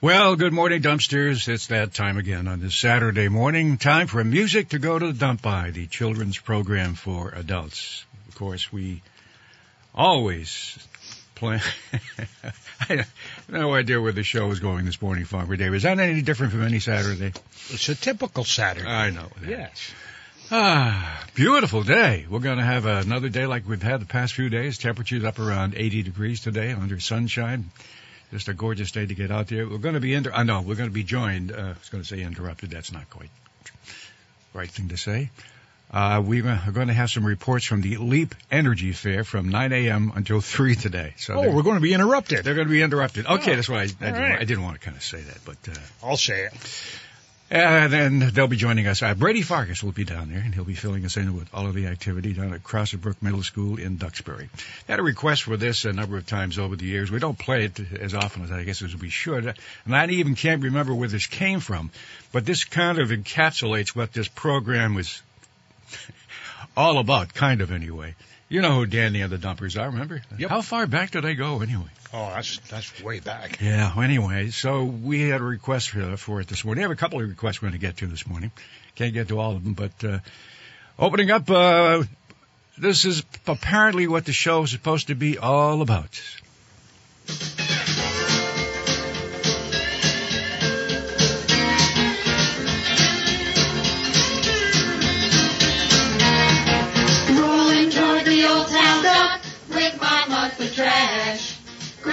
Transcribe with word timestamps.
Well, 0.00 0.36
good 0.36 0.52
morning, 0.52 0.80
dumpsters. 0.80 1.48
It's 1.48 1.66
that 1.66 1.92
time 1.92 2.18
again 2.18 2.46
on 2.46 2.60
this 2.60 2.76
Saturday 2.76 3.26
morning. 3.26 3.78
Time 3.78 4.06
for 4.06 4.22
music 4.22 4.68
to 4.68 4.78
go 4.78 4.96
to 4.96 5.08
the 5.08 5.12
dump 5.12 5.42
by, 5.42 5.72
the 5.72 5.88
children's 5.88 6.38
program 6.38 6.94
for 6.94 7.32
adults. 7.34 8.04
Of 8.28 8.36
course, 8.36 8.72
we 8.72 9.02
always 9.92 10.78
plan. 11.34 11.60
I 12.88 12.94
have 12.94 13.12
no 13.48 13.74
idea 13.74 14.00
where 14.00 14.12
the 14.12 14.22
show 14.22 14.48
is 14.52 14.60
going 14.60 14.84
this 14.84 15.02
morning, 15.02 15.24
Farmer 15.24 15.56
Dave. 15.56 15.74
Is 15.74 15.82
that 15.82 15.98
any 15.98 16.22
different 16.22 16.52
from 16.52 16.62
any 16.62 16.78
Saturday? 16.78 17.32
It's 17.70 17.88
a 17.88 17.96
typical 17.96 18.44
Saturday. 18.44 18.86
I 18.86 19.10
know. 19.10 19.26
That. 19.40 19.50
Yes. 19.50 19.90
Ah, 20.52 21.24
beautiful 21.34 21.82
day. 21.82 22.24
We're 22.30 22.38
going 22.38 22.58
to 22.58 22.64
have 22.64 22.86
another 22.86 23.30
day 23.30 23.46
like 23.46 23.66
we've 23.66 23.82
had 23.82 24.00
the 24.00 24.06
past 24.06 24.34
few 24.34 24.48
days. 24.48 24.78
Temperatures 24.78 25.24
up 25.24 25.40
around 25.40 25.74
80 25.74 26.04
degrees 26.04 26.40
today 26.40 26.70
under 26.70 27.00
sunshine. 27.00 27.72
Just 28.30 28.48
a 28.48 28.54
gorgeous 28.54 28.90
day 28.92 29.06
to 29.06 29.14
get 29.14 29.30
out 29.30 29.48
there. 29.48 29.66
We're 29.66 29.78
going 29.78 29.94
to 29.94 30.00
be 30.00 30.12
inter- 30.14 30.32
I 30.32 30.42
know 30.42 30.60
we're 30.60 30.74
going 30.74 30.90
to 30.90 30.94
be 30.94 31.02
joined. 31.04 31.50
Uh, 31.52 31.56
I 31.56 31.68
was 31.68 31.88
going 31.90 32.02
to 32.02 32.08
say 32.08 32.20
interrupted. 32.22 32.70
That's 32.70 32.92
not 32.92 33.08
quite 33.08 33.30
the 34.52 34.58
right 34.58 34.70
thing 34.70 34.88
to 34.88 34.96
say. 34.98 35.30
Uh, 35.90 36.22
we 36.22 36.42
are 36.42 36.70
going 36.70 36.88
to 36.88 36.92
have 36.94 37.08
some 37.10 37.24
reports 37.24 37.64
from 37.64 37.80
the 37.80 37.96
Leap 37.96 38.34
Energy 38.50 38.92
Fair 38.92 39.24
from 39.24 39.48
9 39.48 39.72
a.m. 39.72 40.12
until 40.14 40.42
3 40.42 40.74
today. 40.74 41.14
So 41.16 41.32
Oh, 41.42 41.50
we're 41.54 41.62
going 41.62 41.76
to 41.76 41.80
be 41.80 41.94
interrupted. 41.94 42.44
they're 42.44 42.54
going 42.54 42.66
to 42.66 42.70
be 42.72 42.82
interrupted. 42.82 43.24
Okay, 43.24 43.52
Oh, 43.52 43.56
that's 43.56 43.68
why 43.70 43.78
I, 43.78 43.82
I, 43.82 43.86
didn't, 43.86 44.12
right. 44.12 44.28
want- 44.30 44.40
I 44.42 44.44
didn't 44.44 44.62
want 44.64 44.78
to 44.78 44.84
kind 44.84 44.96
of 44.98 45.02
say 45.02 45.22
that, 45.22 45.38
but 45.46 45.56
uh, 45.70 45.80
I'll 46.06 46.18
say 46.18 46.42
it. 46.42 46.52
And 47.50 47.90
then 47.90 48.18
they'll 48.34 48.46
be 48.46 48.58
joining 48.58 48.86
us. 48.86 49.02
Uh, 49.02 49.14
Brady 49.14 49.40
Farkas 49.40 49.82
will 49.82 49.92
be 49.92 50.04
down 50.04 50.28
there, 50.28 50.40
and 50.40 50.54
he'll 50.54 50.64
be 50.64 50.74
filling 50.74 51.06
us 51.06 51.16
in 51.16 51.34
with 51.34 51.48
all 51.54 51.66
of 51.66 51.74
the 51.74 51.86
activity 51.86 52.34
down 52.34 52.52
at 52.52 52.62
Crossett 52.62 53.00
Brook 53.00 53.22
Middle 53.22 53.42
School 53.42 53.78
in 53.78 53.96
Duxbury. 53.96 54.50
Had 54.86 54.98
a 54.98 55.02
request 55.02 55.44
for 55.44 55.56
this 55.56 55.86
a 55.86 55.92
number 55.94 56.18
of 56.18 56.26
times 56.26 56.58
over 56.58 56.76
the 56.76 56.84
years. 56.84 57.10
We 57.10 57.20
don't 57.20 57.38
play 57.38 57.64
it 57.64 57.80
as 58.00 58.14
often 58.14 58.44
as 58.44 58.52
I 58.52 58.64
guess 58.64 58.82
as 58.82 58.94
we 58.94 59.08
should, 59.08 59.54
and 59.86 59.96
I 59.96 60.06
even 60.08 60.34
can't 60.34 60.62
remember 60.62 60.94
where 60.94 61.08
this 61.08 61.26
came 61.26 61.60
from. 61.60 61.90
But 62.32 62.44
this 62.44 62.64
kind 62.64 62.98
of 62.98 63.08
encapsulates 63.08 63.96
what 63.96 64.12
this 64.12 64.28
program 64.28 64.94
was 64.94 65.22
all 66.76 66.98
about, 66.98 67.32
kind 67.32 67.62
of 67.62 67.72
anyway. 67.72 68.14
You 68.50 68.60
know 68.60 68.74
who 68.74 68.86
Danny 68.86 69.22
and 69.22 69.32
the 69.32 69.38
Dumpers 69.38 69.76
are, 69.78 69.88
remember? 69.88 70.22
Yep. 70.38 70.50
How 70.50 70.60
far 70.60 70.86
back 70.86 71.12
do 71.12 71.22
they 71.22 71.34
go 71.34 71.60
anyway? 71.62 71.88
Oh, 72.12 72.30
that's 72.34 72.58
that's 72.70 73.02
way 73.02 73.20
back. 73.20 73.60
Yeah, 73.60 73.92
well, 73.94 74.02
anyway, 74.02 74.48
so 74.48 74.84
we 74.84 75.28
had 75.28 75.42
a 75.42 75.44
request 75.44 75.90
for, 75.90 76.16
for 76.16 76.40
it 76.40 76.48
this 76.48 76.64
morning. 76.64 76.80
We 76.80 76.82
have 76.84 76.90
a 76.90 76.96
couple 76.96 77.20
of 77.20 77.28
requests 77.28 77.60
we're 77.60 77.68
going 77.68 77.78
to 77.78 77.86
get 77.86 77.98
to 77.98 78.06
this 78.06 78.26
morning. 78.26 78.50
Can't 78.94 79.12
get 79.12 79.28
to 79.28 79.38
all 79.38 79.56
of 79.56 79.62
them, 79.62 79.74
but 79.74 79.92
uh, 80.02 80.18
opening 80.98 81.30
up, 81.30 81.50
uh, 81.50 82.02
this 82.78 83.04
is 83.04 83.22
apparently 83.46 84.08
what 84.08 84.24
the 84.24 84.32
show 84.32 84.62
is 84.62 84.70
supposed 84.70 85.08
to 85.08 85.14
be 85.14 85.36
all 85.36 85.82
about. 85.82 86.20
Rolling 97.38 97.90
toward 97.90 98.24
the 98.24 98.46
old 98.48 98.68
town 98.68 99.02
dump 99.02 99.42
with 99.68 100.00
my 100.00 100.24
monthly 100.28 100.68
trash. 100.70 101.47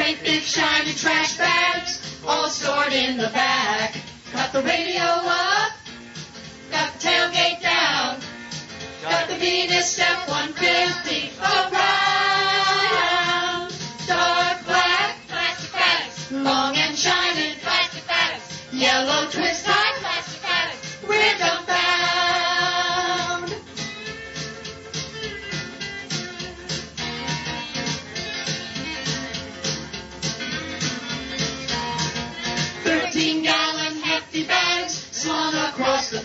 Great 0.06 0.23
big 0.23 0.44
shiny 0.44 0.94
trash 0.94 1.36
bags, 1.36 2.22
all 2.28 2.48
stored 2.48 2.94
in 2.94 3.17
the 3.17 3.30
back. 3.30 3.95
Got 4.34 4.53
the 4.53 4.62
radio 4.62 5.02
up, 5.02 5.72
got 6.70 6.94
the 6.94 7.08
tailgate 7.08 7.59
down, 7.59 8.20
got 9.02 9.28
the 9.28 9.34
Venus 9.34 9.94
Step 9.94 10.28
150 10.28 11.31
around. 11.42 11.84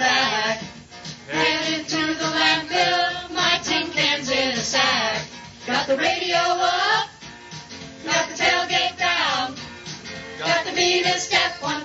Back. 0.00 0.62
Headed 1.28 1.86
to 1.86 1.96
the 1.96 2.24
landfill, 2.24 3.34
my 3.34 3.60
tin 3.62 3.90
cans 3.90 4.30
in 4.30 4.52
a 4.52 4.56
sack. 4.56 5.22
Got 5.66 5.86
the 5.88 5.96
radio 5.98 6.38
up, 6.38 7.08
got 8.06 8.28
the 8.30 8.34
tailgate 8.34 8.96
down, 8.98 9.54
got 10.38 10.64
the 10.64 10.72
Venus 10.72 11.24
Step 11.24 11.52
150 11.60 11.79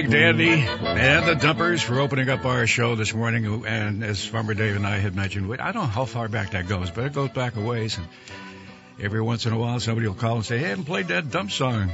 Thank 0.00 0.12
Danny 0.12 0.66
and 0.66 1.28
the 1.28 1.34
Dumpers 1.34 1.82
for 1.82 2.00
opening 2.00 2.30
up 2.30 2.46
our 2.46 2.66
show 2.66 2.94
this 2.94 3.12
morning. 3.12 3.66
And 3.66 4.02
as 4.02 4.24
Farmer 4.24 4.54
Dave 4.54 4.76
and 4.76 4.86
I 4.86 4.96
had 4.96 5.14
mentioned, 5.14 5.46
wait, 5.46 5.60
I 5.60 5.72
don't 5.72 5.82
know 5.82 5.88
how 5.88 6.06
far 6.06 6.26
back 6.28 6.52
that 6.52 6.66
goes, 6.66 6.90
but 6.90 7.04
it 7.04 7.12
goes 7.12 7.28
back 7.28 7.56
a 7.56 7.60
ways. 7.60 7.98
And 7.98 8.06
every 8.98 9.20
once 9.20 9.44
in 9.44 9.52
a 9.52 9.58
while, 9.58 9.78
somebody 9.78 10.06
will 10.06 10.14
call 10.14 10.36
and 10.36 10.44
say, 10.46 10.56
"Hey, 10.56 10.66
I 10.66 10.68
haven't 10.68 10.86
played 10.86 11.08
that 11.08 11.30
dump 11.30 11.50
song," 11.50 11.90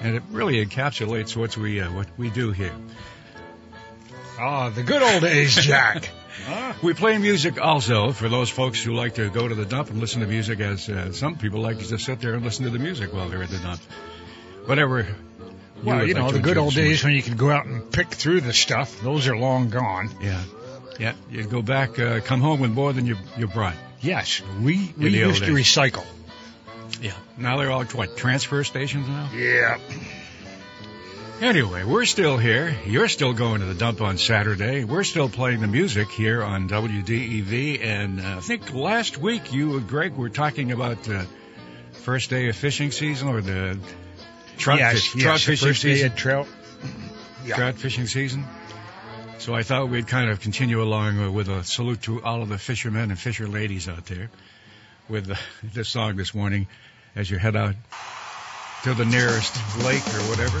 and 0.00 0.16
it 0.16 0.24
really 0.32 0.66
encapsulates 0.66 1.36
what 1.36 1.56
we 1.56 1.80
uh, 1.80 1.92
what 1.92 2.08
we 2.16 2.28
do 2.28 2.50
here. 2.50 2.72
Oh, 4.40 4.70
the 4.70 4.82
good 4.82 5.02
old 5.02 5.22
days, 5.22 5.54
Jack. 5.54 6.10
Huh? 6.46 6.72
We 6.82 6.92
play 6.92 7.16
music 7.18 7.60
also 7.60 8.10
for 8.10 8.28
those 8.28 8.50
folks 8.50 8.82
who 8.82 8.94
like 8.94 9.14
to 9.14 9.30
go 9.30 9.46
to 9.46 9.54
the 9.54 9.64
dump 9.64 9.90
and 9.90 10.00
listen 10.00 10.22
to 10.22 10.26
music, 10.26 10.58
as 10.58 10.88
uh, 10.88 11.12
some 11.12 11.36
people 11.38 11.60
like 11.60 11.78
to 11.78 11.86
just 11.86 12.04
sit 12.04 12.20
there 12.20 12.34
and 12.34 12.44
listen 12.44 12.64
to 12.64 12.70
the 12.70 12.80
music 12.80 13.12
while 13.12 13.28
they're 13.28 13.44
at 13.44 13.50
the 13.50 13.58
dump. 13.58 13.80
Whatever. 14.66 15.06
Well, 15.84 16.06
you 16.06 16.14
like 16.14 16.22
know, 16.22 16.30
to 16.30 16.36
the 16.36 16.42
good 16.42 16.58
old 16.58 16.74
days 16.74 17.04
when 17.04 17.12
you 17.12 17.22
could 17.22 17.36
go 17.36 17.50
out 17.50 17.66
and 17.66 17.90
pick 17.90 18.08
through 18.08 18.40
the 18.40 18.52
stuff, 18.52 19.00
those 19.00 19.28
are 19.28 19.36
long 19.36 19.70
gone. 19.70 20.10
Yeah. 20.20 20.42
Yeah. 20.98 21.14
You 21.30 21.44
go 21.44 21.62
back, 21.62 21.98
uh, 21.98 22.20
come 22.20 22.40
home 22.40 22.60
with 22.60 22.70
more 22.70 22.92
than 22.92 23.06
you, 23.06 23.16
you 23.36 23.46
brought. 23.46 23.74
Yes, 24.00 24.42
we, 24.60 24.92
we 24.96 25.10
used 25.10 25.44
to 25.44 25.50
recycle. 25.50 26.04
Yeah. 27.00 27.12
Now 27.38 27.56
they're 27.56 27.70
all 27.70 27.84
what 27.84 28.16
transfer 28.16 28.62
stations 28.64 29.08
now. 29.08 29.30
Yeah. 29.34 29.78
Anyway, 31.40 31.82
we're 31.84 32.04
still 32.04 32.38
here. 32.38 32.76
You're 32.86 33.08
still 33.08 33.32
going 33.32 33.60
to 33.60 33.66
the 33.66 33.74
dump 33.74 34.00
on 34.00 34.18
Saturday. 34.18 34.84
We're 34.84 35.04
still 35.04 35.28
playing 35.28 35.60
the 35.60 35.66
music 35.66 36.08
here 36.10 36.42
on 36.42 36.68
WDEV. 36.68 37.84
And 37.84 38.20
uh, 38.20 38.36
I 38.36 38.40
think 38.40 38.72
last 38.72 39.18
week 39.18 39.52
you 39.52 39.76
and 39.76 39.88
Greg 39.88 40.14
were 40.14 40.30
talking 40.30 40.70
about 40.70 41.02
the 41.02 41.26
first 41.92 42.30
day 42.30 42.48
of 42.48 42.56
fishing 42.56 42.92
season 42.92 43.28
or 43.28 43.40
the 43.40 43.78
trout, 44.58 44.92
fish, 44.92 45.12
trout 45.12 45.40
fishing 45.40 45.68
first 45.68 45.82
season. 45.82 46.14
trout. 46.14 46.46
Yeah. 47.44 47.56
Trout 47.56 47.74
fishing 47.74 48.06
season. 48.06 48.44
So 49.38 49.54
I 49.54 49.62
thought 49.62 49.88
we'd 49.88 50.06
kind 50.06 50.30
of 50.30 50.40
continue 50.40 50.82
along 50.82 51.34
with 51.34 51.48
a 51.48 51.64
salute 51.64 52.02
to 52.02 52.22
all 52.22 52.42
of 52.42 52.48
the 52.48 52.58
fishermen 52.58 53.10
and 53.10 53.18
fisher 53.18 53.46
ladies 53.46 53.88
out 53.88 54.06
there 54.06 54.30
with 55.08 55.36
this 55.62 55.88
song 55.88 56.16
this 56.16 56.34
morning 56.34 56.66
as 57.14 57.30
you 57.30 57.38
head 57.38 57.56
out 57.56 57.74
to 58.84 58.94
the 58.94 59.04
nearest 59.04 59.54
lake 59.84 60.06
or 60.14 60.22
whatever. 60.30 60.58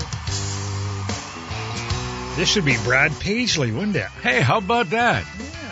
This 2.36 2.56
would 2.56 2.64
be 2.64 2.76
Brad 2.84 3.12
Paisley, 3.20 3.70
wouldn't 3.70 3.96
it? 3.96 4.08
Hey, 4.22 4.40
how 4.40 4.58
about 4.58 4.90
that? 4.90 5.24
Yeah. 5.38 5.63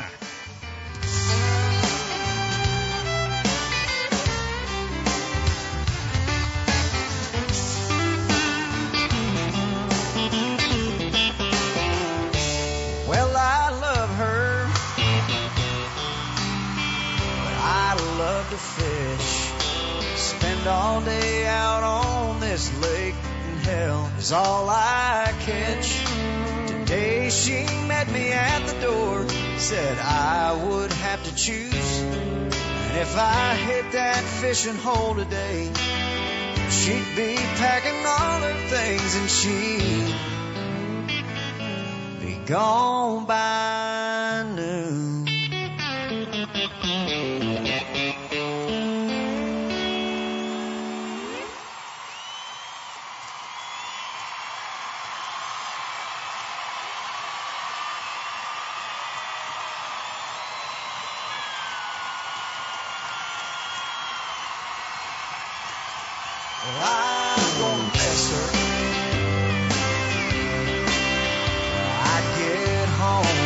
To 18.52 18.58
fish. 18.58 19.50
Spend 20.16 20.66
all 20.66 21.00
day 21.00 21.46
out 21.46 21.82
on 21.82 22.38
this 22.38 22.70
lake, 22.82 23.14
and 23.48 23.58
hell 23.60 24.12
is 24.18 24.30
all 24.30 24.68
I 24.68 25.32
catch. 25.40 25.88
Today 26.66 27.30
she 27.30 27.64
met 27.88 28.10
me 28.12 28.30
at 28.30 28.66
the 28.66 28.78
door, 28.80 29.26
said 29.56 29.98
I 29.98 30.52
would 30.66 30.92
have 30.92 31.24
to 31.24 31.34
choose. 31.34 32.00
And 32.02 32.98
if 32.98 33.16
I 33.16 33.54
hit 33.54 33.92
that 33.92 34.22
fishing 34.42 34.76
hole 34.76 35.14
today, 35.14 35.72
she'd 36.68 37.16
be 37.16 37.36
packing 37.56 38.04
all 38.04 38.40
her 38.48 38.58
things 38.68 39.14
and 39.20 39.30
she'd 39.30 40.14
be 42.20 42.34
gone 42.44 43.24
by 43.24 44.44
noon. 44.54 45.11
I'm 66.84 67.60
gonna 67.60 67.84
miss 67.92 68.30
her. 68.32 68.48
I 72.04 72.18
get 72.38 72.88
home. 73.02 73.38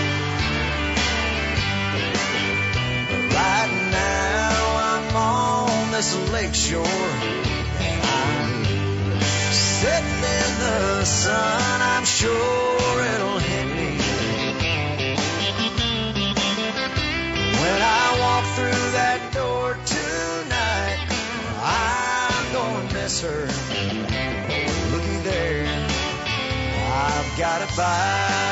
Right 3.37 3.73
now 3.93 4.57
I'm 4.91 5.17
on 5.17 5.91
this 5.93 6.17
lake 6.33 6.55
shore 6.55 6.87
and 6.87 8.03
I'm 8.03 8.65
sitting 9.53 10.23
in 10.41 10.51
the 10.65 11.05
sun. 11.05 11.81
I'm 11.83 12.05
sure 12.07 13.03
it'll 13.03 13.46
gonna. 23.23 23.47
Looky 24.93 25.17
there, 25.23 25.67
I've 26.93 27.39
got 27.39 27.63
it 27.63 27.77
by. 27.77 28.46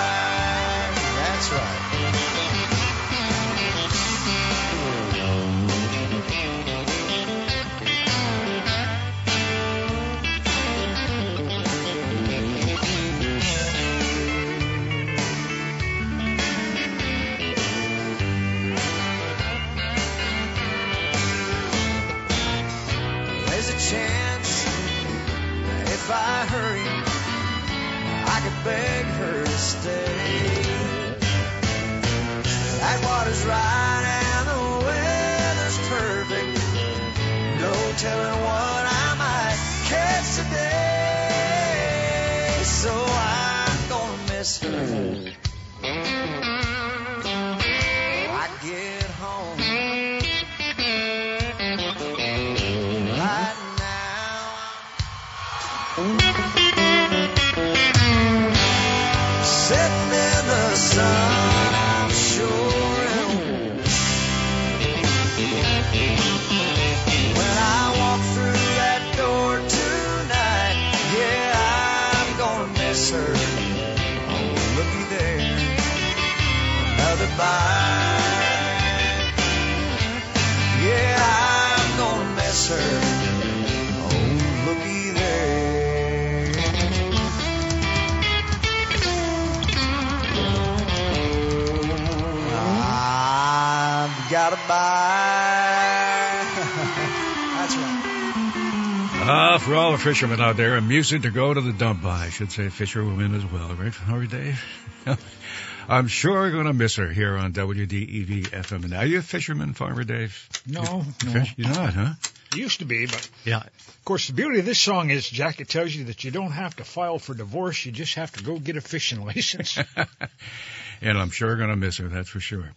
For 99.65 99.75
all 99.75 99.93
the 99.93 99.99
fishermen 99.99 100.41
out 100.41 100.57
there, 100.57 100.77
and 100.77 100.87
music 100.87 101.23
to 101.23 101.31
go 101.31 101.53
to 101.55 101.61
the 101.61 101.73
dump 101.73 102.03
by. 102.03 102.27
I 102.27 102.29
should 102.31 102.53
say 102.53 102.69
fisherwomen 102.69 103.35
as 103.35 103.45
well, 103.47 103.75
right, 103.75 103.95
Harvey 103.95 104.27
Dave? 104.27 104.63
I'm 105.89 106.07
sure 106.09 106.51
going 106.51 106.67
to 106.67 106.73
miss 106.73 106.97
her 106.97 107.09
here 107.09 107.37
on 107.37 107.53
WDEV 107.53 108.49
FM. 108.51 108.99
Are 108.99 109.05
you 109.07 109.19
a 109.19 109.23
fisherman, 109.23 109.75
Farmer 109.75 110.05
Dave? 110.05 110.49
No, 110.67 110.83
no. 110.83 111.03
Fish? 111.33 111.55
You're 111.57 111.69
not, 111.71 111.95
huh? 111.95 112.13
Used 112.55 112.79
to 112.81 112.85
be, 112.85 113.07
but 113.07 113.29
Yeah. 113.45 113.59
of 113.59 114.05
course 114.05 114.29
the 114.29 114.33
beauty 114.35 114.61
of 114.61 114.67
this 114.67 114.79
song 114.81 115.11
is, 115.11 115.29
Jack, 115.29 115.61
it 115.61 115.69
tells 115.69 115.95
you 115.95 116.05
that 116.05 116.25
you 116.25 116.31
don't 116.31 116.53
have 116.53 116.77
to 116.77 116.85
file 116.85 117.19
for 117.19 117.35
divorce. 117.35 117.85
You 117.85 117.93
just 117.93 118.15
have 118.15 118.33
to 118.33 118.45
go 118.45 118.59
get 118.59 118.77
a 118.77 118.81
fishing 118.81 119.25
license. 119.25 119.77
and 121.05 121.19
I'm 121.19 121.31
sure 121.31 121.55
going 121.57 121.69
to 121.69 121.77
miss 121.77 121.99
her, 121.99 122.09
that's 122.09 122.31
for 122.31 122.41
sure. 122.41 122.69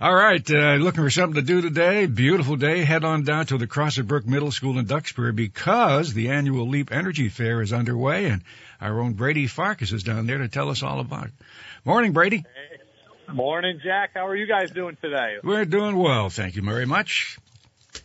All 0.00 0.14
right, 0.14 0.48
uh, 0.50 0.74
looking 0.74 1.02
for 1.02 1.10
something 1.10 1.34
to 1.34 1.42
do 1.42 1.60
today? 1.60 2.06
Beautiful 2.06 2.56
day. 2.56 2.84
Head 2.84 3.04
on 3.04 3.24
down 3.24 3.46
to 3.46 3.58
the 3.58 3.66
Crossett 3.66 4.06
Brook 4.06 4.24
Middle 4.24 4.52
School 4.52 4.78
in 4.78 4.86
Duxbury 4.86 5.32
because 5.32 6.14
the 6.14 6.30
annual 6.30 6.68
Leap 6.68 6.92
Energy 6.92 7.28
Fair 7.28 7.60
is 7.60 7.72
underway 7.72 8.26
and 8.26 8.42
our 8.80 9.00
own 9.00 9.14
Brady 9.14 9.48
Farkas 9.48 9.92
is 9.92 10.04
down 10.04 10.26
there 10.26 10.38
to 10.38 10.48
tell 10.48 10.70
us 10.70 10.82
all 10.82 11.00
about 11.00 11.26
it. 11.26 11.32
Morning, 11.84 12.12
Brady. 12.12 12.38
Hey. 12.38 13.34
Morning, 13.34 13.80
Jack. 13.82 14.10
How 14.14 14.26
are 14.26 14.36
you 14.36 14.46
guys 14.46 14.70
doing 14.70 14.96
today? 15.00 15.36
We're 15.42 15.64
doing 15.64 15.96
well, 15.96 16.30
thank 16.30 16.54
you 16.54 16.62
very 16.62 16.86
much. 16.86 17.38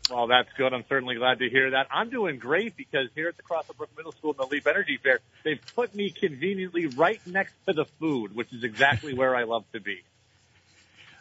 Well, 0.10 0.28
that's 0.28 0.50
good. 0.58 0.74
I'm 0.74 0.86
certainly 0.88 1.16
glad 1.16 1.40
to 1.40 1.50
hear 1.50 1.72
that. 1.72 1.88
I'm 1.92 2.10
doing 2.10 2.40
great 2.40 2.78
because 2.78 3.10
here 3.14 3.28
at 3.28 3.36
the 3.36 3.44
Brook 3.44 3.90
Middle 3.98 4.14
School 4.14 4.32
in 4.32 4.38
the 4.38 4.46
Leap 4.46 4.66
Energy 4.66 4.98
Fair, 5.02 5.20
they've 5.44 5.60
put 5.76 5.94
me 5.94 6.12
conveniently 6.12 6.86
right 6.86 7.20
next 7.26 7.54
to 7.68 7.74
the 7.74 7.86
food, 8.00 8.34
which 8.34 8.54
is 8.54 8.64
exactly 8.64 9.14
where 9.14 9.36
I 9.36 9.44
love 9.44 9.66
to 9.74 9.82
be. 9.82 10.02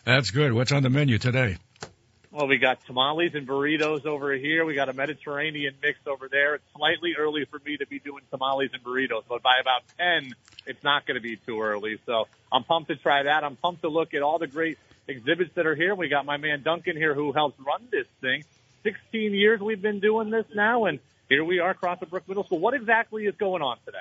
That's 0.04 0.30
good. 0.30 0.52
What's 0.52 0.70
on 0.70 0.84
the 0.84 0.90
menu 0.90 1.18
today? 1.18 1.58
Well, 2.30 2.46
we 2.46 2.58
got 2.58 2.84
tamales 2.86 3.32
and 3.34 3.48
burritos 3.48 4.04
over 4.06 4.32
here. 4.34 4.64
We 4.64 4.74
got 4.74 4.88
a 4.88 4.92
Mediterranean 4.92 5.74
mix 5.82 5.98
over 6.06 6.28
there. 6.28 6.54
It's 6.56 6.64
slightly 6.76 7.14
early 7.18 7.44
for 7.50 7.58
me 7.64 7.78
to 7.78 7.86
be 7.86 7.98
doing 7.98 8.22
tamales 8.30 8.70
and 8.72 8.84
burritos, 8.84 9.22
but 9.28 9.42
by 9.42 9.58
about 9.60 9.82
10, 9.98 10.34
it's 10.66 10.84
not 10.84 11.06
going 11.06 11.14
to 11.14 11.20
be 11.20 11.36
too 11.36 11.60
early. 11.60 11.98
So 12.06 12.28
I'm 12.52 12.62
pumped 12.62 12.90
to 12.90 12.96
try 12.96 13.22
that. 13.22 13.42
I'm 13.42 13.56
pumped 13.56 13.82
to 13.82 13.88
look 13.88 14.14
at 14.14 14.22
all 14.22 14.38
the 14.38 14.46
great 14.46 14.78
exhibits 15.08 15.54
that 15.54 15.66
are 15.66 15.74
here. 15.74 15.94
We 15.94 16.08
got 16.08 16.24
my 16.26 16.36
man 16.36 16.62
Duncan 16.62 16.96
here 16.96 17.14
who 17.14 17.32
helps 17.32 17.58
run 17.60 17.88
this 17.90 18.06
thing. 18.20 18.44
16 18.82 19.34
years 19.34 19.60
we've 19.60 19.82
been 19.82 20.00
doing 20.00 20.30
this 20.30 20.46
now, 20.54 20.84
and 20.84 21.00
here 21.28 21.44
we 21.44 21.58
are 21.58 21.70
across 21.70 22.00
the 22.00 22.06
Brook 22.06 22.28
Middle 22.28 22.44
School. 22.44 22.60
What 22.60 22.74
exactly 22.74 23.26
is 23.26 23.34
going 23.36 23.62
on 23.62 23.78
today? 23.84 23.98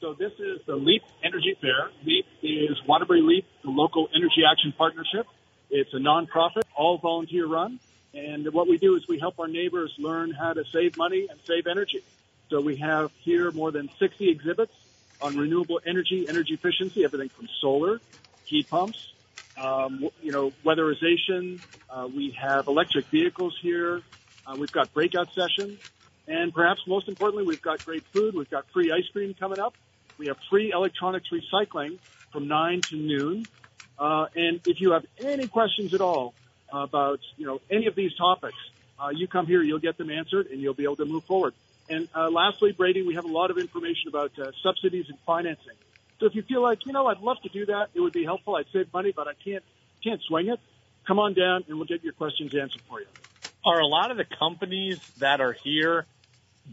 So 0.00 0.14
this 0.14 0.32
is 0.38 0.60
the 0.66 0.74
LEAP 0.74 1.02
Energy 1.22 1.56
Fair. 1.60 1.90
LEAP 2.04 2.26
is 2.42 2.76
Waterbury 2.86 3.22
LEAP, 3.22 3.46
the 3.62 3.70
local 3.70 4.08
energy 4.14 4.42
action 4.50 4.74
partnership. 4.76 5.26
It's 5.70 5.94
a 5.94 5.98
nonprofit, 5.98 6.64
all 6.76 6.98
volunteer 6.98 7.46
run. 7.46 7.78
And 8.12 8.52
what 8.52 8.68
we 8.68 8.76
do 8.76 8.96
is 8.96 9.08
we 9.08 9.18
help 9.18 9.38
our 9.38 9.48
neighbors 9.48 9.94
learn 9.98 10.32
how 10.32 10.52
to 10.52 10.64
save 10.72 10.96
money 10.98 11.28
and 11.30 11.38
save 11.46 11.66
energy. 11.66 12.02
So 12.50 12.60
we 12.60 12.76
have 12.76 13.10
here 13.20 13.50
more 13.52 13.70
than 13.70 13.88
60 13.98 14.28
exhibits 14.28 14.74
on 15.22 15.38
renewable 15.38 15.80
energy, 15.86 16.28
energy 16.28 16.54
efficiency, 16.54 17.04
everything 17.04 17.30
from 17.30 17.48
solar, 17.60 18.00
heat 18.44 18.68
pumps, 18.68 19.12
um, 19.60 20.08
you 20.20 20.32
know, 20.32 20.52
weatherization. 20.64 21.60
Uh, 21.90 22.08
we 22.14 22.34
have 22.40 22.66
electric 22.68 23.06
vehicles 23.10 23.56
here. 23.62 24.02
Uh, 24.46 24.56
we've 24.56 24.72
got 24.72 24.92
breakout 24.94 25.28
sessions. 25.34 25.78
And 26.26 26.54
perhaps 26.54 26.80
most 26.86 27.08
importantly, 27.08 27.44
we've 27.46 27.62
got 27.62 27.84
great 27.84 28.04
food. 28.12 28.34
We've 28.34 28.50
got 28.50 28.64
free 28.72 28.92
ice 28.92 29.08
cream 29.12 29.34
coming 29.38 29.58
up. 29.58 29.74
We 30.18 30.28
have 30.28 30.36
free 30.50 30.72
electronics 30.72 31.26
recycling 31.32 31.98
from 32.32 32.48
9 32.48 32.84
to 32.90 32.96
noon. 32.96 33.48
Uh, 33.98 34.26
and 34.34 34.60
if 34.64 34.78
you 34.80 34.92
have 34.92 35.02
any 35.22 35.48
questions 35.48 35.94
at 35.94 36.00
all 36.00 36.34
about, 36.72 37.18
you 37.36 37.46
know, 37.46 37.60
any 37.70 37.86
of 37.86 37.94
these 37.94 38.12
topics, 38.16 38.56
uh, 38.98 39.08
you 39.10 39.26
come 39.26 39.46
here, 39.46 39.62
you'll 39.62 39.80
get 39.80 39.98
them 39.98 40.10
answered, 40.10 40.46
and 40.46 40.60
you'll 40.60 40.74
be 40.74 40.84
able 40.84 40.96
to 40.96 41.04
move 41.04 41.24
forward. 41.26 41.54
And 41.88 42.08
uh, 42.16 42.30
lastly, 42.30 42.72
Brady, 42.72 43.02
we 43.02 43.14
have 43.14 43.24
a 43.24 43.28
lot 43.28 43.50
of 43.50 43.58
information 43.58 44.08
about 44.08 44.30
uh, 44.38 44.52
subsidies 44.62 45.06
and 45.08 45.18
financing. 45.26 45.76
So 46.20 46.26
if 46.26 46.34
you 46.34 46.42
feel 46.42 46.62
like, 46.62 46.86
you 46.86 46.92
know, 46.92 47.06
I'd 47.06 47.20
love 47.20 47.38
to 47.42 47.48
do 47.48 47.66
that, 47.66 47.88
it 47.94 48.00
would 48.00 48.12
be 48.12 48.24
helpful. 48.24 48.56
I'd 48.56 48.66
save 48.72 48.92
money, 48.92 49.12
but 49.14 49.26
I 49.28 49.32
can't 49.44 49.64
can't 50.02 50.20
swing 50.28 50.48
it. 50.48 50.58
Come 51.06 51.18
on 51.18 51.34
down, 51.34 51.64
and 51.68 51.76
we'll 51.78 51.86
get 51.86 52.04
your 52.04 52.12
questions 52.12 52.52
answered 52.54 52.82
for 52.88 53.00
you. 53.00 53.06
Are 53.64 53.80
a 53.80 53.86
lot 53.86 54.10
of 54.10 54.16
the 54.16 54.24
companies 54.38 54.98
that 55.18 55.40
are 55.40 55.56
here 55.64 56.06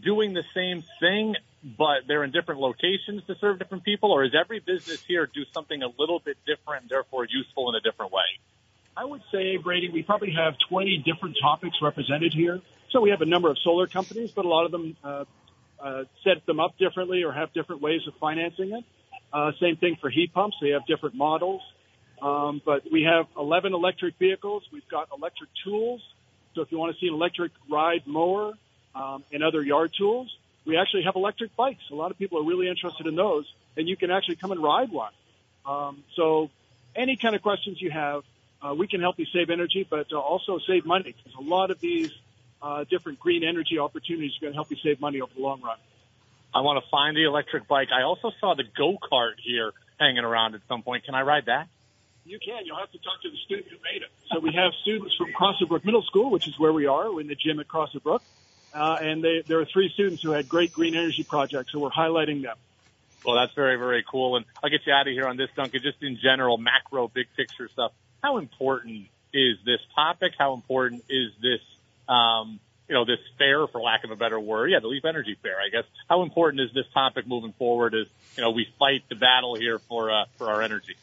doing 0.02 0.34
the 0.34 0.44
same 0.54 0.84
thing, 1.00 1.34
but 1.62 2.06
they're 2.06 2.24
in 2.24 2.30
different 2.30 2.60
locations 2.60 3.24
to 3.26 3.34
serve 3.40 3.58
different 3.58 3.84
people, 3.84 4.12
or 4.12 4.24
is 4.24 4.32
every 4.38 4.60
business 4.60 4.98
here 5.06 5.26
do 5.26 5.42
something 5.52 5.82
a 5.82 5.88
little 5.98 6.20
bit 6.20 6.36
different, 6.46 6.88
therefore 6.88 7.26
useful 7.28 7.68
in 7.70 7.74
a 7.74 7.80
different 7.80 8.12
way? 8.12 8.22
I 8.96 9.04
would 9.04 9.22
say, 9.32 9.56
Brady, 9.56 9.88
we 9.88 10.02
probably 10.02 10.32
have 10.32 10.54
20 10.68 11.04
different 11.04 11.36
topics 11.40 11.76
represented 11.80 12.34
here. 12.34 12.60
So 12.90 13.00
we 13.00 13.10
have 13.10 13.20
a 13.20 13.26
number 13.26 13.50
of 13.50 13.56
solar 13.62 13.86
companies, 13.86 14.30
but 14.34 14.44
a 14.44 14.48
lot 14.48 14.64
of 14.64 14.72
them 14.72 14.96
uh, 15.02 15.24
uh, 15.82 16.04
set 16.24 16.44
them 16.46 16.60
up 16.60 16.76
differently 16.76 17.22
or 17.22 17.32
have 17.32 17.52
different 17.52 17.82
ways 17.82 18.00
of 18.06 18.14
financing 18.20 18.72
it. 18.72 18.84
Uh, 19.32 19.52
same 19.60 19.76
thing 19.76 19.96
for 20.00 20.10
heat 20.10 20.32
pumps. 20.32 20.56
They 20.60 20.70
have 20.70 20.86
different 20.86 21.14
models. 21.14 21.62
Um, 22.20 22.60
but 22.64 22.82
we 22.90 23.02
have 23.04 23.26
11 23.36 23.72
electric 23.72 24.18
vehicles. 24.18 24.62
We've 24.72 24.88
got 24.88 25.08
electric 25.16 25.50
tools. 25.64 26.02
So 26.54 26.62
if 26.62 26.72
you 26.72 26.78
want 26.78 26.94
to 26.94 27.00
see 27.00 27.06
an 27.06 27.14
electric 27.14 27.52
ride 27.70 28.02
mower 28.06 28.52
um, 28.94 29.24
and 29.32 29.42
other 29.42 29.62
yard 29.62 29.92
tools, 29.96 30.34
we 30.66 30.76
actually 30.76 31.04
have 31.04 31.16
electric 31.16 31.56
bikes. 31.56 31.82
A 31.90 31.94
lot 31.94 32.10
of 32.10 32.18
people 32.18 32.38
are 32.38 32.44
really 32.44 32.68
interested 32.68 33.06
in 33.06 33.16
those, 33.16 33.50
and 33.76 33.88
you 33.88 33.96
can 33.96 34.10
actually 34.10 34.36
come 34.36 34.52
and 34.52 34.62
ride 34.62 34.90
one. 34.90 35.12
Um, 35.64 36.04
so 36.16 36.50
any 36.94 37.16
kind 37.16 37.34
of 37.34 37.42
questions 37.42 37.80
you 37.80 37.90
have, 37.90 38.22
uh, 38.60 38.74
we 38.74 38.86
can 38.86 39.00
help 39.00 39.18
you 39.18 39.26
save 39.32 39.48
energy, 39.48 39.86
but 39.88 40.12
uh, 40.12 40.18
also 40.18 40.58
save 40.66 40.84
money. 40.84 41.14
Because 41.16 41.38
a 41.38 41.42
lot 41.42 41.70
of 41.70 41.80
these 41.80 42.10
uh, 42.60 42.84
different 42.84 43.18
green 43.20 43.44
energy 43.44 43.78
opportunities 43.78 44.32
are 44.36 44.40
going 44.42 44.52
to 44.52 44.56
help 44.56 44.70
you 44.70 44.76
save 44.82 45.00
money 45.00 45.20
over 45.20 45.32
the 45.34 45.40
long 45.40 45.62
run. 45.62 45.78
I 46.54 46.60
want 46.60 46.82
to 46.82 46.90
find 46.90 47.16
the 47.16 47.24
electric 47.24 47.68
bike. 47.68 47.88
I 47.92 48.02
also 48.02 48.32
saw 48.40 48.54
the 48.54 48.64
go 48.64 48.98
kart 48.98 49.34
here 49.42 49.72
hanging 49.98 50.24
around 50.24 50.54
at 50.54 50.62
some 50.68 50.82
point. 50.82 51.04
Can 51.04 51.14
I 51.14 51.22
ride 51.22 51.46
that? 51.46 51.68
You 52.24 52.38
can. 52.38 52.66
You'll 52.66 52.78
have 52.78 52.92
to 52.92 52.98
talk 52.98 53.22
to 53.22 53.30
the 53.30 53.36
student 53.44 53.68
who 53.68 53.76
made 53.92 54.02
it. 54.02 54.08
So 54.30 54.40
we 54.40 54.52
have 54.52 54.72
students 54.82 55.14
from 55.16 55.32
Crossbrook 55.32 55.84
Middle 55.84 56.02
School, 56.02 56.30
which 56.30 56.46
is 56.46 56.58
where 56.58 56.72
we 56.72 56.86
are. 56.86 57.12
We're 57.12 57.22
in 57.22 57.28
the 57.28 57.34
gym 57.34 57.60
at 57.60 57.68
Crossbrook. 57.68 58.20
Uh, 58.72 58.98
and 59.00 59.24
they, 59.24 59.42
there 59.46 59.58
are 59.60 59.64
three 59.64 59.90
students 59.94 60.22
who 60.22 60.30
had 60.30 60.48
great 60.48 60.72
green 60.72 60.94
energy 60.94 61.24
projects, 61.24 61.72
so 61.72 61.78
we're 61.80 61.90
highlighting 61.90 62.42
them. 62.42 62.56
Well, 63.24 63.36
that's 63.36 63.52
very, 63.54 63.76
very 63.76 64.04
cool. 64.08 64.36
And 64.36 64.44
I'll 64.62 64.70
get 64.70 64.86
you 64.86 64.92
out 64.92 65.06
of 65.06 65.12
here 65.12 65.26
on 65.26 65.36
this, 65.36 65.50
Duncan, 65.56 65.80
just 65.82 66.02
in 66.02 66.18
general, 66.22 66.56
macro, 66.56 67.08
big 67.08 67.26
picture 67.36 67.68
stuff. 67.68 67.92
How 68.22 68.38
important 68.38 69.08
is 69.32 69.56
this 69.64 69.80
topic? 69.94 70.32
How 70.38 70.54
important 70.54 71.04
is 71.10 71.32
this, 71.40 71.60
um, 72.08 72.60
you 72.90 72.94
know, 72.94 73.04
this 73.04 73.20
fair, 73.38 73.68
for 73.68 73.80
lack 73.80 74.02
of 74.02 74.10
a 74.10 74.16
better 74.16 74.40
word? 74.40 74.72
Yeah, 74.72 74.80
the 74.80 74.88
Leap 74.88 75.04
Energy 75.04 75.36
Fair, 75.40 75.54
I 75.64 75.68
guess. 75.70 75.84
How 76.08 76.24
important 76.24 76.60
is 76.60 76.74
this 76.74 76.86
topic 76.92 77.24
moving 77.24 77.52
forward 77.52 77.94
as, 77.94 78.08
you 78.36 78.42
know, 78.42 78.50
we 78.50 78.66
fight 78.80 79.04
the 79.08 79.14
battle 79.14 79.54
here 79.54 79.78
for, 79.78 80.10
uh, 80.10 80.24
for 80.36 80.48
our 80.48 80.60
energy? 80.60 80.96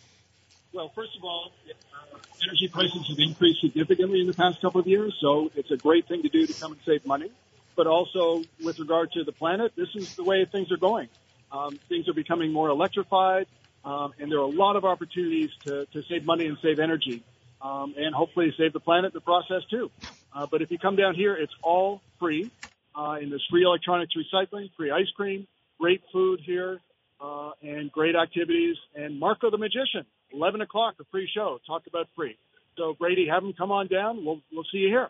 Well, 0.73 0.89
first 0.89 1.15
of 1.15 1.23
all, 1.23 1.53
uh, 1.65 2.17
energy 2.43 2.67
prices 2.67 3.07
have 3.07 3.17
increased 3.19 3.61
significantly 3.61 4.19
in 4.19 4.27
the 4.27 4.33
past 4.33 4.59
couple 4.59 4.81
of 4.81 4.87
years, 4.87 5.15
so 5.21 5.49
it's 5.55 5.71
a 5.71 5.77
great 5.77 6.09
thing 6.09 6.23
to 6.23 6.29
do 6.29 6.45
to 6.45 6.53
come 6.53 6.73
and 6.73 6.81
save 6.85 7.05
money. 7.05 7.31
But 7.77 7.87
also, 7.87 8.43
with 8.61 8.79
regard 8.79 9.13
to 9.13 9.23
the 9.23 9.31
planet, 9.31 9.71
this 9.77 9.87
is 9.95 10.13
the 10.17 10.25
way 10.25 10.43
things 10.43 10.73
are 10.73 10.77
going. 10.77 11.07
Um, 11.53 11.79
things 11.87 12.09
are 12.09 12.13
becoming 12.13 12.51
more 12.51 12.67
electrified, 12.67 13.47
um, 13.85 14.11
and 14.19 14.29
there 14.29 14.39
are 14.39 14.41
a 14.41 14.47
lot 14.47 14.75
of 14.75 14.83
opportunities 14.83 15.51
to, 15.65 15.85
to 15.85 16.03
save 16.03 16.25
money 16.25 16.47
and 16.47 16.57
save 16.61 16.79
energy, 16.79 17.23
um, 17.61 17.95
and 17.97 18.13
hopefully 18.13 18.53
save 18.57 18.73
the 18.73 18.81
planet 18.81 19.13
in 19.13 19.13
the 19.13 19.21
process 19.21 19.63
too. 19.69 19.89
Uh, 20.37 20.45
but 20.51 20.61
if 20.61 20.69
you 20.69 20.77
come 20.77 20.95
down 20.95 21.15
here, 21.15 21.35
it's 21.35 21.53
all 21.63 22.01
free. 22.19 22.51
Uh, 22.95 23.17
and 23.19 23.31
there's 23.31 23.45
free 23.49 23.63
electronics 23.63 24.13
recycling, 24.15 24.69
free 24.77 24.91
ice 24.91 25.09
cream, 25.15 25.47
great 25.79 26.01
food 26.11 26.39
here, 26.45 26.79
uh, 27.19 27.51
and 27.63 27.91
great 27.91 28.15
activities. 28.15 28.75
And 28.95 29.19
Marco 29.19 29.49
the 29.49 29.57
Magician, 29.57 30.05
11 30.31 30.61
o'clock, 30.61 30.95
a 30.99 31.05
free 31.05 31.29
show. 31.33 31.59
Talk 31.65 31.87
about 31.87 32.07
free. 32.15 32.37
So 32.77 32.95
Brady, 32.99 33.27
have 33.27 33.43
him 33.43 33.53
come 33.53 33.71
on 33.71 33.87
down. 33.87 34.23
We'll 34.23 34.41
we'll 34.51 34.65
see 34.71 34.77
you 34.79 34.89
here. 34.89 35.09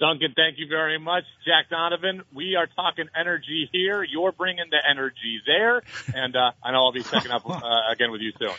Duncan, 0.00 0.32
thank 0.34 0.58
you 0.58 0.66
very 0.66 0.98
much. 0.98 1.24
Jack 1.44 1.68
Donovan, 1.68 2.22
we 2.32 2.56
are 2.56 2.66
talking 2.66 3.04
energy 3.14 3.68
here. 3.70 4.02
You're 4.02 4.32
bringing 4.32 4.64
the 4.70 4.78
energy 4.90 5.42
there. 5.46 5.82
And 6.14 6.34
uh, 6.34 6.52
I 6.62 6.72
know 6.72 6.86
I'll 6.86 6.92
be 6.92 7.02
checking 7.02 7.30
up 7.30 7.42
uh, 7.48 7.60
again 7.92 8.10
with 8.10 8.22
you 8.22 8.32
soon. 8.38 8.54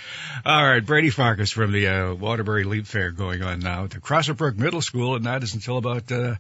All 0.45 0.63
right, 0.63 0.86
Brady 0.86 1.10
Farkas 1.10 1.50
from 1.51 1.71
the 1.71 1.88
uh, 1.88 2.13
Waterbury 2.13 2.63
Leap 2.63 2.86
Fair 2.86 3.10
going 3.10 3.41
on 3.41 3.60
now 3.60 3.86
at 3.86 3.89
the 3.89 4.00
Crossbrook 4.00 4.57
Middle 4.57 4.81
School, 4.83 5.15
and 5.15 5.25
that 5.25 5.41
is 5.41 5.55
until 5.55 5.77
about, 5.77 6.12
uh, 6.12 6.36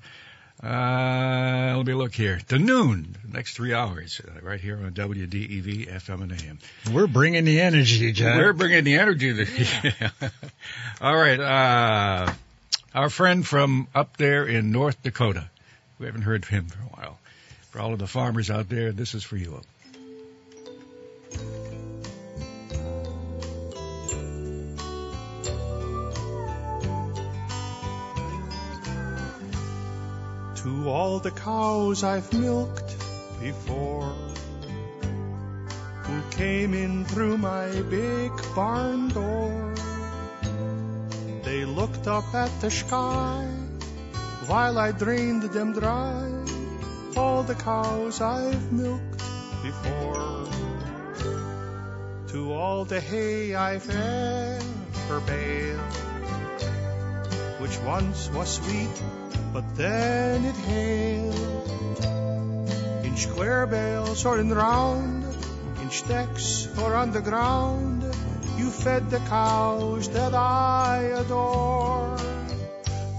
uh, 0.63 1.73
let 1.77 1.85
me 1.87 1.93
look 1.95 2.13
here, 2.13 2.39
to 2.49 2.59
noon, 2.59 3.15
the 3.25 3.35
next 3.35 3.55
three 3.55 3.73
hours, 3.73 4.21
uh, 4.23 4.39
right 4.41 4.61
here 4.61 4.77
on 4.77 4.91
WDEV 4.91 5.91
FM 5.91 6.21
and 6.21 6.31
AM. 6.31 6.59
We're 6.93 7.07
bringing 7.07 7.45
the 7.45 7.59
energy, 7.59 8.11
Jack. 8.11 8.37
We're 8.37 8.53
bringing 8.53 8.83
the 8.83 8.99
energy. 8.99 9.33
To, 9.33 10.11
All 11.01 11.17
right, 11.17 11.39
uh, 11.39 12.33
our 12.93 13.09
friend 13.09 13.45
from 13.45 13.87
up 13.95 14.17
there 14.17 14.45
in 14.45 14.71
North 14.71 15.01
Dakota. 15.01 15.49
We 15.99 16.05
haven't 16.07 16.23
heard 16.23 16.45
from 16.45 16.57
him 16.57 16.65
for 16.65 16.79
a 16.79 17.01
while. 17.01 17.19
For 17.69 17.79
all 17.79 17.93
of 17.93 17.99
the 17.99 18.07
farmers 18.07 18.49
out 18.49 18.67
there, 18.67 18.91
this 18.91 19.13
is 19.13 19.23
for 19.23 19.37
you. 19.37 19.61
To 30.55 30.89
all 30.89 31.19
the 31.19 31.31
cows 31.31 32.03
I've 32.03 32.31
milked 32.33 32.95
before, 33.39 34.13
who 36.03 36.21
came 36.31 36.73
in 36.73 37.05
through 37.05 37.37
my 37.37 37.69
big 37.83 38.31
barn 38.53 39.07
door. 39.09 39.73
They 41.51 41.65
looked 41.65 42.07
up 42.07 42.33
at 42.33 42.61
the 42.61 42.71
sky 42.71 43.45
while 44.47 44.77
I 44.79 44.93
drained 44.93 45.43
them 45.43 45.73
dry. 45.73 46.23
All 47.17 47.43
the 47.43 47.55
cows 47.55 48.21
I've 48.21 48.71
milked 48.71 49.21
before. 49.61 50.47
To 52.29 52.53
all 52.53 52.85
the 52.85 53.01
hay 53.01 53.53
I've 53.53 53.89
ever 53.89 55.19
baled, 55.27 55.93
which 57.59 57.77
once 57.79 58.29
was 58.31 58.49
sweet, 58.55 59.03
but 59.51 59.75
then 59.75 60.45
it 60.45 60.55
hailed. 60.55 62.05
In 63.03 63.17
square 63.17 63.67
bales 63.67 64.25
or 64.25 64.39
in 64.39 64.53
round, 64.53 65.25
in 65.81 65.89
stacks 65.91 66.69
or 66.79 66.95
on 66.95 67.11
the 67.11 67.19
ground, 67.19 67.90
you 68.61 68.69
fed 68.69 69.09
the 69.09 69.19
cows 69.21 70.07
that 70.09 70.35
I 70.35 70.97
adore. 71.17 72.15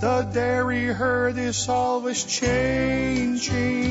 The 0.00 0.22
dairy 0.32 0.86
herd 0.86 1.36
is 1.36 1.68
always 1.68 2.22
changing. 2.22 3.82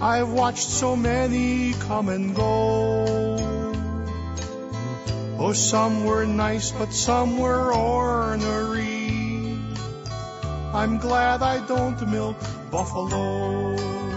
I've 0.00 0.28
watched 0.28 0.68
so 0.68 0.94
many 0.94 1.72
come 1.88 2.10
and 2.10 2.36
go. 2.36 2.52
Oh, 5.38 5.54
some 5.54 6.04
were 6.04 6.26
nice, 6.26 6.70
but 6.70 6.92
some 6.92 7.38
were 7.38 7.72
ornery. 7.72 9.56
I'm 10.74 10.98
glad 10.98 11.40
I 11.40 11.66
don't 11.66 12.06
milk 12.10 12.36
buffalo. 12.70 14.07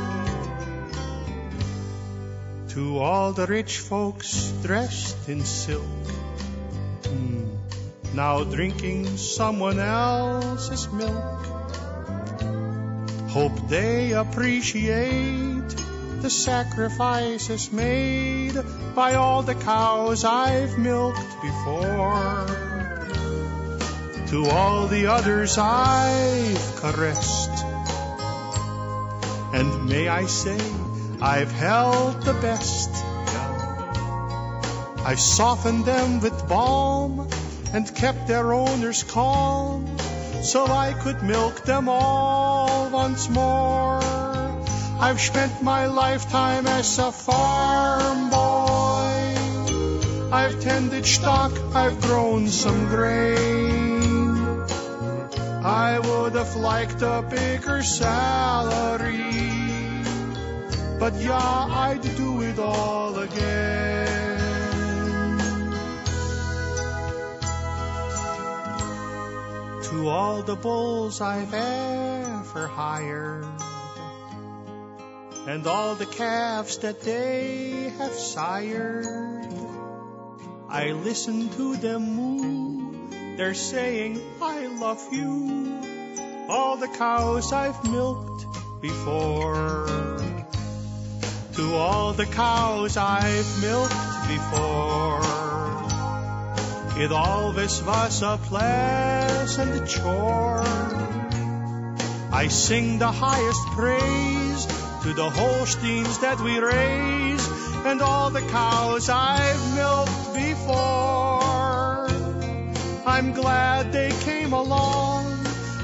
To 2.75 2.99
all 2.99 3.33
the 3.33 3.47
rich 3.47 3.79
folks 3.79 4.53
dressed 4.63 5.27
in 5.27 5.43
silk, 5.43 5.83
hmm, 7.03 7.49
now 8.13 8.45
drinking 8.45 9.17
someone 9.17 9.77
else's 9.77 10.87
milk. 10.89 11.45
Hope 13.27 13.67
they 13.67 14.13
appreciate 14.13 15.67
the 16.21 16.29
sacrifices 16.29 17.73
made 17.73 18.55
by 18.95 19.15
all 19.15 19.41
the 19.43 19.55
cows 19.55 20.23
I've 20.23 20.77
milked 20.77 21.41
before. 21.41 22.47
To 24.27 24.45
all 24.49 24.87
the 24.87 25.07
others 25.07 25.57
I've 25.57 26.75
caressed. 26.77 27.65
And 29.53 29.89
may 29.89 30.07
I 30.07 30.25
say, 30.27 30.57
I've 31.23 31.51
held 31.51 32.23
the 32.23 32.33
best. 32.33 32.89
I've 35.05 35.19
softened 35.19 35.85
them 35.85 36.19
with 36.19 36.47
balm 36.47 37.29
and 37.73 37.95
kept 37.95 38.27
their 38.27 38.53
owners 38.53 39.03
calm 39.03 39.85
so 40.41 40.65
I 40.65 40.93
could 40.93 41.21
milk 41.21 41.63
them 41.63 41.89
all 41.89 42.89
once 42.89 43.29
more. 43.29 44.01
I've 44.99 45.21
spent 45.21 45.61
my 45.61 45.85
lifetime 45.85 46.65
as 46.65 46.97
a 46.97 47.11
farm 47.11 48.31
boy. 48.31 50.33
I've 50.33 50.59
tended 50.59 51.05
stock, 51.05 51.51
I've 51.75 52.01
grown 52.01 52.47
some 52.47 52.87
grain. 52.87 54.63
I 55.63 55.99
would 55.99 56.33
have 56.33 56.55
liked 56.55 57.03
a 57.03 57.23
bigger 57.29 57.83
salary, 57.83 59.30
but 61.01 61.15
yeah, 61.15 61.33
I'd 61.33 62.03
do 62.15 62.43
it 62.43 62.59
all 62.59 63.17
again. 63.17 64.37
To 69.85 70.09
all 70.09 70.43
the 70.43 70.55
bulls 70.55 71.19
I've 71.19 71.51
ever 71.55 72.67
hired 72.67 73.47
and 75.47 75.65
all 75.65 75.95
the 75.95 76.05
calves 76.05 76.77
that 76.85 77.01
they 77.01 77.91
have 77.97 78.13
sired. 78.13 79.07
I 80.69 80.91
listen 80.91 81.49
to 81.57 81.77
them 81.77 82.15
moo, 82.15 83.37
they're 83.37 83.55
saying, 83.55 84.21
I 84.39 84.67
love 84.67 85.01
you. 85.11 85.81
All 86.47 86.77
the 86.77 86.89
cows 86.89 87.51
I've 87.51 87.89
milked 87.89 88.45
before. 88.81 90.10
To 91.55 91.75
all 91.75 92.13
the 92.13 92.25
cows 92.25 92.95
I've 92.95 93.61
milked 93.61 93.93
before. 94.27 95.19
It 96.97 97.11
always 97.11 97.83
was 97.83 98.21
a 98.21 98.39
pleasant 98.41 99.89
chore. 99.89 100.63
I 102.31 102.47
sing 102.47 102.99
the 102.99 103.11
highest 103.11 103.65
praise 103.75 104.65
to 105.03 105.13
the 105.13 105.29
Holsteins 105.29 106.19
that 106.19 106.39
we 106.39 106.57
raise 106.57 107.45
and 107.85 108.01
all 108.01 108.29
the 108.29 108.41
cows 108.41 109.09
I've 109.09 109.75
milked 109.75 110.33
before. 110.33 112.07
I'm 113.05 113.33
glad 113.33 113.91
they 113.91 114.11
came 114.23 114.53
along. 114.53 115.25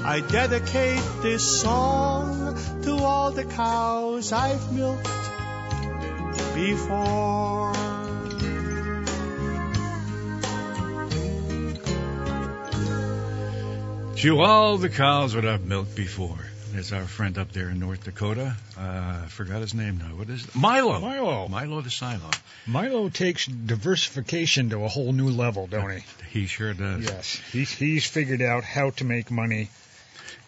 I 0.06 0.22
dedicate 0.22 1.04
this 1.22 1.62
song 1.62 2.58
to 2.84 2.94
all 2.96 3.32
the 3.32 3.44
cows 3.44 4.32
I've 4.32 4.72
milked 4.72 5.27
before. 6.58 7.74
To 14.16 14.40
all 14.40 14.78
the 14.78 14.90
cows 14.90 15.34
that 15.34 15.46
I've 15.46 15.66
milked 15.66 15.96
before. 15.96 16.40
There's 16.72 16.92
our 16.92 17.04
friend 17.04 17.38
up 17.38 17.52
there 17.54 17.70
in 17.70 17.80
North 17.80 18.04
Dakota. 18.04 18.56
Uh, 18.78 18.82
I 18.82 19.26
forgot 19.30 19.62
his 19.62 19.74
name 19.74 20.00
now. 20.00 20.16
What 20.16 20.30
is 20.30 20.46
it? 20.46 20.56
Milo. 20.56 21.00
Milo. 21.00 21.48
Milo 21.48 21.82
the 21.82 21.90
Silo. 21.92 22.30
Milo 22.66 23.10
takes 23.10 23.46
diversification 23.46 24.72
to 24.72 24.84
a 24.84 24.88
whole 24.88 25.14
new 25.14 25.30
level, 25.30 25.68
don't 25.68 25.92
he? 25.92 26.04
He 26.32 26.46
sure 26.48 26.74
does. 26.74 27.04
Yes. 27.04 27.40
He's, 27.52 27.72
he's 27.72 28.06
figured 28.06 28.42
out 28.42 28.64
how 28.64 28.90
to 28.92 29.06
make 29.06 29.32
money 29.32 29.70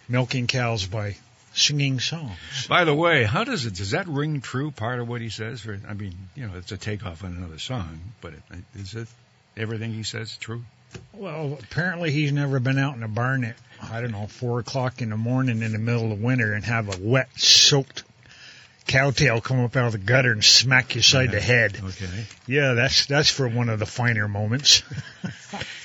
milking 0.07 0.47
cows 0.47 0.86
by 0.86 1.15
singing 1.60 2.00
songs. 2.00 2.38
By 2.67 2.84
the 2.84 2.93
way, 2.93 3.24
how 3.24 3.43
does 3.43 3.65
it? 3.65 3.76
Does 3.76 3.91
that 3.91 4.08
ring 4.08 4.41
true? 4.41 4.72
Part 4.72 5.00
of 5.00 5.08
what 5.08 5.22
he 5.22 5.30
says? 5.30 5.62
For 5.62 5.80
I 5.88 5.93
mean, 5.93 6.15
you 6.36 6.48
know, 6.48 6.54
it's 6.58 6.72
a 6.72 6.78
takeoff 6.78 7.24
on 7.24 7.36
another 7.36 7.60
song, 7.60 8.00
but 8.22 8.34
it, 8.34 8.41
is 8.76 8.95
it 8.95 9.08
everything 9.58 9.93
he 9.93 10.04
says 10.04 10.38
true? 10.38 10.63
Well, 11.13 11.60
apparently 11.62 12.12
he's 12.12 12.32
never 12.32 12.60
been 12.60 12.80
out 12.80 12.95
in 12.95 13.04
a 13.04 13.08
barn 13.08 13.43
at, 13.43 13.56
I 13.82 14.02
don't 14.02 14.12
know, 14.12 14.26
four 14.26 14.60
o'clock 14.60 15.02
in 15.02 15.10
the 15.12 15.17
morning 15.17 15.62
in 15.62 15.72
the 15.72 15.78
middle 15.78 16.12
of 16.12 16.19
winter 16.19 16.54
and 16.54 16.65
have 16.65 16.88
a 16.89 16.98
wet, 17.00 17.30
soaked 17.36 18.04
cowtail 18.88 19.39
come 19.39 19.63
up 19.63 19.76
out 19.76 19.86
of 19.86 19.91
the 19.91 20.00
gutter 20.00 20.32
and 20.32 20.43
smack 20.43 20.95
you 20.95 21.02
side 21.02 21.32
the 21.32 21.39
head. 21.39 21.80
Okay. 21.82 22.26
Yeah, 22.48 22.74
that's 22.74 23.06
that's 23.06 23.30
for 23.30 23.48
one 23.48 23.69
of 23.69 23.78
the 23.78 23.86
finer 23.86 24.28
moments. 24.28 24.82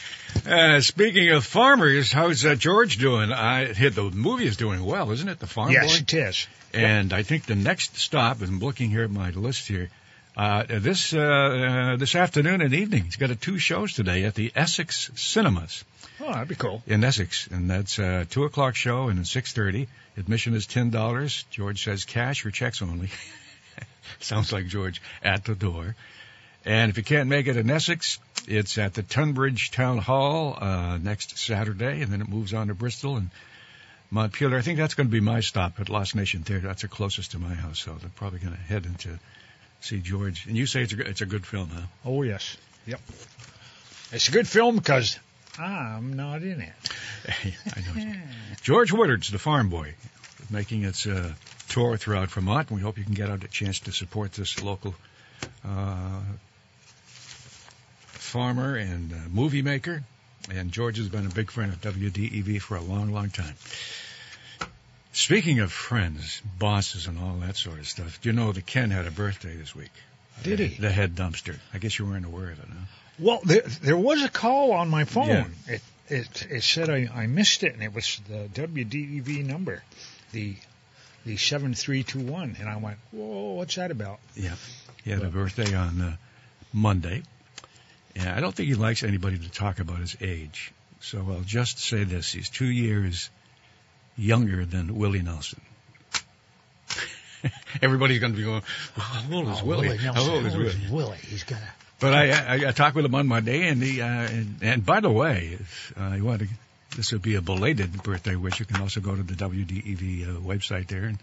Uh, 0.46 0.80
speaking 0.80 1.30
of 1.30 1.44
farmers, 1.44 2.12
how's 2.12 2.44
uh, 2.44 2.54
George 2.54 2.98
doing? 2.98 3.33
I 3.33 3.72
hit 3.72 3.94
the 3.94 4.02
movie 4.11 4.46
is 4.46 4.57
doing 4.59 4.85
well, 4.85 5.11
isn't 5.11 5.28
it? 5.28 5.38
The 5.38 5.46
Farm 5.46 5.70
yes, 5.70 5.92
Boy. 5.96 6.02
it 6.02 6.14
is. 6.14 6.46
And 6.74 7.12
I 7.12 7.22
think 7.22 7.46
the 7.46 7.54
next 7.54 7.96
stop, 7.96 8.42
I'm 8.42 8.59
looking 8.59 8.90
here 8.90 9.04
at 9.04 9.11
my 9.11 9.30
list 9.30 9.66
here, 9.68 9.88
uh, 10.37 10.64
this 10.68 11.14
uh, 11.14 11.18
uh, 11.20 11.96
this 11.96 12.14
afternoon 12.14 12.61
and 12.61 12.74
evening. 12.74 13.04
He's 13.04 13.16
got 13.16 13.30
a 13.30 13.37
two 13.37 13.59
shows 13.59 13.94
today 13.94 14.24
at 14.24 14.35
the 14.35 14.52
Essex 14.54 15.11
Cinemas 15.14 15.85
Oh, 16.20 16.33
that'd 16.33 16.48
be 16.48 16.57
cool. 16.57 16.83
in 16.87 17.02
Essex, 17.04 17.46
and 17.46 17.70
that's 17.70 17.98
a 17.98 18.26
two 18.28 18.44
o'clock 18.44 18.74
show 18.74 19.09
and 19.09 19.26
six 19.26 19.52
thirty. 19.52 19.88
Admission 20.18 20.54
is 20.54 20.66
ten 20.66 20.90
dollars. 20.90 21.44
George 21.50 21.83
says 21.85 22.04
cash 22.04 22.44
or 22.44 22.50
checks 22.50 22.83
only. 22.83 23.09
Sounds 24.20 24.52
like 24.52 24.66
George 24.66 25.00
at 25.22 25.44
the 25.44 25.54
door. 25.54 25.94
And 26.64 26.90
if 26.90 26.96
you 26.96 27.05
can't 27.05 27.29
make 27.29 27.46
it 27.46 27.57
in 27.57 27.70
Essex, 27.70 28.18
it's 28.48 28.79
at 28.79 28.94
the 28.94 29.03
Tunbridge 29.03 29.70
Town 29.70 29.98
Hall 29.98 30.57
uh, 30.59 30.98
next 30.98 31.37
Saturday, 31.38 32.00
and 32.00 32.11
then 32.11 32.22
it 32.22 32.29
moves 32.29 32.55
on 32.55 32.68
to 32.68 32.74
Bristol 32.74 33.16
and 33.16 33.31
Montpelier. 34.11 34.57
I 34.57 34.62
think 34.62 34.79
that's 34.79 34.94
going 34.94 35.09
to 35.09 35.12
be 35.12 35.20
my 35.20 35.40
stop 35.40 35.79
at 35.79 35.90
Lost 35.90 36.14
Nation 36.14 36.42
Theater. 36.42 36.66
That's 36.66 36.83
the 36.83 36.88
closest 36.88 37.33
to 37.33 37.38
my 37.38 37.55
house, 37.55 37.81
so 37.81 37.92
they're 37.94 38.11
probably 38.14 38.38
going 38.38 38.55
to 38.55 38.61
head 38.61 38.87
into 38.87 39.18
see 39.81 40.00
George. 40.00 40.46
And 40.46 40.57
you 40.57 40.66
say 40.66 40.83
it's 40.83 40.92
a, 40.94 41.00
it's 41.00 41.20
a 41.20 41.27
good 41.27 41.46
film, 41.46 41.68
huh? 41.68 41.83
Oh, 42.05 42.22
yes. 42.22 42.57
Yep. 42.87 43.00
It's 44.12 44.29
a 44.29 44.33
good 44.33 44.48
film 44.48 44.77
because 44.77 45.18
I'm 45.59 46.14
not 46.14 46.42
in 46.42 46.61
it. 46.61 46.72
I 47.77 47.81
know. 47.81 48.12
George 48.62 48.92
Woodard's 48.92 49.31
the 49.31 49.38
farm 49.38 49.68
boy, 49.68 49.94
making 50.50 50.85
its 50.85 51.07
uh, 51.07 51.33
tour 51.68 51.96
throughout 51.96 52.31
Vermont. 52.31 52.70
And 52.70 52.79
we 52.79 52.83
hope 52.83 52.98
you 52.98 53.05
can 53.05 53.14
get 53.14 53.31
out 53.31 53.44
a 53.44 53.48
chance 53.48 53.81
to 53.81 53.92
support 53.92 54.33
this 54.33 54.62
local 54.62 54.94
uh, 55.64 56.20
farmer 58.35 58.75
and 58.75 59.12
uh, 59.12 59.16
movie 59.31 59.62
maker. 59.62 60.03
And 60.53 60.73
George 60.73 60.97
has 60.99 61.09
been 61.09 61.25
a 61.25 61.31
big 61.31 61.53
friend 61.53 61.73
of 61.73 61.81
WDEV 61.81 62.61
for 62.61 62.77
a 62.77 62.81
long, 62.81 63.12
long 63.12 63.31
time. 63.31 63.55
Speaking 65.12 65.61
of 65.61 65.70
friends, 65.70 66.42
bosses, 66.59 67.07
and 67.07 67.16
all 67.16 67.37
that 67.47 67.57
sort 67.57 67.79
of 67.79 67.87
stuff, 67.87 68.20
do 68.20 68.29
you 68.29 68.33
know 68.35 68.51
that 68.51 68.66
Ken 68.66 68.90
had 68.90 69.07
a 69.07 69.12
birthday 69.12 69.55
this 69.55 69.77
week? 69.77 69.92
Did 70.42 70.59
he? 70.59 70.66
The 70.66 70.90
head 70.90 71.14
dumpster. 71.14 71.57
I 71.73 71.79
guess 71.79 71.97
you 71.97 72.07
weren't 72.07 72.27
aware 72.27 72.51
of 72.51 72.59
it, 72.59 72.66
huh? 72.68 72.85
Well, 73.20 73.40
there, 73.44 73.62
there 73.83 73.97
was 73.97 74.25
a 74.25 74.29
call 74.29 74.73
on 74.73 74.90
my 74.90 75.05
phone. 75.05 75.29
Yeah. 75.29 75.47
It, 75.68 75.83
it 76.09 76.47
it 76.51 76.62
said 76.64 76.90
I, 76.90 77.09
I 77.14 77.27
missed 77.29 77.62
it, 77.62 77.73
and 77.75 77.85
it 77.85 77.94
was 77.94 78.20
the 78.29 78.49
WDEV 78.53 79.47
number, 79.47 79.85
the 80.33 80.57
the 81.25 81.37
seven 81.37 81.75
three 81.75 82.03
two 82.03 82.18
one, 82.18 82.57
and 82.59 82.68
I 82.68 82.79
went, 82.79 82.99
whoa, 83.12 83.53
what's 83.53 83.77
that 83.77 83.92
about? 83.92 84.18
Yeah. 84.35 84.57
He 85.05 85.12
had 85.12 85.23
a 85.23 85.29
birthday 85.29 85.73
on 85.77 86.01
uh, 86.01 86.16
Monday. 86.73 87.23
Yeah, 88.14 88.35
I 88.37 88.40
don't 88.40 88.55
think 88.55 88.68
he 88.68 88.74
likes 88.74 89.03
anybody 89.03 89.38
to 89.38 89.50
talk 89.50 89.81
about 89.81 89.98
his 89.98 90.16
age. 90.20 90.72
So 91.00 91.18
I'll 91.29 91.40
just 91.40 91.79
say 91.79 92.05
this. 92.05 92.33
He's 92.33 92.48
two 92.48 92.66
years 92.66 93.29
younger 94.16 94.64
than 94.64 94.96
Willie 94.96 95.22
Nelson. 95.22 95.61
Everybody's 97.83 98.20
going 98.20 98.33
to 98.33 98.38
be 98.38 98.44
going, 98.44 98.62
how 98.96 99.35
old 99.35 99.48
is 99.48 99.59
Oh, 99.61 99.64
Willie? 99.66 99.96
How 99.96 100.31
old 100.31 100.46
is 100.46 100.57
Willie? 100.57 100.74
Willie? 100.90 101.18
He's 101.18 101.44
got 101.44 101.59
a 101.59 101.68
But 102.00 102.14
I, 102.14 102.31
I, 102.31 102.68
I 102.68 102.72
talked 102.72 102.96
with 102.96 103.05
him 103.05 103.14
on 103.14 103.27
Monday, 103.27 103.68
and 103.68 103.83
he, 103.83 104.00
uh, 104.00 104.07
and, 104.07 104.59
and 104.62 104.87
by 104.87 105.00
the 105.00 105.11
way, 105.11 105.59
if 105.61 105.92
uh, 105.98 106.14
you 106.16 106.24
want 106.24 106.40
to, 106.40 106.48
this 106.96 107.12
would 107.12 107.22
be 107.22 107.35
a 107.35 107.42
belated 107.42 108.03
birthday 108.03 108.37
wish. 108.37 108.61
You 108.61 108.66
can 108.66 108.81
also 108.81 109.00
go 109.00 109.14
to 109.14 109.22
the 109.22 109.35
WDEV 109.35 110.29
uh, 110.29 110.40
website 110.40 110.87
there, 110.87 111.05
and 111.05 111.18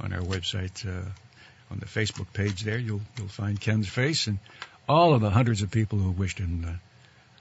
on 0.00 0.12
our 0.12 0.20
website, 0.20 0.86
uh, 0.86 1.08
on 1.70 1.78
the 1.78 1.86
Facebook 1.86 2.32
page 2.32 2.62
there, 2.62 2.78
you'll 2.78 3.00
you'll 3.16 3.28
find 3.28 3.58
Ken's 3.58 3.88
face 3.88 4.26
and 4.26 4.38
all 4.88 5.14
of 5.14 5.20
the 5.20 5.30
hundreds 5.30 5.62
of 5.62 5.70
people 5.70 5.98
who 5.98 6.10
wished 6.10 6.38
him 6.38 6.80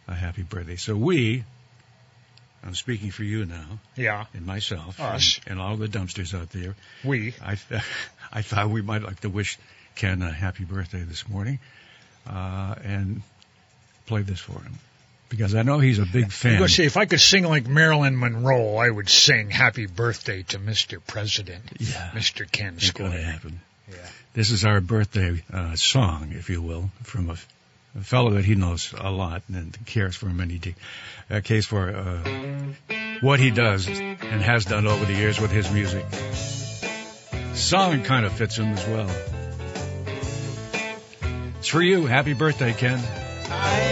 a 0.08 0.14
happy 0.14 0.44
birthday. 0.44 0.76
So 0.76 0.96
we, 0.96 1.44
I'm 2.64 2.76
speaking 2.76 3.12
for 3.12 3.24
you 3.24 3.46
now 3.46 3.80
Yeah, 3.96 4.26
and 4.34 4.46
myself 4.46 5.00
Us. 5.00 5.40
and, 5.46 5.54
and 5.54 5.62
all 5.62 5.78
the 5.78 5.88
dumpsters 5.88 6.34
out 6.40 6.50
there. 6.52 6.76
we. 7.04 7.34
I 7.44 7.56
th- 7.56 7.82
I 8.34 8.42
thought 8.42 8.70
we 8.70 8.82
might 8.82 9.02
like 9.04 9.20
to 9.22 9.30
wish 9.30 9.58
Ken 9.96 10.22
a 10.22 10.32
happy 10.32 10.64
birthday 10.64 11.02
this 11.02 11.28
morning, 11.28 11.60
uh, 12.28 12.76
and 12.84 13.22
play 14.06 14.22
this 14.22 14.40
for 14.40 14.54
him 14.54 14.76
because 15.28 15.54
I 15.56 15.64
know 15.64 15.80
he's 15.80 16.00
a 16.00 16.06
big 16.06 16.32
fan. 16.32 16.56
gonna 16.58 16.70
say 16.70 16.86
if 16.86 16.96
I 16.98 17.06
could 17.06 17.20
sing 17.20 17.44
like 17.44 17.68
Marilyn 17.68 18.18
Monroe, 18.18 18.76
I 18.78 18.90
would 18.90 19.10
sing 19.10 19.50
"Happy 19.50 19.86
Birthday" 19.88 20.44
to 20.44 20.60
Mr. 20.60 21.00
President, 21.06 21.64
Yeah. 21.80 22.12
Mr. 22.14 22.50
Ken 22.50 22.76
It's 22.78 22.92
gonna 22.92 23.22
happen. 23.22 23.60
Yeah. 23.92 23.98
This 24.34 24.52
is 24.52 24.66
our 24.66 24.82
birthday 24.82 25.44
uh, 25.54 25.76
song, 25.76 26.32
if 26.32 26.50
you 26.50 26.62
will, 26.62 26.90
from 27.04 27.30
a, 27.30 27.38
a 28.00 28.04
fellow 28.04 28.32
that 28.32 28.46
he 28.46 28.56
knows 28.56 28.94
a 28.98 29.12
lot 29.12 29.44
and 29.54 29.78
cares 29.86 30.16
for 30.16 30.28
many 30.28 30.58
de- 30.58 30.76
uh, 31.30 31.42
cares 31.42 31.66
for 31.66 31.90
uh, 31.90 32.96
what 33.22 33.40
he 33.40 33.52
does 33.52 33.88
and 33.88 34.42
has 34.42 34.66
done 34.66 34.88
over 34.88 35.06
the 35.06 35.14
years 35.14 35.40
with 35.40 35.52
his 35.52 35.72
music. 35.72 36.06
Song 37.54 38.04
kind 38.04 38.26
of 38.26 38.34
fits 38.34 38.58
him 38.58 38.68
as 38.68 38.88
well. 38.88 39.10
It's 41.60 41.68
for 41.68 41.82
you. 41.82 42.06
Happy 42.06 42.34
birthday, 42.34 42.74
Ken. 42.74 43.00
I 43.50 43.91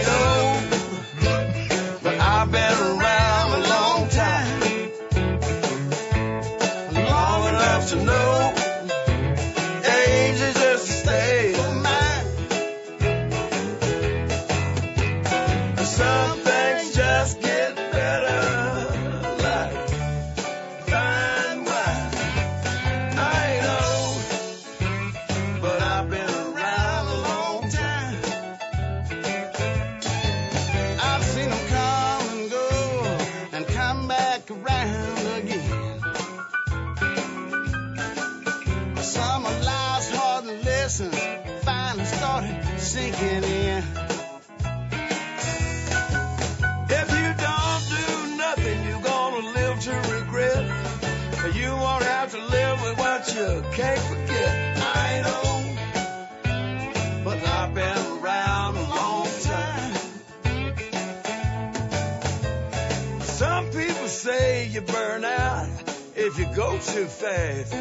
if 66.30 66.38
you 66.38 66.46
go 66.54 66.78
too 66.78 67.06
fast. 67.06 67.72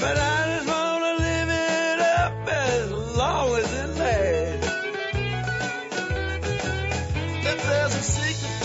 But 0.00 0.16
I 0.16 0.54
just 0.54 0.68
wanna 0.68 1.14
live 1.18 1.50
it 1.50 2.00
up 2.00 2.48
as 2.48 2.90
long 3.16 3.56
as 3.56 3.72
it 3.72 3.88
lasts. 3.98 4.70
If 7.50 7.58
there's 7.66 7.94
a 7.94 8.02
secret 8.02 8.59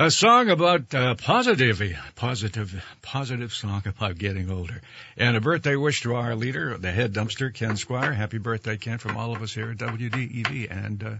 A 0.00 0.12
song 0.12 0.48
about 0.48 0.94
uh, 0.94 1.16
positive, 1.16 1.82
positive, 2.14 2.84
positive 3.02 3.52
song 3.52 3.82
about 3.84 4.16
getting 4.16 4.48
older. 4.48 4.80
And 5.16 5.36
a 5.36 5.40
birthday 5.40 5.74
wish 5.74 6.02
to 6.02 6.14
our 6.14 6.36
leader, 6.36 6.78
the 6.78 6.92
head 6.92 7.12
dumpster, 7.12 7.52
Ken 7.52 7.76
Squire. 7.76 8.12
Happy 8.12 8.38
birthday, 8.38 8.76
Ken, 8.76 8.98
from 8.98 9.16
all 9.16 9.34
of 9.34 9.42
us 9.42 9.52
here 9.52 9.72
at 9.72 9.78
WDEV 9.78 10.70
and 10.70 11.02
uh, 11.02 11.14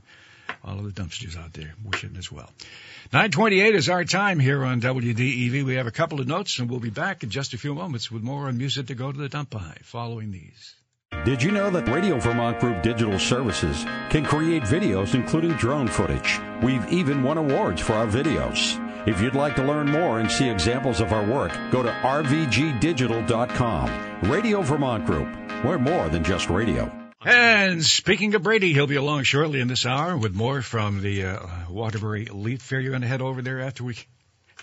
all 0.63 0.79
of 0.79 0.85
the 0.85 1.03
dumpsters 1.03 1.37
out 1.37 1.55
there 1.55 1.75
wishing 1.85 2.15
as 2.17 2.31
well. 2.31 2.53
928 3.13 3.75
is 3.75 3.89
our 3.89 4.05
time 4.05 4.39
here 4.39 4.65
on 4.65 4.81
WDEV. 4.81 5.65
We 5.65 5.75
have 5.75 5.89
a 5.89 5.91
couple 5.91 6.21
of 6.21 6.29
notes 6.29 6.57
and 6.61 6.71
we'll 6.71 6.79
be 6.79 6.89
back 6.89 7.25
in 7.25 7.31
just 7.31 7.55
a 7.55 7.59
few 7.59 7.75
moments 7.75 8.13
with 8.13 8.23
more 8.23 8.53
music 8.53 8.87
to 8.87 8.95
go 8.95 9.11
to 9.11 9.19
the 9.19 9.29
dump 9.29 9.51
by 9.51 9.77
following 9.83 10.31
these. 10.31 10.77
Did 11.29 11.43
you 11.43 11.51
know 11.51 11.69
that 11.69 11.87
Radio 11.89 12.19
Vermont 12.19 12.59
Group 12.59 12.83
Digital 12.83 13.19
Services 13.19 13.85
can 14.09 14.25
create 14.25 14.63
videos 14.63 15.15
including 15.15 15.53
drone 15.53 15.87
footage? 15.87 16.41
We've 16.63 16.91
even 16.91 17.23
won 17.23 17.37
awards 17.37 17.83
for 17.83 17.93
our 17.93 18.07
videos. 18.07 18.83
If 19.07 19.21
you'd 19.21 19.35
like 19.35 19.55
to 19.57 19.63
learn 19.63 19.91
more 19.91 20.21
and 20.21 20.31
see 20.31 20.49
examples 20.49 21.03
of 21.03 21.13
our 21.13 21.27
work, 21.27 21.53
go 21.71 21.83
to 21.83 21.91
rvgdigital.com. 21.91 24.31
Radio 24.31 24.63
Vermont 24.63 25.05
Group. 25.05 25.29
We're 25.63 25.79
more 25.79 26.09
than 26.09 26.25
just 26.25 26.49
radio. 26.49 26.91
And 27.23 27.85
speaking 27.85 28.35
of 28.35 28.43
Brady, 28.43 28.73
he'll 28.73 28.87
be 28.87 28.97
along 28.97 29.25
shortly 29.25 29.61
in 29.61 29.69
this 29.69 29.85
hour 29.85 30.17
with 30.17 30.35
more 30.35 30.63
from 30.63 31.03
the 31.03 31.27
uh, 31.27 31.47
Waterbury 31.69 32.25
Leap 32.25 32.63
Fair. 32.63 32.81
You're 32.81 32.93
going 32.93 33.03
to 33.03 33.09
head 33.09 33.21
over 33.21 33.43
there 33.43 33.61
after 33.61 33.85
we 33.85 33.99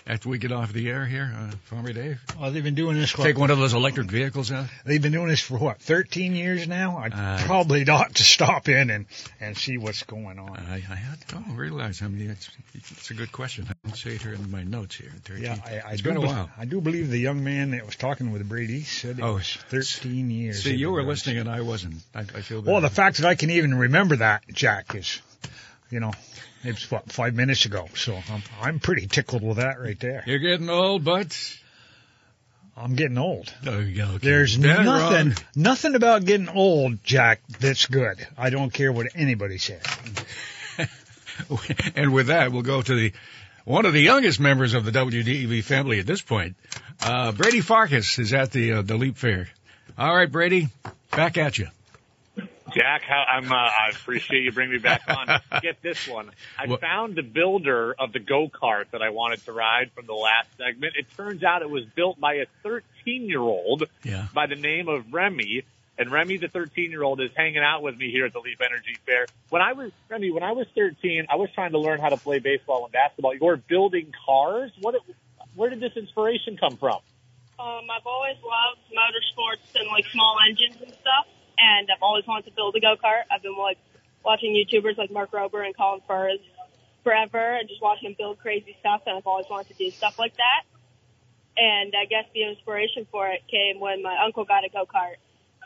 after 0.08 0.28
we 0.28 0.38
get 0.38 0.52
off 0.52 0.72
the 0.72 0.88
air 0.88 1.04
here, 1.04 1.34
uh, 1.36 1.50
Farmer 1.64 1.92
Dave? 1.92 2.20
Oh, 2.40 2.50
they've 2.50 2.62
been 2.62 2.76
doing 2.76 2.96
this. 2.96 3.10
For, 3.10 3.24
Take 3.24 3.38
one 3.38 3.50
of 3.50 3.58
those 3.58 3.74
electric 3.74 4.08
vehicles 4.08 4.52
out. 4.52 4.66
They've 4.84 5.02
been 5.02 5.12
doing 5.12 5.28
this 5.28 5.40
for 5.40 5.58
what, 5.58 5.80
13 5.80 6.34
years 6.34 6.68
now? 6.68 6.96
I 6.98 7.08
Uh, 7.08 7.38
probably 7.44 7.88
ought 7.88 8.14
to 8.14 8.22
stop 8.24 8.68
in 8.68 8.90
and 8.90 9.06
and 9.40 9.56
see 9.56 9.78
what's 9.78 10.04
going 10.04 10.38
on. 10.38 10.56
I, 10.56 10.76
I 10.88 10.98
don't 11.28 11.56
realize 11.56 11.98
how 11.98 12.08
many. 12.08 12.26
It's, 12.26 12.48
it's 12.74 13.10
a 13.10 13.14
good 13.14 13.32
question. 13.32 13.66
I 13.68 13.72
don't 13.84 13.96
see 13.96 14.10
it 14.10 14.22
here 14.22 14.34
in 14.34 14.50
my 14.50 14.62
notes 14.62 14.94
here. 14.96 15.12
13. 15.24 15.42
Yeah, 15.42 15.56
I, 15.64 15.70
I 15.88 15.92
it's 15.92 16.02
do 16.02 16.10
been 16.10 16.18
a 16.18 16.26
while. 16.26 16.50
I 16.56 16.64
do 16.66 16.80
believe 16.80 17.10
the 17.10 17.18
young 17.18 17.42
man 17.42 17.72
that 17.72 17.84
was 17.84 17.96
talking 17.96 18.30
with 18.32 18.48
Brady 18.48 18.82
said 18.82 19.18
it 19.18 19.22
Oh, 19.22 19.34
was 19.34 19.56
13 19.70 20.30
years. 20.30 20.62
See, 20.62 20.74
you 20.76 20.90
were 20.92 21.02
listening 21.02 21.38
and 21.38 21.48
I 21.48 21.62
wasn't. 21.62 21.96
I, 22.14 22.20
I 22.20 22.42
feel 22.42 22.62
bad. 22.62 22.70
Well, 22.72 22.80
the 22.80 22.90
fact 22.90 23.16
that 23.18 23.26
I 23.26 23.34
can 23.34 23.50
even 23.50 23.74
remember 23.74 24.16
that, 24.16 24.44
Jack, 24.52 24.94
is, 24.94 25.20
you 25.90 25.98
know, 26.00 26.12
it's 26.68 26.90
what 26.90 27.10
five 27.12 27.34
minutes 27.34 27.64
ago. 27.64 27.88
So 27.94 28.16
I'm 28.30 28.42
I'm 28.60 28.78
pretty 28.80 29.06
tickled 29.06 29.42
with 29.42 29.58
that 29.58 29.80
right 29.80 29.98
there. 29.98 30.22
You're 30.26 30.38
getting 30.38 30.68
old, 30.70 31.04
but 31.04 31.36
I'm 32.76 32.94
getting 32.94 33.18
old. 33.18 33.52
oh, 33.66 33.78
yeah, 33.78 34.10
okay. 34.12 34.26
There's 34.26 34.56
Been 34.56 34.84
nothing 34.84 35.28
wrong. 35.28 35.36
nothing 35.54 35.94
about 35.94 36.24
getting 36.24 36.48
old, 36.48 37.02
Jack. 37.04 37.40
That's 37.60 37.86
good. 37.86 38.26
I 38.36 38.50
don't 38.50 38.70
care 38.72 38.92
what 38.92 39.06
anybody 39.14 39.58
says. 39.58 39.82
and 41.96 42.12
with 42.12 42.26
that, 42.26 42.52
we'll 42.52 42.62
go 42.62 42.82
to 42.82 42.94
the 42.94 43.12
one 43.64 43.86
of 43.86 43.94
the 43.94 44.00
youngest 44.00 44.40
members 44.40 44.74
of 44.74 44.84
the 44.84 44.92
WDEV 44.92 45.64
family 45.64 46.00
at 46.00 46.06
this 46.06 46.20
point. 46.22 46.56
Uh, 47.02 47.32
Brady 47.32 47.60
Farkas 47.60 48.18
is 48.18 48.32
at 48.32 48.52
the 48.52 48.72
uh, 48.72 48.82
the 48.82 48.96
Leap 48.96 49.16
Fair. 49.16 49.48
All 49.98 50.14
right, 50.14 50.30
Brady, 50.30 50.68
back 51.10 51.38
at 51.38 51.58
you. 51.58 51.68
Jack, 52.76 53.02
how, 53.02 53.24
I'm, 53.28 53.50
uh, 53.50 53.54
I 53.56 53.88
appreciate 53.90 54.42
you 54.42 54.52
bringing 54.52 54.74
me 54.74 54.78
back 54.78 55.02
on. 55.08 55.40
Get 55.62 55.80
this 55.82 56.06
one. 56.06 56.30
I 56.58 56.66
What- 56.66 56.80
found 56.80 57.14
the 57.14 57.22
builder 57.22 57.94
of 57.98 58.12
the 58.12 58.18
go-kart 58.18 58.90
that 58.90 59.00
I 59.02 59.08
wanted 59.10 59.42
to 59.46 59.52
ride 59.52 59.92
from 59.92 60.04
the 60.06 60.12
last 60.14 60.48
segment. 60.58 60.94
It 60.96 61.06
turns 61.16 61.42
out 61.42 61.62
it 61.62 61.70
was 61.70 61.84
built 61.86 62.20
by 62.20 62.34
a 62.34 62.46
13-year-old 62.64 63.84
Yeah. 64.04 64.26
by 64.34 64.46
the 64.46 64.56
name 64.56 64.88
of 64.88 65.12
Remy. 65.12 65.62
And 65.98 66.10
Remy, 66.10 66.36
the 66.36 66.48
13-year-old, 66.48 67.22
is 67.22 67.30
hanging 67.34 67.62
out 67.62 67.82
with 67.82 67.96
me 67.96 68.10
here 68.10 68.26
at 68.26 68.34
the 68.34 68.40
Leap 68.40 68.60
Energy 68.60 68.96
Fair. 69.06 69.26
When 69.48 69.62
I 69.62 69.72
was, 69.72 69.90
Remy, 70.10 70.30
when 70.30 70.42
I 70.42 70.52
was 70.52 70.66
13, 70.74 71.26
I 71.30 71.36
was 71.36 71.50
trying 71.54 71.70
to 71.72 71.78
learn 71.78 72.00
how 72.00 72.10
to 72.10 72.18
play 72.18 72.38
baseball 72.40 72.84
and 72.84 72.92
basketball. 72.92 73.32
You 73.32 73.40
were 73.40 73.56
building 73.56 74.12
cars? 74.26 74.70
What, 74.82 74.96
where 75.54 75.70
did 75.70 75.80
this 75.80 75.96
inspiration 75.96 76.58
come 76.58 76.76
from? 76.76 76.98
Um, 77.58 77.88
I've 77.90 78.04
always 78.06 78.36
loved 78.44 78.80
motorsports 78.92 79.80
and 79.80 79.88
like 79.88 80.04
small 80.12 80.36
engines 80.46 80.76
and 80.82 80.92
stuff, 80.92 81.26
and 81.58 81.88
I've 81.90 82.02
always 82.02 82.26
wanted 82.26 82.46
to 82.46 82.52
build 82.52 82.76
a 82.76 82.80
go 82.80 82.96
kart. 83.02 83.24
I've 83.30 83.42
been 83.42 83.56
like 83.56 83.78
watching 84.24 84.52
YouTubers 84.52 84.98
like 84.98 85.10
Mark 85.10 85.30
Rober 85.30 85.64
and 85.64 85.76
Colin 85.76 86.00
Furze 86.08 86.40
forever, 87.04 87.54
and 87.54 87.68
just 87.68 87.80
watching 87.80 88.10
them 88.10 88.16
build 88.18 88.38
crazy 88.38 88.76
stuff. 88.80 89.02
And 89.06 89.16
I've 89.16 89.26
always 89.26 89.46
wanted 89.48 89.68
to 89.68 89.74
do 89.74 89.90
stuff 89.90 90.18
like 90.18 90.36
that. 90.36 90.62
And 91.56 91.94
I 91.96 92.04
guess 92.04 92.24
the 92.34 92.42
inspiration 92.42 93.06
for 93.10 93.28
it 93.28 93.42
came 93.48 93.80
when 93.80 94.02
my 94.02 94.16
uncle 94.24 94.44
got 94.44 94.64
a 94.64 94.68
go 94.68 94.84
kart, 94.84 95.16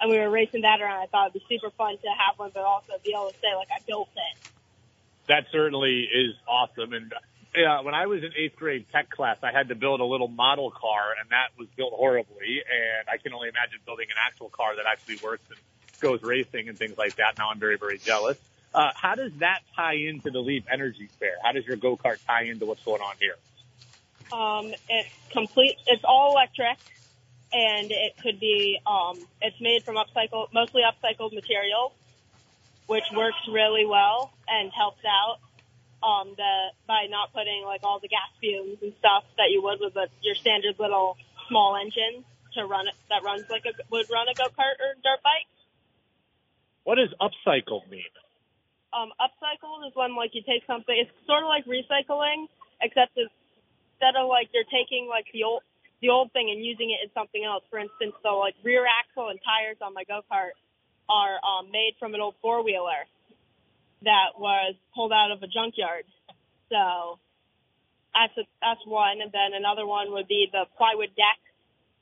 and 0.01 0.11
we 0.11 0.19
were 0.19 0.31
racing 0.31 0.63
that 0.63 0.81
around. 0.81 1.01
I 1.01 1.07
thought 1.07 1.31
it'd 1.31 1.41
be 1.41 1.45
super 1.49 1.71
fun 1.77 1.97
to 1.97 2.09
have 2.09 2.39
one, 2.39 2.51
but 2.55 2.63
also 2.63 2.93
be 3.05 3.13
able 3.13 3.31
to 3.31 3.35
say 3.41 3.55
like 3.57 3.69
I 3.75 3.81
built 3.87 4.09
it. 4.15 4.37
that 5.29 5.47
certainly 5.51 6.03
is 6.03 6.35
awesome. 6.47 6.93
And 6.93 7.13
uh, 7.57 7.83
when 7.83 7.95
I 7.95 8.07
was 8.07 8.23
in 8.23 8.31
eighth 8.37 8.57
grade 8.57 8.87
tech 8.93 9.11
class, 9.11 9.39
I 9.43 9.51
had 9.51 9.69
to 9.69 9.75
build 9.75 10.01
a 10.01 10.05
little 10.05 10.29
model 10.29 10.71
car, 10.71 11.15
and 11.19 11.31
that 11.31 11.59
was 11.59 11.67
built 11.77 11.93
horribly. 11.93 12.63
And 12.63 13.09
I 13.09 13.17
can 13.21 13.33
only 13.33 13.49
imagine 13.49 13.81
building 13.85 14.07
an 14.11 14.17
actual 14.25 14.51
car 14.51 14.77
that 14.77 14.85
actually 14.87 15.19
works 15.23 15.43
and 15.51 15.59
goes 16.01 16.23
racing 16.23 16.69
and 16.69 16.79
things 16.79 16.99
like 16.99 17.17
that. 17.17 17.39
Now 17.39 17.51
I'm 17.51 17.59
very, 17.59 17.77
very 17.77 17.99
jealous. 17.99 18.39
Uh, 18.73 18.91
how 18.95 19.15
does 19.15 19.33
that 19.39 19.61
tie 19.75 19.95
into 19.95 20.31
the 20.31 20.41
Leap 20.41 20.67
Energy 20.71 21.09
Fair? 21.19 21.35
How 21.43 21.53
does 21.53 21.67
your 21.67 21.77
go 21.77 21.97
kart 21.97 22.19
tie 22.27 22.45
into 22.45 22.67
what's 22.67 22.83
going 22.85 23.03
on 23.03 23.15
here? 23.19 23.37
Um, 24.33 24.73
it's 24.89 25.09
complete. 25.33 25.77
It's 25.87 26.05
all 26.05 26.33
electric, 26.33 26.79
and 27.53 27.91
it 27.91 28.17
could 28.23 28.39
be. 28.39 28.79
Um, 28.87 29.19
it's 29.43 29.61
made 29.61 29.83
from 29.83 29.97
upcycle, 29.97 30.53
mostly 30.53 30.83
upcycled 30.83 31.33
materials, 31.33 31.93
which 32.87 33.05
works 33.15 33.39
really 33.51 33.87
well 33.87 34.33
and 34.49 34.71
helps 34.73 35.03
out. 35.05 35.39
Um, 36.03 36.33
the 36.37 36.71
by 36.87 37.07
not 37.11 37.33
putting 37.35 37.63
like 37.65 37.81
all 37.83 37.99
the 37.99 38.09
gas 38.09 38.31
fumes 38.41 38.79
and 38.81 38.95
stuff 39.01 39.25
that 39.37 39.51
you 39.51 39.63
would 39.63 39.81
with 39.81 39.97
a, 39.97 40.07
your 40.23 40.35
standard 40.35 40.77
little 40.79 41.19
small 41.49 41.77
engine 41.77 42.25
to 42.55 42.65
run 42.65 42.89
it 42.89 42.95
that 43.11 43.23
runs 43.23 43.45
like 43.51 43.67
a 43.67 43.73
would 43.91 44.09
run 44.09 44.27
a 44.29 44.35
go 44.35 44.45
kart 44.45 44.79
or 44.81 44.95
dirt 45.03 45.23
bike. 45.23 45.47
What 46.85 46.97
does 46.97 47.13
upcycled 47.21 47.89
mean? 47.91 48.11
um, 48.93 49.11
upcycled 49.23 49.87
is 49.87 49.95
when 49.95 50.17
like 50.17 50.35
you 50.35 50.43
take 50.43 50.67
something. 50.67 50.95
It's 50.95 51.11
sort 51.27 51.43
of 51.43 51.49
like 51.49 51.65
recycling, 51.67 52.47
except 52.83 53.17
it's- 53.17 53.31
instead 53.95 54.17
of 54.17 54.29
like 54.29 54.49
you're 54.53 54.67
taking 54.73 55.07
like 55.09 55.27
the 55.33 55.45
old 55.45 55.63
the 56.01 56.09
old 56.09 56.33
thing 56.33 56.49
and 56.51 56.65
using 56.65 56.91
it 56.91 57.05
in 57.05 57.13
something 57.13 57.45
else. 57.45 57.63
For 57.69 57.79
instance, 57.79 58.15
the 58.25 58.31
like 58.33 58.57
rear 58.65 58.87
axle 58.89 59.29
and 59.29 59.39
tires 59.45 59.77
on 59.83 59.93
my 59.93 60.05
go 60.05 60.23
kart 60.33 60.57
are 61.09 61.37
um, 61.45 61.71
made 61.71 61.93
from 62.01 62.15
an 62.15 62.21
old 62.21 62.35
four 62.41 62.65
wheeler 62.65 63.05
that 64.03 64.39
was 64.39 64.75
pulled 64.95 65.13
out 65.13 65.31
of 65.31 65.43
a 65.43 65.47
junkyard. 65.47 66.05
So 66.71 67.21
that's 68.15 68.33
a, 68.39 68.45
that's 68.65 68.81
one, 68.87 69.21
and 69.21 69.31
then 69.31 69.53
another 69.53 69.87
one 69.87 70.11
would 70.13 70.27
be 70.27 70.49
the 70.51 70.65
plywood 70.79 71.13
deck 71.17 71.39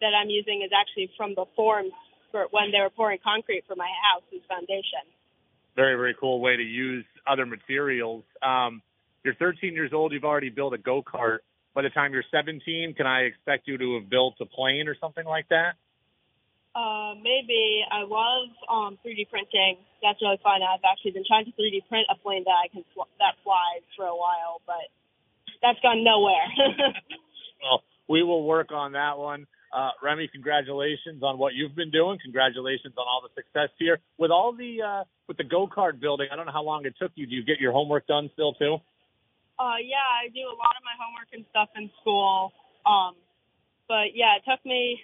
that 0.00 0.14
I'm 0.14 0.30
using 0.30 0.62
is 0.62 0.70
actually 0.70 1.10
from 1.16 1.34
the 1.34 1.46
forms 1.56 1.92
for 2.30 2.46
when 2.50 2.70
they 2.72 2.80
were 2.80 2.90
pouring 2.90 3.18
concrete 3.22 3.64
for 3.66 3.76
my 3.76 3.88
house's 4.12 4.44
foundation. 4.48 5.04
Very, 5.76 5.94
very 5.96 6.16
cool 6.18 6.40
way 6.40 6.56
to 6.56 6.62
use 6.62 7.04
other 7.26 7.46
materials. 7.46 8.24
Um, 8.42 8.82
you're 9.24 9.34
13 9.34 9.74
years 9.74 9.92
old. 9.92 10.12
You've 10.12 10.24
already 10.24 10.50
built 10.50 10.74
a 10.74 10.78
go 10.78 11.02
kart. 11.02 11.38
By 11.74 11.82
the 11.82 11.90
time 11.90 12.12
you're 12.12 12.26
17, 12.30 12.94
can 12.96 13.06
I 13.06 13.30
expect 13.30 13.68
you 13.68 13.78
to 13.78 13.94
have 14.00 14.10
built 14.10 14.34
a 14.40 14.46
plane 14.46 14.88
or 14.88 14.96
something 15.00 15.24
like 15.24 15.48
that? 15.50 15.78
Uh, 16.74 17.14
maybe 17.22 17.82
I 17.90 18.02
love 18.02 18.50
um, 18.68 18.98
3D 19.04 19.30
printing. 19.30 19.78
That's 20.02 20.20
really 20.22 20.38
fun. 20.42 20.60
I've 20.62 20.84
actually 20.84 21.12
been 21.12 21.24
trying 21.26 21.44
to 21.46 21.52
3D 21.52 21.88
print 21.88 22.06
a 22.10 22.16
plane 22.18 22.44
that 22.44 22.54
I 22.54 22.68
can 22.68 22.84
fl- 22.94 23.10
that 23.18 23.34
flies 23.42 23.82
for 23.96 24.06
a 24.06 24.14
while, 24.14 24.62
but 24.66 24.86
that's 25.62 25.78
gone 25.80 26.04
nowhere. 26.04 26.46
Well, 27.60 27.82
we 28.08 28.22
will 28.22 28.44
work 28.44 28.70
on 28.70 28.92
that 28.92 29.18
one. 29.18 29.48
Uh, 29.72 29.90
Remy, 30.02 30.28
congratulations 30.32 31.22
on 31.22 31.38
what 31.38 31.54
you've 31.54 31.76
been 31.76 31.90
doing. 31.90 32.18
Congratulations 32.22 32.94
on 32.96 33.04
all 33.06 33.22
the 33.22 33.28
success 33.34 33.68
here 33.78 33.98
with 34.16 34.30
all 34.30 34.52
the 34.52 34.82
uh, 34.82 35.04
with 35.26 35.36
the 35.36 35.44
go 35.44 35.66
kart 35.66 36.00
building. 36.00 36.28
I 36.32 36.36
don't 36.36 36.46
know 36.46 36.52
how 36.52 36.62
long 36.62 36.86
it 36.86 36.94
took 36.98 37.12
you. 37.14 37.26
Do 37.26 37.34
you 37.34 37.44
get 37.44 37.60
your 37.60 37.72
homework 37.72 38.06
done 38.06 38.30
still 38.34 38.54
too? 38.54 38.78
uh, 39.58 39.78
yeah, 39.82 40.06
I 40.06 40.30
do 40.30 40.46
a 40.46 40.56
lot 40.56 40.78
of 40.78 40.82
my 40.86 40.94
homework 40.94 41.28
and 41.32 41.44
stuff 41.50 41.68
in 41.76 41.90
school. 42.00 42.52
Um, 42.86 43.14
but 43.88 44.14
yeah, 44.14 44.38
it 44.38 44.46
took 44.48 44.64
me 44.64 45.00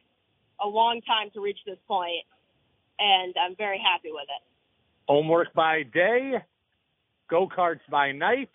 a 0.63 0.69
long 0.69 1.01
time 1.03 1.31
to 1.35 1.41
reach 1.41 1.59
this 1.67 1.79
point, 1.89 2.25
and 2.99 3.35
I'm 3.35 3.57
very 3.57 3.83
happy 3.83 4.11
with 4.13 4.31
it. 4.31 4.43
Homework 5.09 5.53
by 5.55 5.83
day, 5.83 6.39
go 7.29 7.49
karts 7.49 7.85
by 7.91 8.13
night, 8.13 8.51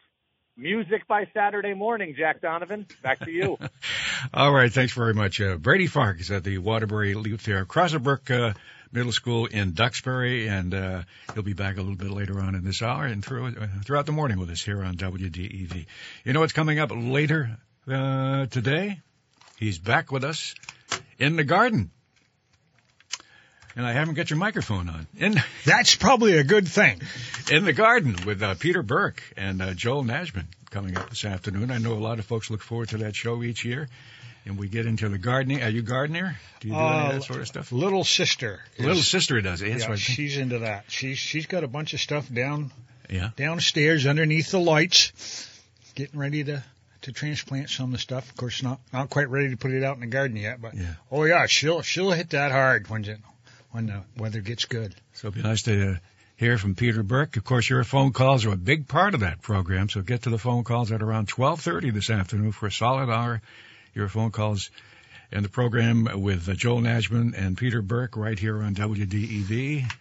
music 0.59 1.07
by 1.07 1.27
Saturday 1.33 1.73
morning. 1.73 2.15
Jack 2.17 2.41
Donovan, 2.41 2.85
back 3.01 3.19
to 3.19 3.31
you. 3.31 3.57
All 4.33 4.51
right, 4.51 4.71
thanks 4.71 4.93
very 4.93 5.13
much. 5.13 5.39
Uh, 5.39 5.55
Brady 5.55 5.87
Farkas 5.87 6.29
at 6.31 6.43
the 6.43 6.57
Waterbury 6.57 7.13
Leap 7.13 7.39
Fair, 7.39 7.65
Crossett 7.65 8.03
Brook 8.03 8.29
uh, 8.29 8.53
Middle 8.91 9.11
School 9.11 9.45
in 9.45 9.73
Duxbury, 9.73 10.47
and 10.47 10.73
uh, 10.73 11.03
he'll 11.33 11.43
be 11.43 11.53
back 11.53 11.77
a 11.77 11.81
little 11.81 11.95
bit 11.95 12.11
later 12.11 12.39
on 12.39 12.55
in 12.55 12.63
this 12.63 12.81
hour 12.81 13.05
and 13.05 13.23
through, 13.23 13.47
uh, 13.47 13.67
throughout 13.85 14.05
the 14.05 14.11
morning 14.11 14.39
with 14.39 14.49
us 14.49 14.63
here 14.63 14.83
on 14.83 14.95
WDEV. 14.95 15.85
You 16.25 16.33
know 16.33 16.41
what's 16.41 16.53
coming 16.53 16.79
up 16.79 16.91
later 16.93 17.57
uh, 17.89 18.47
today? 18.47 18.99
He's 19.57 19.79
back 19.79 20.11
with 20.11 20.23
us 20.23 20.55
in 21.17 21.35
the 21.35 21.43
garden. 21.43 21.91
And 23.79 23.87
I 23.87 23.93
haven't 23.93 24.15
got 24.15 24.29
your 24.29 24.37
microphone 24.39 24.89
on. 24.89 25.07
And 25.21 25.41
That's 25.65 25.95
probably 25.95 26.37
a 26.37 26.43
good 26.43 26.67
thing. 26.67 27.01
in 27.49 27.63
the 27.63 27.71
garden 27.71 28.13
with 28.25 28.43
uh, 28.43 28.55
Peter 28.55 28.83
Burke 28.83 29.23
and 29.37 29.61
uh, 29.61 29.73
Joel 29.73 30.03
Nashman 30.03 30.47
coming 30.69 30.97
up 30.97 31.09
this 31.09 31.23
afternoon. 31.23 31.71
I 31.71 31.77
know 31.77 31.93
a 31.93 31.95
lot 31.95 32.19
of 32.19 32.25
folks 32.25 32.49
look 32.49 32.61
forward 32.61 32.89
to 32.89 32.97
that 32.97 33.15
show 33.15 33.41
each 33.41 33.63
year. 33.63 33.87
And 34.45 34.57
we 34.57 34.67
get 34.67 34.85
into 34.85 35.07
the 35.07 35.17
gardening. 35.17 35.63
Are 35.63 35.69
you 35.69 35.81
gardener? 35.81 36.37
Do 36.59 36.67
you 36.67 36.73
do 36.73 36.79
any 36.79 36.87
of 36.89 37.05
Uh, 37.05 37.11
that 37.13 37.23
sort 37.23 37.39
of 37.39 37.47
stuff? 37.47 37.71
Little 37.71 38.03
sister. 38.03 38.59
is- 38.77 38.85
Little 38.85 39.01
sister 39.01 39.39
does 39.39 39.61
it. 39.61 39.69
That's 39.69 39.83
yeah, 39.83 39.89
what 39.89 39.93
I 39.99 40.01
think. 40.01 40.15
she's 40.17 40.37
into 40.37 40.59
that. 40.59 40.83
She's 40.89 41.17
she's 41.17 41.45
got 41.45 41.63
a 41.63 41.67
bunch 41.69 41.93
of 41.93 42.01
stuff 42.01 42.27
down 42.33 42.71
Yeah. 43.09 43.29
downstairs 43.37 44.05
underneath 44.05 44.51
the 44.51 44.59
lights, 44.59 45.13
getting 45.95 46.19
ready 46.19 46.43
to 46.43 46.63
to 47.03 47.11
transplant 47.13 47.69
some 47.69 47.85
of 47.85 47.91
the 47.93 47.97
stuff. 47.99 48.29
Of 48.29 48.35
course, 48.35 48.61
not 48.61 48.81
not 48.91 49.09
quite 49.09 49.29
ready 49.29 49.51
to 49.51 49.57
put 49.57 49.71
it 49.71 49.85
out 49.85 49.95
in 49.95 50.01
the 50.01 50.07
garden 50.07 50.35
yet, 50.35 50.61
but 50.61 50.75
Yeah. 50.75 50.95
oh 51.11 51.23
yeah, 51.23 51.45
she'll 51.45 51.81
she'll 51.81 52.11
hit 52.11 52.31
that 52.31 52.51
hard 52.51 52.89
when 52.89 53.05
it, 53.05 53.19
when 53.71 53.87
the 53.87 54.03
weather 54.17 54.41
gets 54.41 54.65
good. 54.65 54.95
So 55.13 55.27
it'd 55.27 55.41
be 55.41 55.47
nice 55.47 55.63
to 55.63 55.91
uh, 55.91 55.95
hear 56.37 56.57
from 56.57 56.75
Peter 56.75 57.03
Burke. 57.03 57.37
Of 57.37 57.43
course, 57.43 57.69
your 57.69 57.83
phone 57.83 58.13
calls 58.13 58.45
are 58.45 58.53
a 58.53 58.57
big 58.57 58.87
part 58.87 59.13
of 59.13 59.21
that 59.21 59.41
program. 59.41 59.89
So 59.89 60.01
get 60.01 60.23
to 60.23 60.29
the 60.29 60.37
phone 60.37 60.63
calls 60.63 60.91
at 60.91 61.01
around 61.01 61.27
12:30 61.27 61.93
this 61.93 62.09
afternoon 62.09 62.51
for 62.51 62.67
a 62.67 62.71
solid 62.71 63.09
hour. 63.09 63.41
Your 63.93 64.07
phone 64.07 64.31
calls 64.31 64.69
and 65.31 65.45
the 65.45 65.49
program 65.49 66.07
with 66.21 66.47
uh, 66.49 66.53
Joel 66.53 66.81
Nashman 66.81 67.35
and 67.35 67.57
Peter 67.57 67.81
Burke 67.81 68.17
right 68.17 68.37
here 68.37 68.61
on 68.61 68.73
WDEV. 68.73 69.91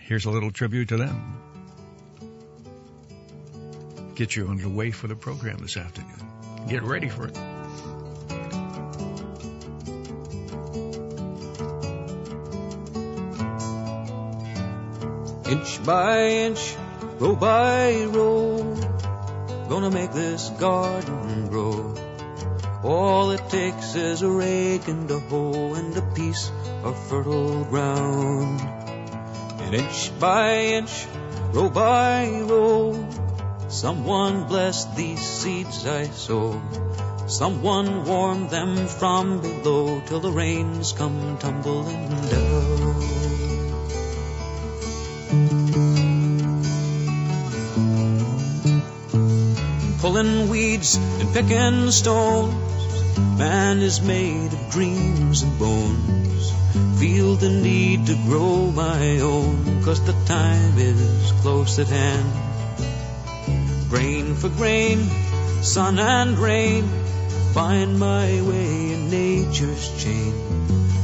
Here's 0.00 0.24
a 0.26 0.30
little 0.30 0.50
tribute 0.50 0.90
to 0.90 0.96
them. 0.98 1.40
Get 4.14 4.36
you 4.36 4.48
underway 4.48 4.92
for 4.92 5.08
the 5.08 5.16
program 5.16 5.58
this 5.58 5.76
afternoon. 5.76 6.28
Get 6.68 6.82
ready 6.82 7.08
for 7.08 7.26
it. 7.26 7.53
Inch 15.46 15.84
by 15.84 16.26
inch, 16.26 16.74
row 17.18 17.36
by 17.36 18.04
row, 18.04 18.74
gonna 19.68 19.90
make 19.90 20.12
this 20.12 20.48
garden 20.48 21.48
grow. 21.48 21.94
All 22.82 23.30
it 23.30 23.50
takes 23.50 23.94
is 23.94 24.22
a 24.22 24.30
rake 24.30 24.88
and 24.88 25.10
a 25.10 25.18
hoe 25.18 25.74
and 25.74 25.94
a 25.98 26.02
piece 26.14 26.50
of 26.82 26.96
fertile 27.08 27.64
ground. 27.64 28.62
And 29.60 29.74
inch 29.74 30.18
by 30.18 30.60
inch, 30.80 31.06
row 31.52 31.68
by 31.68 32.40
row, 32.40 33.06
someone 33.68 34.44
bless 34.44 34.86
these 34.96 35.20
seeds 35.20 35.86
I 35.86 36.04
sow. 36.04 36.58
Someone 37.26 38.06
warm 38.06 38.48
them 38.48 38.86
from 38.86 39.42
below 39.42 40.00
till 40.06 40.20
the 40.20 40.32
rains 40.32 40.92
come 40.92 41.36
tumbling 41.36 42.08
down. 42.30 42.43
Pulling 50.14 50.48
weeds 50.48 50.94
and 50.94 51.34
picking 51.34 51.90
stones, 51.90 52.54
man 53.36 53.78
is 53.80 54.00
made 54.00 54.52
of 54.52 54.70
dreams 54.70 55.42
and 55.42 55.58
bones. 55.58 56.52
Feel 57.00 57.34
the 57.34 57.50
need 57.50 58.06
to 58.06 58.14
grow 58.24 58.70
my 58.70 59.18
own, 59.18 59.82
cause 59.82 60.00
the 60.06 60.12
time 60.24 60.78
is 60.78 61.32
close 61.42 61.80
at 61.80 61.88
hand. 61.88 62.30
Grain 63.90 64.36
for 64.36 64.50
grain, 64.50 65.02
sun 65.62 65.98
and 65.98 66.38
rain, 66.38 66.84
find 67.52 67.98
my 67.98 68.40
way 68.40 68.92
in 68.92 69.10
nature's 69.10 70.00
chain. 70.00 70.32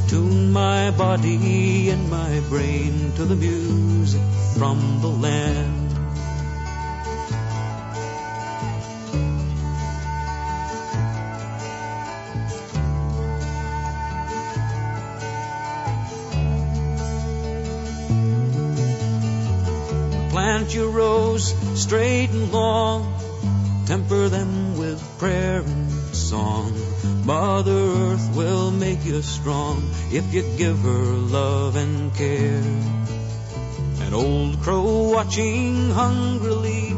Tune 0.06 0.52
my 0.52 0.92
body 0.92 1.90
and 1.90 2.08
my 2.08 2.38
brain 2.48 3.10
to 3.16 3.24
the 3.24 3.34
music 3.34 4.22
from 4.56 5.00
the 5.00 5.08
land. 5.08 5.79
Plant 20.50 20.74
your 20.74 20.90
rows 20.90 21.54
straight 21.80 22.30
and 22.30 22.50
long, 22.50 23.06
temper 23.86 24.28
them 24.28 24.76
with 24.76 25.00
prayer 25.20 25.60
and 25.60 25.92
song. 26.12 26.74
Mother 27.24 27.70
Earth 27.70 28.34
will 28.34 28.72
make 28.72 29.04
you 29.04 29.22
strong 29.22 29.88
if 30.10 30.34
you 30.34 30.42
give 30.58 30.80
her 30.80 31.04
love 31.38 31.76
and 31.76 32.12
care. 32.16 32.64
An 34.04 34.12
old 34.12 34.60
crow 34.60 35.12
watching 35.12 35.92
hungrily 35.92 36.96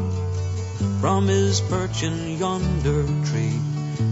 from 0.99 1.27
his 1.27 1.61
perch 1.61 2.01
in 2.01 2.39
yonder 2.39 3.05
tree. 3.27 3.59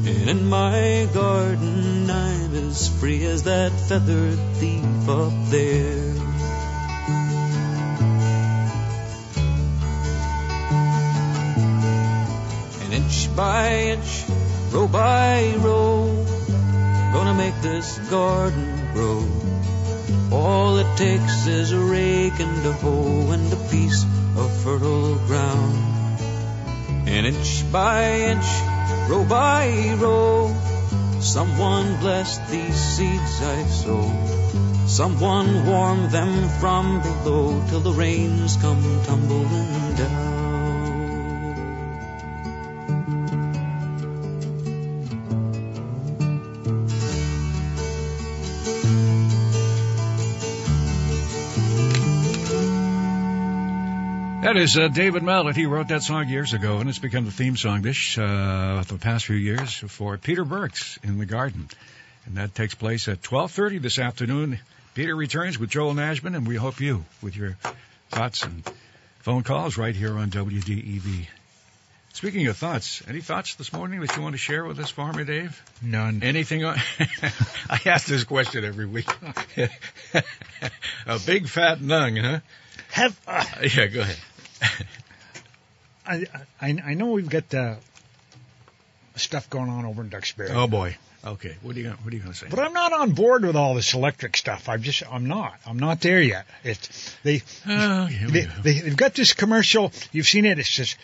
And 0.05 0.29
in 0.29 0.45
my 0.45 1.09
garden 1.15 2.11
I'm 2.11 2.53
as 2.53 2.89
free 2.99 3.25
as 3.25 3.41
that 3.45 3.71
feathered 3.71 4.37
thief 4.59 5.09
up 5.09 5.33
there. 5.49 6.10
By 13.41 13.73
inch, 13.93 14.23
row 14.69 14.87
by 14.87 15.55
row, 15.57 16.05
gonna 17.11 17.33
make 17.33 17.59
this 17.63 17.97
garden 18.07 18.67
grow. 18.93 19.25
All 20.31 20.77
it 20.77 20.91
takes 20.95 21.47
is 21.47 21.71
a 21.71 21.79
rake 21.79 22.39
and 22.39 22.63
a 22.67 22.73
hoe 22.73 23.31
and 23.31 23.51
a 23.51 23.61
piece 23.71 24.03
of 24.37 24.47
fertile 24.63 25.15
ground. 25.25 26.19
And 27.07 27.25
inch 27.25 27.65
by 27.71 28.03
inch, 28.31 28.49
row 29.09 29.25
by 29.25 29.95
row, 29.95 30.55
someone 31.19 31.99
blessed 31.99 32.47
these 32.51 32.79
seeds 32.95 33.41
I 33.41 33.63
sowed. 33.63 34.87
Someone 34.87 35.65
warmed 35.65 36.11
them 36.11 36.33
from 36.59 37.01
below 37.01 37.59
till 37.69 37.79
the 37.79 37.97
rains 38.03 38.55
come 38.57 38.83
tumbling 39.07 39.95
down. 39.95 40.30
That 54.51 54.59
is 54.59 54.77
uh, 54.77 54.89
David 54.89 55.23
Mallet. 55.23 55.55
He 55.55 55.65
wrote 55.65 55.87
that 55.87 56.03
song 56.03 56.27
years 56.27 56.51
ago, 56.51 56.79
and 56.79 56.89
it's 56.89 56.99
become 56.99 57.23
the 57.23 57.31
theme 57.31 57.55
song 57.55 57.83
this 57.83 58.17
uh, 58.17 58.83
the 58.85 58.97
past 58.97 59.25
few 59.25 59.37
years 59.37 59.73
for 59.73 60.17
Peter 60.17 60.43
Burks 60.43 60.99
in 61.03 61.19
the 61.19 61.25
Garden, 61.25 61.69
and 62.25 62.35
that 62.35 62.53
takes 62.53 62.75
place 62.75 63.07
at 63.07 63.21
12:30 63.21 63.81
this 63.81 63.97
afternoon. 63.97 64.59
Peter 64.93 65.15
returns 65.15 65.57
with 65.57 65.69
Joel 65.69 65.93
Nashman, 65.93 66.35
and 66.35 66.45
we 66.45 66.57
hope 66.57 66.81
you 66.81 67.05
with 67.21 67.37
your 67.37 67.55
thoughts 68.09 68.43
and 68.43 68.69
phone 69.19 69.43
calls 69.43 69.77
right 69.77 69.95
here 69.95 70.17
on 70.17 70.29
WDEV. 70.29 71.27
Speaking 72.11 72.45
of 72.47 72.57
thoughts, 72.57 73.01
any 73.07 73.21
thoughts 73.21 73.55
this 73.55 73.71
morning 73.71 74.01
that 74.01 74.17
you 74.17 74.21
want 74.21 74.33
to 74.33 74.37
share 74.37 74.65
with 74.65 74.79
us, 74.79 74.89
Farmer 74.89 75.23
Dave? 75.23 75.63
None. 75.81 76.23
Anything? 76.23 76.65
On- 76.65 76.75
I 77.69 77.79
ask 77.85 78.05
this 78.05 78.25
question 78.25 78.65
every 78.65 78.85
week. 78.85 79.07
A 81.07 81.19
big 81.25 81.47
fat 81.47 81.79
nung, 81.79 82.17
huh? 82.17 82.39
Have 82.91 83.17
uh, 83.25 83.45
Yeah, 83.61 83.87
go 83.87 84.01
ahead. 84.01 84.17
I, 86.05 86.25
I 86.61 86.77
I 86.85 86.93
know 86.93 87.11
we've 87.11 87.29
got 87.29 87.53
uh, 87.53 87.75
stuff 89.15 89.49
going 89.49 89.69
on 89.69 89.85
over 89.85 90.01
in 90.01 90.09
Duxbury. 90.09 90.49
Oh 90.51 90.67
boy. 90.67 90.97
Okay. 91.23 91.55
What 91.61 91.75
are 91.75 91.79
you 91.79 91.85
gonna, 91.85 91.97
what 91.97 92.11
are 92.11 92.15
you 92.15 92.21
going 92.23 92.33
to 92.33 92.37
say? 92.37 92.47
But 92.49 92.57
I'm 92.59 92.73
not 92.73 92.93
on 92.93 93.11
board 93.11 93.45
with 93.45 93.55
all 93.55 93.75
this 93.75 93.93
electric 93.93 94.35
stuff. 94.35 94.67
I'm 94.67 94.81
just, 94.81 95.03
I'm 95.07 95.27
not. 95.27 95.53
I'm 95.67 95.77
not 95.77 96.01
there 96.01 96.19
yet. 96.19 96.47
It's 96.63 97.15
they, 97.21 97.43
Oh, 97.67 98.07
they, 98.07 98.45
go. 98.45 98.51
they 98.63 98.79
they've 98.79 98.97
got 98.97 99.13
this 99.13 99.33
commercial. 99.33 99.91
You've 100.11 100.25
seen 100.27 100.45
it. 100.45 100.57
It 100.57 100.65
says, 100.65 100.95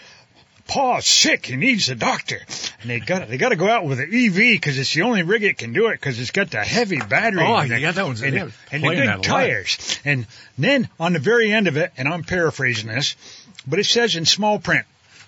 "Paul's 0.68 1.06
sick. 1.06 1.46
He 1.46 1.56
needs 1.56 1.90
a 1.90 1.96
doctor." 1.96 2.40
And 2.82 2.90
they 2.90 3.00
got 3.00 3.28
they 3.30 3.38
got 3.38 3.50
to 3.50 3.56
go 3.56 3.70
out 3.70 3.86
with 3.86 4.00
an 4.00 4.10
EV 4.14 4.36
because 4.36 4.78
it's 4.78 4.94
the 4.94 5.04
only 5.04 5.24
rig 5.24 5.44
it 5.44 5.58
can 5.58 5.74
do 5.74 5.88
it 5.88 5.94
because 5.94 6.20
it's 6.20 6.32
got 6.32 6.52
the 6.52 6.64
heavy 6.64 7.00
battery. 7.00 7.44
Oh, 7.44 7.56
and 7.58 7.70
yeah, 7.70 7.92
the- 7.92 7.96
that 7.96 8.06
one's- 8.06 8.22
and, 8.22 8.36
yeah, 8.36 8.50
and 8.72 8.84
the 8.84 8.88
good 9.18 9.24
tires. 9.24 10.00
And 10.06 10.26
then 10.58 10.90
on 11.00 11.14
the 11.14 11.20
very 11.20 11.52
end 11.52 11.68
of 11.68 11.78
it, 11.78 11.92
and 11.98 12.08
I'm 12.08 12.24
paraphrasing 12.24 12.88
this, 12.90 13.16
but 13.66 13.80
it 13.80 13.86
says 13.86 14.16
in 14.16 14.26
small 14.26 14.60
print. 14.60 14.86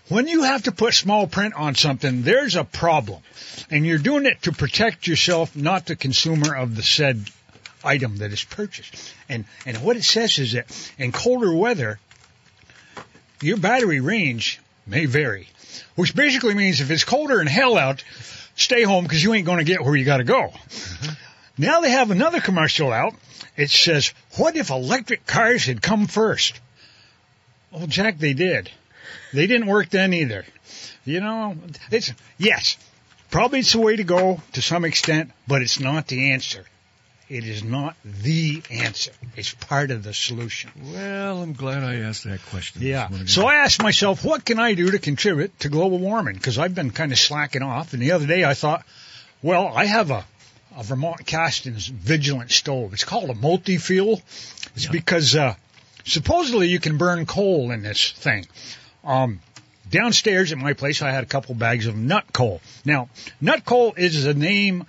When 0.09 0.27
you 0.27 0.41
have 0.43 0.63
to 0.63 0.71
put 0.71 0.95
small 0.95 1.27
print 1.27 1.53
on 1.53 1.75
something, 1.75 2.23
there's 2.23 2.55
a 2.55 2.63
problem. 2.63 3.21
And 3.69 3.85
you're 3.85 3.99
doing 3.99 4.25
it 4.25 4.41
to 4.43 4.51
protect 4.51 5.05
yourself, 5.05 5.55
not 5.55 5.85
the 5.85 5.95
consumer 5.95 6.55
of 6.55 6.75
the 6.75 6.81
said 6.81 7.29
item 7.83 8.17
that 8.17 8.31
is 8.33 8.43
purchased. 8.43 9.13
And 9.29 9.45
and 9.67 9.77
what 9.83 9.97
it 9.97 10.03
says 10.03 10.39
is 10.39 10.53
that 10.53 10.65
in 10.97 11.11
colder 11.11 11.53
weather, 11.53 11.99
your 13.41 13.57
battery 13.57 13.99
range 13.99 14.59
may 14.89 15.05
vary, 15.05 15.47
which 15.95 16.15
basically 16.15 16.55
means 16.55 16.81
if 16.81 16.91
it's 16.91 17.03
colder 17.03 17.39
and 17.39 17.49
hell 17.49 17.77
out, 17.77 18.03
stay 18.55 18.83
home 18.83 19.03
because 19.03 19.23
you 19.23 19.33
ain't 19.33 19.45
going 19.45 19.59
to 19.59 19.63
get 19.63 19.83
where 19.83 19.95
you 19.95 20.05
got 20.05 20.17
to 20.17 20.23
go. 20.23 20.45
Uh-huh. 20.45 21.15
Now 21.57 21.81
they 21.81 21.91
have 21.91 22.11
another 22.11 22.39
commercial 22.39 22.91
out. 22.91 23.13
It 23.57 23.69
says, 23.69 24.13
"What 24.37 24.55
if 24.55 24.69
electric 24.69 25.25
cars 25.25 25.65
had 25.65 25.81
come 25.81 26.07
first?" 26.07 26.59
Well, 27.71 27.87
Jack, 27.87 28.17
they 28.17 28.33
did. 28.33 28.71
They 29.33 29.45
didn't 29.45 29.67
work 29.67 29.89
then 29.89 30.13
either. 30.13 30.45
You 31.05 31.19
know, 31.19 31.57
it's 31.91 32.13
yes, 32.37 32.77
probably 33.29 33.59
it's 33.59 33.73
the 33.73 33.81
way 33.81 33.95
to 33.95 34.03
go 34.03 34.41
to 34.53 34.61
some 34.61 34.85
extent, 34.85 35.31
but 35.47 35.61
it's 35.61 35.79
not 35.79 36.07
the 36.07 36.31
answer. 36.31 36.65
It 37.29 37.45
is 37.45 37.63
not 37.63 37.95
the 38.03 38.63
answer. 38.71 39.11
It's 39.35 39.53
part 39.53 39.91
of 39.91 40.01
the 40.01 40.15
solution. 40.15 40.71
Well, 40.91 41.43
I'm 41.43 41.53
glad 41.53 41.83
I 41.83 41.97
asked 41.97 42.23
that 42.23 42.43
question. 42.47 42.81
Yeah. 42.81 43.07
So 43.27 43.45
I 43.45 43.57
asked 43.57 43.83
myself, 43.83 44.25
what 44.25 44.43
can 44.43 44.57
I 44.57 44.73
do 44.73 44.89
to 44.89 44.97
contribute 44.97 45.59
to 45.59 45.69
global 45.69 45.99
warming? 45.99 46.33
Because 46.33 46.57
I've 46.57 46.73
been 46.73 46.89
kind 46.89 47.11
of 47.11 47.19
slacking 47.19 47.61
off. 47.61 47.93
And 47.93 48.01
the 48.01 48.13
other 48.13 48.25
day 48.25 48.43
I 48.43 48.55
thought, 48.55 48.83
well, 49.43 49.67
I 49.67 49.85
have 49.85 50.09
a, 50.09 50.25
a 50.75 50.83
Vermont 50.83 51.23
Castings 51.27 51.85
Vigilant 51.85 52.49
stove. 52.49 52.93
It's 52.93 53.03
called 53.03 53.29
a 53.29 53.35
multi-fuel. 53.35 54.19
It's 54.75 54.87
because 54.87 55.35
uh, 55.35 55.53
supposedly 56.05 56.69
you 56.69 56.79
can 56.79 56.97
burn 56.97 57.27
coal 57.27 57.69
in 57.69 57.83
this 57.83 58.11
thing. 58.11 58.47
Um, 59.03 59.39
downstairs 59.87 60.51
at 60.51 60.57
my 60.57 60.73
place, 60.73 61.03
I 61.03 61.11
had 61.11 61.23
a 61.23 61.27
couple 61.27 61.53
bags 61.53 61.85
of 61.85 61.95
nut 61.95 62.25
coal. 62.33 62.59
Now, 62.85 63.09
nut 63.39 63.65
coal 63.65 63.93
is 63.95 64.25
a 64.25 64.33
name 64.33 64.87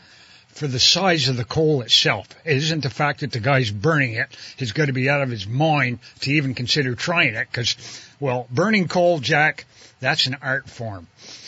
for 0.53 0.67
the 0.67 0.79
size 0.81 1.29
of 1.29 1.37
the 1.37 1.45
coal 1.45 1.81
itself. 1.83 2.27
It 2.45 2.57
isn't 2.59 2.83
the 2.83 2.91
fact 2.91 3.21
that 3.21 3.33
the 3.33 3.41
guy's 3.41 3.71
burning 3.71 4.15
it. 4.15 4.29
He's 4.57 4.73
got 4.73 4.87
to 4.87 4.93
be 4.93 5.09
out 5.09 5.23
of 5.23 5.31
his 5.31 5.47
mind 5.47 6.01
to 6.21 6.33
even 6.33 6.55
consider 6.55 6.95
trying 6.95 7.35
it 7.35 7.49
because, 7.51 7.77
well, 8.21 8.47
burning 8.51 8.89
coal, 8.89 9.21
Jack, 9.21 9.65
that's 10.01 10.27
an 10.27 10.37
art 10.43 10.69
form. 10.69 11.07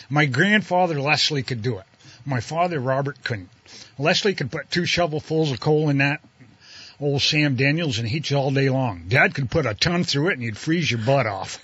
My 0.09 0.25
grandfather 0.25 0.99
Leslie 0.99 1.43
could 1.43 1.61
do 1.61 1.77
it. 1.77 1.85
My 2.25 2.39
father 2.39 2.79
Robert 2.79 3.23
couldn't. 3.23 3.49
Leslie 3.99 4.33
could 4.33 4.51
put 4.51 4.71
two 4.71 4.83
shovelfuls 4.83 5.51
of 5.51 5.59
coal 5.59 5.89
in 5.89 5.97
that. 5.99 6.21
old 6.99 7.21
Sam 7.21 7.55
Daniels 7.55 7.99
and 7.99 8.07
heat 8.07 8.29
you 8.31 8.37
all 8.37 8.51
day 8.51 8.69
long. 8.69 9.05
Dad 9.07 9.35
could 9.35 9.51
put 9.51 9.65
a 9.65 9.73
ton 9.73 10.03
through 10.03 10.29
it 10.29 10.33
and 10.33 10.41
you'd 10.43 10.57
freeze 10.57 10.89
your 10.89 11.01
butt 11.01 11.27
off. 11.27 11.59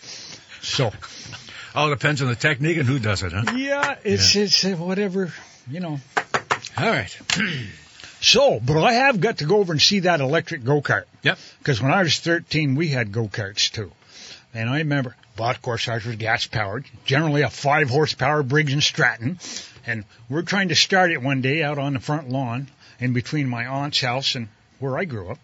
So, 0.61 0.91
All 1.73 1.89
depends 1.89 2.21
on 2.21 2.27
the 2.27 2.35
technique 2.35 2.77
and 2.77 2.87
who 2.87 2.99
does 2.99 3.23
it, 3.23 3.31
huh? 3.31 3.55
yeah, 3.55 3.95
it's, 4.03 4.35
it's 4.35 4.65
uh, 4.65 4.71
whatever, 4.71 5.31
you 5.69 5.79
know. 5.79 5.99
All 6.79 6.89
right. 6.89 7.17
So, 8.21 8.59
but 8.59 8.83
I 8.83 8.93
have 8.93 9.21
got 9.21 9.37
to 9.37 9.45
go 9.45 9.59
over 9.59 9.71
and 9.71 9.81
see 9.81 10.01
that 10.01 10.19
electric 10.19 10.65
go-kart. 10.65 11.05
Yep. 11.23 11.37
Because 11.59 11.81
when 11.81 11.93
I 11.93 12.03
was 12.03 12.19
13, 12.19 12.75
we 12.75 12.89
had 12.89 13.13
go-karts 13.13 13.71
too. 13.71 13.93
And 14.53 14.69
I 14.69 14.79
remember, 14.79 15.15
but 15.37 15.55
of 15.55 15.61
course 15.61 15.87
ours 15.87 16.05
was 16.05 16.17
gas 16.17 16.45
powered, 16.45 16.85
generally 17.05 17.43
a 17.43 17.49
five 17.49 17.89
horsepower 17.89 18.43
Briggs 18.43 18.73
and 18.73 18.83
Stratton. 18.83 19.39
And 19.85 20.03
we're 20.27 20.41
trying 20.41 20.69
to 20.69 20.75
start 20.75 21.11
it 21.11 21.21
one 21.21 21.41
day 21.41 21.63
out 21.63 21.77
on 21.77 21.93
the 21.93 21.99
front 21.99 22.29
lawn 22.29 22.67
in 22.99 23.13
between 23.13 23.47
my 23.47 23.65
aunt's 23.65 24.01
house 24.01 24.35
and 24.35 24.49
where 24.79 24.97
I 24.97 25.05
grew 25.05 25.29
up. 25.29 25.39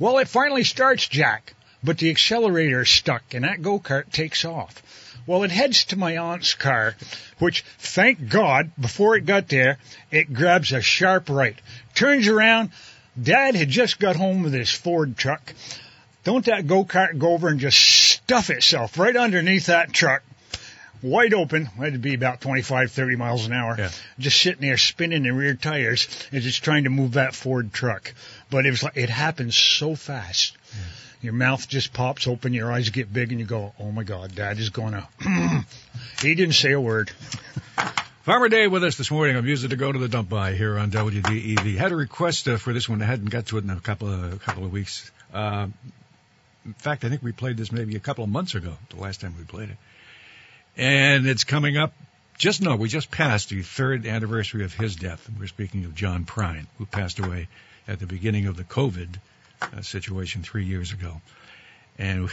Well, 0.00 0.18
it 0.18 0.26
finally 0.26 0.64
starts, 0.64 1.06
Jack, 1.06 1.54
but 1.84 1.98
the 1.98 2.10
accelerator 2.10 2.80
is 2.80 2.90
stuck 2.90 3.32
and 3.32 3.44
that 3.44 3.62
go-kart 3.62 4.10
takes 4.10 4.44
off. 4.44 4.82
Well, 5.26 5.42
it 5.42 5.50
heads 5.50 5.84
to 5.86 5.96
my 5.96 6.16
aunt's 6.18 6.54
car, 6.54 6.96
which, 7.38 7.62
thank 7.78 8.28
God, 8.28 8.70
before 8.80 9.16
it 9.16 9.26
got 9.26 9.48
there, 9.48 9.78
it 10.10 10.32
grabs 10.32 10.72
a 10.72 10.80
sharp 10.80 11.28
right, 11.30 11.56
turns 11.94 12.28
around. 12.28 12.70
Dad 13.20 13.54
had 13.54 13.68
just 13.68 13.98
got 13.98 14.16
home 14.16 14.42
with 14.42 14.52
his 14.52 14.70
Ford 14.70 15.16
truck. 15.16 15.54
Don't 16.24 16.44
that 16.46 16.66
go-kart 16.66 17.18
go 17.18 17.32
over 17.32 17.48
and 17.48 17.60
just 17.60 17.78
stuff 17.78 18.50
itself 18.50 18.98
right 18.98 19.16
underneath 19.16 19.66
that 19.66 19.92
truck, 19.92 20.22
wide 21.02 21.32
open, 21.32 21.66
had 21.66 21.92
to 21.92 21.98
be 21.98 22.14
about 22.14 22.40
25, 22.40 22.90
30 22.90 23.16
miles 23.16 23.46
an 23.46 23.52
hour, 23.52 23.76
Yeah. 23.78 23.90
just 24.18 24.40
sitting 24.40 24.62
there 24.62 24.76
spinning 24.76 25.22
the 25.22 25.32
rear 25.32 25.54
tires 25.54 26.08
as 26.32 26.44
it's 26.46 26.56
trying 26.56 26.84
to 26.84 26.90
move 26.90 27.12
that 27.12 27.34
Ford 27.34 27.72
truck. 27.72 28.12
But 28.50 28.66
it 28.66 28.70
was 28.70 28.82
like, 28.82 28.96
it 28.96 29.10
happens 29.10 29.56
so 29.56 29.94
fast. 29.94 30.55
Your 31.26 31.34
mouth 31.34 31.68
just 31.68 31.92
pops 31.92 32.28
open, 32.28 32.54
your 32.54 32.70
eyes 32.70 32.90
get 32.90 33.12
big, 33.12 33.32
and 33.32 33.40
you 33.40 33.46
go, 33.46 33.74
"Oh 33.80 33.90
my 33.90 34.04
God, 34.04 34.32
Dad 34.36 34.60
is 34.60 34.70
going 34.70 34.92
to." 34.92 35.08
he 36.22 36.36
didn't 36.36 36.54
say 36.54 36.70
a 36.70 36.80
word. 36.80 37.10
Farmer 38.22 38.48
Dave 38.48 38.70
with 38.70 38.84
us 38.84 38.96
this 38.96 39.10
morning. 39.10 39.36
I'm 39.36 39.44
using 39.44 39.70
to 39.70 39.76
go 39.76 39.90
to 39.90 39.98
the 39.98 40.06
dump 40.06 40.28
by 40.28 40.54
here 40.54 40.78
on 40.78 40.92
WDEV. 40.92 41.76
Had 41.76 41.90
a 41.90 41.96
request 41.96 42.46
uh, 42.46 42.58
for 42.58 42.72
this 42.72 42.88
one. 42.88 43.02
I 43.02 43.06
hadn't 43.06 43.30
got 43.30 43.46
to 43.46 43.58
it 43.58 43.64
in 43.64 43.70
a 43.70 43.80
couple 43.80 44.08
of 44.08 44.34
a 44.34 44.36
couple 44.36 44.64
of 44.64 44.70
weeks. 44.70 45.10
Uh, 45.34 45.66
in 46.64 46.74
fact, 46.74 47.04
I 47.04 47.08
think 47.08 47.24
we 47.24 47.32
played 47.32 47.56
this 47.56 47.72
maybe 47.72 47.96
a 47.96 48.00
couple 48.00 48.22
of 48.22 48.30
months 48.30 48.54
ago. 48.54 48.74
The 48.90 49.02
last 49.02 49.20
time 49.20 49.34
we 49.36 49.42
played 49.42 49.70
it, 49.70 49.76
and 50.76 51.26
it's 51.26 51.42
coming 51.42 51.76
up. 51.76 51.92
Just 52.38 52.62
no, 52.62 52.76
we 52.76 52.88
just 52.88 53.10
passed 53.10 53.48
the 53.48 53.62
third 53.62 54.06
anniversary 54.06 54.62
of 54.62 54.74
his 54.74 54.94
death. 54.94 55.28
We're 55.40 55.48
speaking 55.48 55.86
of 55.86 55.96
John 55.96 56.24
Prine, 56.24 56.66
who 56.78 56.86
passed 56.86 57.18
away 57.18 57.48
at 57.88 57.98
the 57.98 58.06
beginning 58.06 58.46
of 58.46 58.56
the 58.56 58.62
COVID 58.62 59.16
uh, 59.62 59.82
situation 59.82 60.42
three 60.42 60.64
years 60.64 60.92
ago. 60.92 61.20
And 61.98 62.28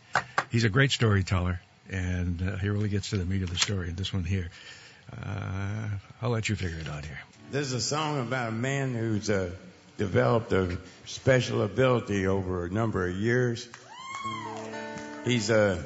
he's 0.50 0.64
a 0.64 0.68
great 0.68 0.90
storyteller, 0.90 1.60
and 1.90 2.42
uh, 2.42 2.56
he 2.56 2.68
really 2.68 2.88
gets 2.88 3.10
to 3.10 3.18
the 3.18 3.24
meat 3.24 3.42
of 3.42 3.50
the 3.50 3.58
story. 3.58 3.88
And 3.88 3.96
this 3.96 4.12
one 4.12 4.24
here. 4.24 4.50
Uh, 5.12 5.88
I'll 6.22 6.30
let 6.30 6.48
you 6.48 6.56
figure 6.56 6.78
it 6.78 6.88
out 6.88 7.04
here. 7.04 7.18
This 7.50 7.66
is 7.66 7.72
a 7.74 7.80
song 7.80 8.20
about 8.20 8.48
a 8.48 8.52
man 8.52 8.94
who's 8.94 9.28
uh, 9.28 9.50
developed 9.98 10.52
a 10.52 10.78
special 11.06 11.62
ability 11.62 12.26
over 12.26 12.64
a 12.64 12.70
number 12.70 13.06
of 13.06 13.14
years. 13.14 13.68
He's 15.24 15.50
uh, 15.50 15.82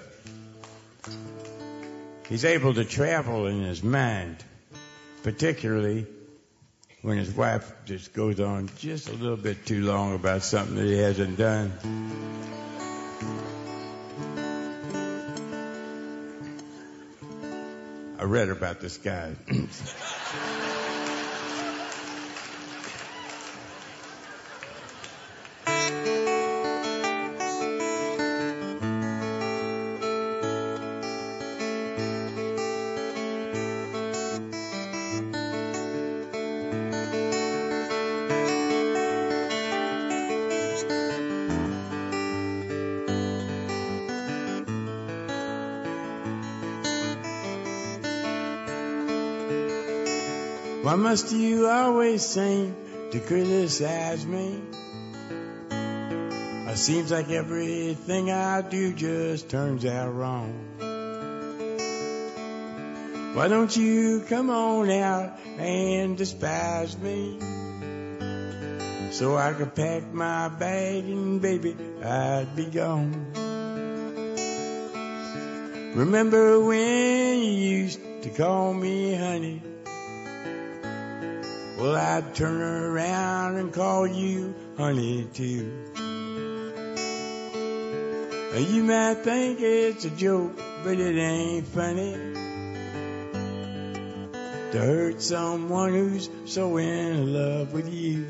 he's 2.29 2.45
able 2.45 2.75
to 2.75 2.85
travel 2.85 3.47
in 3.47 3.63
his 3.63 3.83
mind, 3.83 4.37
particularly 5.23 6.07
when 7.07 7.19
his 7.19 7.33
wife 7.33 7.73
just 7.85 8.13
goes 8.13 8.41
on 8.41 8.69
just 8.79 9.09
a 9.09 9.13
little 9.13 9.37
bit 9.37 9.65
too 9.65 9.85
long 9.85 10.13
about 10.17 10.43
something 10.43 10.75
that 10.75 10.87
he 10.87 10.99
hasn't 10.99 11.39
done. 11.39 11.73
I 18.19 18.25
read 18.25 18.49
about 18.49 18.81
this 18.81 18.99
guy. 18.99 19.37
must 51.17 51.33
you 51.33 51.67
always 51.67 52.21
seem 52.21 52.77
to 53.11 53.19
criticize 53.21 54.27
me? 54.27 54.61
It 55.71 56.77
seems 56.77 57.11
like 57.11 57.31
everything 57.31 58.31
I 58.31 58.61
do 58.61 58.93
just 58.93 59.49
turns 59.49 59.87
out 59.87 60.13
wrong. 60.13 60.53
Why 63.35 63.49
don't 63.49 63.75
you 63.75 64.27
come 64.29 64.51
on 64.51 64.91
out 64.91 65.39
and 65.57 66.19
despise 66.19 66.99
me? 66.99 67.39
So 69.13 69.39
I 69.39 69.55
could 69.55 69.75
pack 69.75 70.13
my 70.13 70.51
bag 70.51 71.05
and 71.05 71.41
baby, 71.41 71.75
I'd 72.05 72.55
be 72.55 72.67
gone. 72.67 73.33
Remember 75.95 76.61
when 76.61 77.39
you 77.39 77.53
used 77.53 78.01
to 78.25 78.29
call 78.29 78.75
me 78.75 79.15
honey? 79.15 79.63
Well, 81.79 81.95
I'd 81.95 82.35
turn 82.35 82.63
around 82.63 83.57
and 83.57 83.71
call 83.71 84.07
you 84.07 84.55
honey 84.79 85.29
too. 85.35 85.71
You 88.57 88.83
might 88.85 89.19
think 89.23 89.61
it's 89.61 90.07
a 90.07 90.11
joke, 90.11 90.59
but 90.83 90.99
it 90.99 91.19
ain't 91.19 91.67
funny 91.69 92.13
to 94.73 94.79
hurt 94.79 95.21
someone 95.21 95.93
who's 95.93 96.31
so 96.47 96.79
in 96.79 97.35
love 97.35 97.75
with 97.75 97.93
you. 97.93 98.27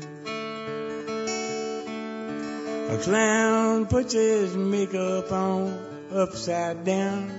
A 2.89 2.97
clown 3.01 3.85
puts 3.85 4.11
his 4.11 4.53
makeup 4.55 5.31
on 5.31 5.79
upside 6.11 6.83
down, 6.83 7.31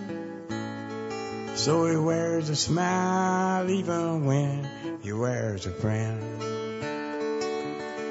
so 1.55 1.87
he 1.87 1.97
wears 1.97 2.49
a 2.49 2.57
smile 2.57 3.69
even 3.69 4.25
when 4.25 4.67
he 5.09 5.13
wears 5.15 5.65
a 5.65 5.71
frown. 5.71 6.21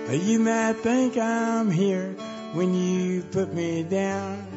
Uh, 0.10 0.14
You 0.14 0.40
might 0.40 0.78
think 0.78 1.16
I'm 1.16 1.70
here 1.70 2.16
when 2.54 2.74
you 2.74 3.22
put 3.22 3.54
me 3.54 3.84
down, 3.84 4.48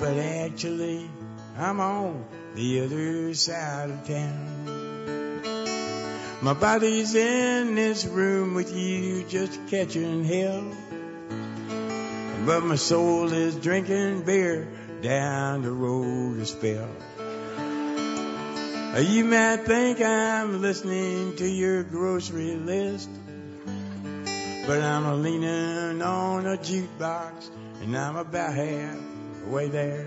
but 0.00 0.16
actually 0.16 1.10
I'm 1.58 1.78
on 1.78 2.24
the 2.54 2.80
other 2.80 3.34
side 3.34 3.90
of 3.90 4.06
town. 4.06 5.42
My 6.40 6.54
body's 6.54 7.14
in 7.14 7.74
this 7.74 8.06
room 8.06 8.54
with 8.54 8.74
you 8.74 9.24
just 9.24 9.60
catching 9.68 10.24
hell. 10.24 10.72
But 12.46 12.64
my 12.64 12.76
soul 12.76 13.30
is 13.30 13.56
drinking 13.56 14.22
beer 14.22 14.66
down 15.02 15.60
the 15.60 15.70
road 15.70 16.38
a 16.38 16.46
spell. 16.46 16.88
You 19.00 19.22
might 19.24 19.58
think 19.58 20.00
I'm 20.00 20.60
listening 20.60 21.36
to 21.36 21.48
your 21.48 21.84
grocery 21.84 22.56
list, 22.56 23.08
but 24.66 24.82
I'm 24.82 25.22
leaning 25.22 26.02
on 26.02 26.44
a 26.44 26.56
jukebox 26.56 27.48
and 27.80 27.96
I'm 27.96 28.16
about 28.16 28.54
halfway 28.54 29.68
there. 29.68 30.04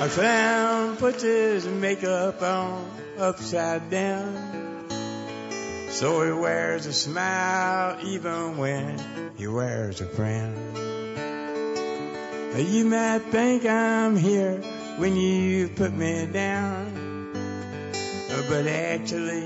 A 0.00 0.08
clown 0.10 0.98
puts 0.98 1.22
his 1.22 1.66
makeup 1.66 2.42
on 2.42 2.90
upside 3.18 3.88
down, 3.88 4.86
so 5.88 6.26
he 6.26 6.32
wears 6.32 6.84
a 6.84 6.92
smile 6.92 7.96
even 8.04 8.58
when 8.58 9.32
he 9.38 9.46
wears 9.46 10.02
a 10.02 10.06
frown. 10.06 10.54
You 12.54 12.84
might 12.84 13.22
think 13.30 13.64
I'm 13.64 14.14
here 14.14 14.60
when 14.98 15.16
you 15.16 15.68
put 15.68 15.94
me 15.94 16.26
down, 16.26 17.01
but 18.48 18.66
actually 18.66 19.44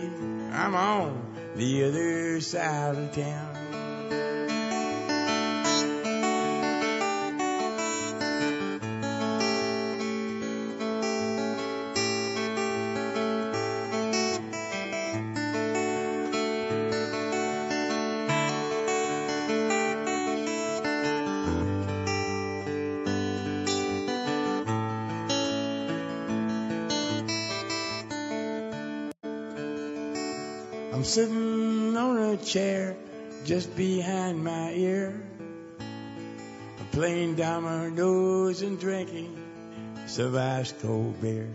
I'm 0.52 0.74
on 0.74 1.20
the 1.56 1.84
other 1.84 2.40
side 2.40 2.96
of 2.96 3.12
town. 3.14 3.55
Sitting 31.16 31.96
on 31.96 32.18
a 32.18 32.36
chair 32.36 32.94
just 33.46 33.74
behind 33.74 34.44
my 34.44 34.70
ear, 34.72 35.18
playing 36.92 37.34
dominoes 37.36 38.60
and 38.60 38.78
drinking 38.78 39.34
some 40.08 40.36
ice 40.36 40.72
cold 40.72 41.18
beer. 41.22 41.48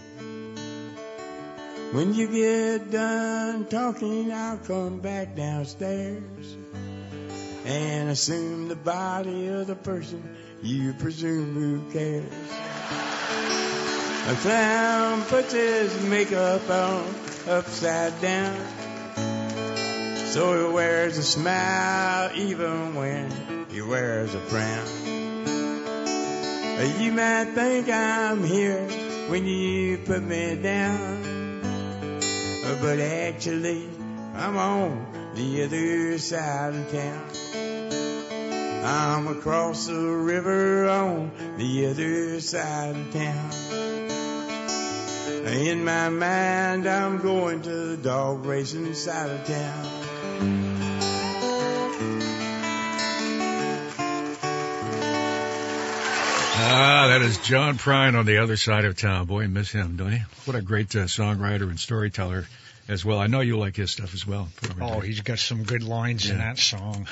When 1.92 2.16
you 2.16 2.26
get 2.26 2.90
done 2.90 3.68
talking, 3.68 4.34
I'll 4.34 4.58
come 4.58 5.00
back 5.00 5.36
downstairs 5.36 6.58
and 7.64 8.10
assume 8.10 8.68
the 8.68 8.76
body 8.76 9.48
of 9.50 9.68
the 9.68 9.76
person 9.76 10.24
you 10.64 10.94
presume 10.94 11.54
who 11.54 11.92
cares. 11.92 12.34
A 14.28 14.36
clown 14.42 15.22
puts 15.26 15.54
his 15.54 16.02
makeup 16.06 16.68
on 16.68 17.06
upside 17.48 18.20
down. 18.22 18.81
So 20.32 20.66
he 20.66 20.74
wears 20.74 21.18
a 21.18 21.24
smile 21.24 22.32
even 22.36 22.96
when 22.96 23.66
he 23.70 23.82
wears 23.82 24.34
a 24.34 24.40
frown. 24.40 24.88
You 27.02 27.12
might 27.12 27.52
think 27.54 27.90
I'm 27.90 28.42
here 28.42 28.88
when 29.28 29.46
you 29.46 29.98
put 29.98 30.24
me 30.24 30.56
down. 30.56 32.22
But 32.80 33.02
actually, 33.02 33.90
I'm 34.34 34.56
on 34.56 35.34
the 35.36 35.64
other 35.66 36.18
side 36.18 36.76
of 36.76 36.90
town. 36.94 37.26
I'm 38.86 39.28
across 39.28 39.88
the 39.88 40.00
river 40.00 40.88
on 40.88 41.32
the 41.58 41.88
other 41.88 42.40
side 42.40 42.96
of 42.96 43.12
town. 43.12 43.52
In 45.46 45.84
my 45.84 46.08
mind, 46.08 46.88
I'm 46.88 47.18
going 47.18 47.64
to 47.64 47.70
the 47.70 47.98
dog 47.98 48.46
racing 48.46 48.94
side 48.94 49.30
of 49.30 49.46
town. 49.46 50.02
Ah, 56.64 57.08
that 57.10 57.22
is 57.22 57.38
John 57.40 57.78
Prine 57.78 58.18
on 58.18 58.26
the 58.26 58.38
other 58.38 58.58
side 58.58 58.86
of 58.86 58.98
town. 58.98 59.26
Boy, 59.26 59.44
I 59.44 59.48
miss 59.48 59.72
him, 59.72 59.98
don't 59.98 60.12
you? 60.12 60.22
What 60.46 60.56
a 60.56 60.62
great 60.62 60.96
uh, 60.96 61.06
songwriter 61.06 61.70
and 61.70 61.80
storyteller 61.80 62.46
as 62.88 63.06
well. 63.06 63.20
I 63.20 63.28
know 63.28 63.42
you 63.42 63.58
like 63.58 63.76
his 63.76 63.92
stuff 63.92 64.14
as 64.14 64.26
well. 64.26 64.50
Oh, 64.80 65.00
he's 65.00 65.22
got 65.22 65.40
some 65.40 65.64
good 65.64 65.84
lines 65.84 66.30
in 66.30 66.40
that 66.40 66.58
song. 66.58 67.08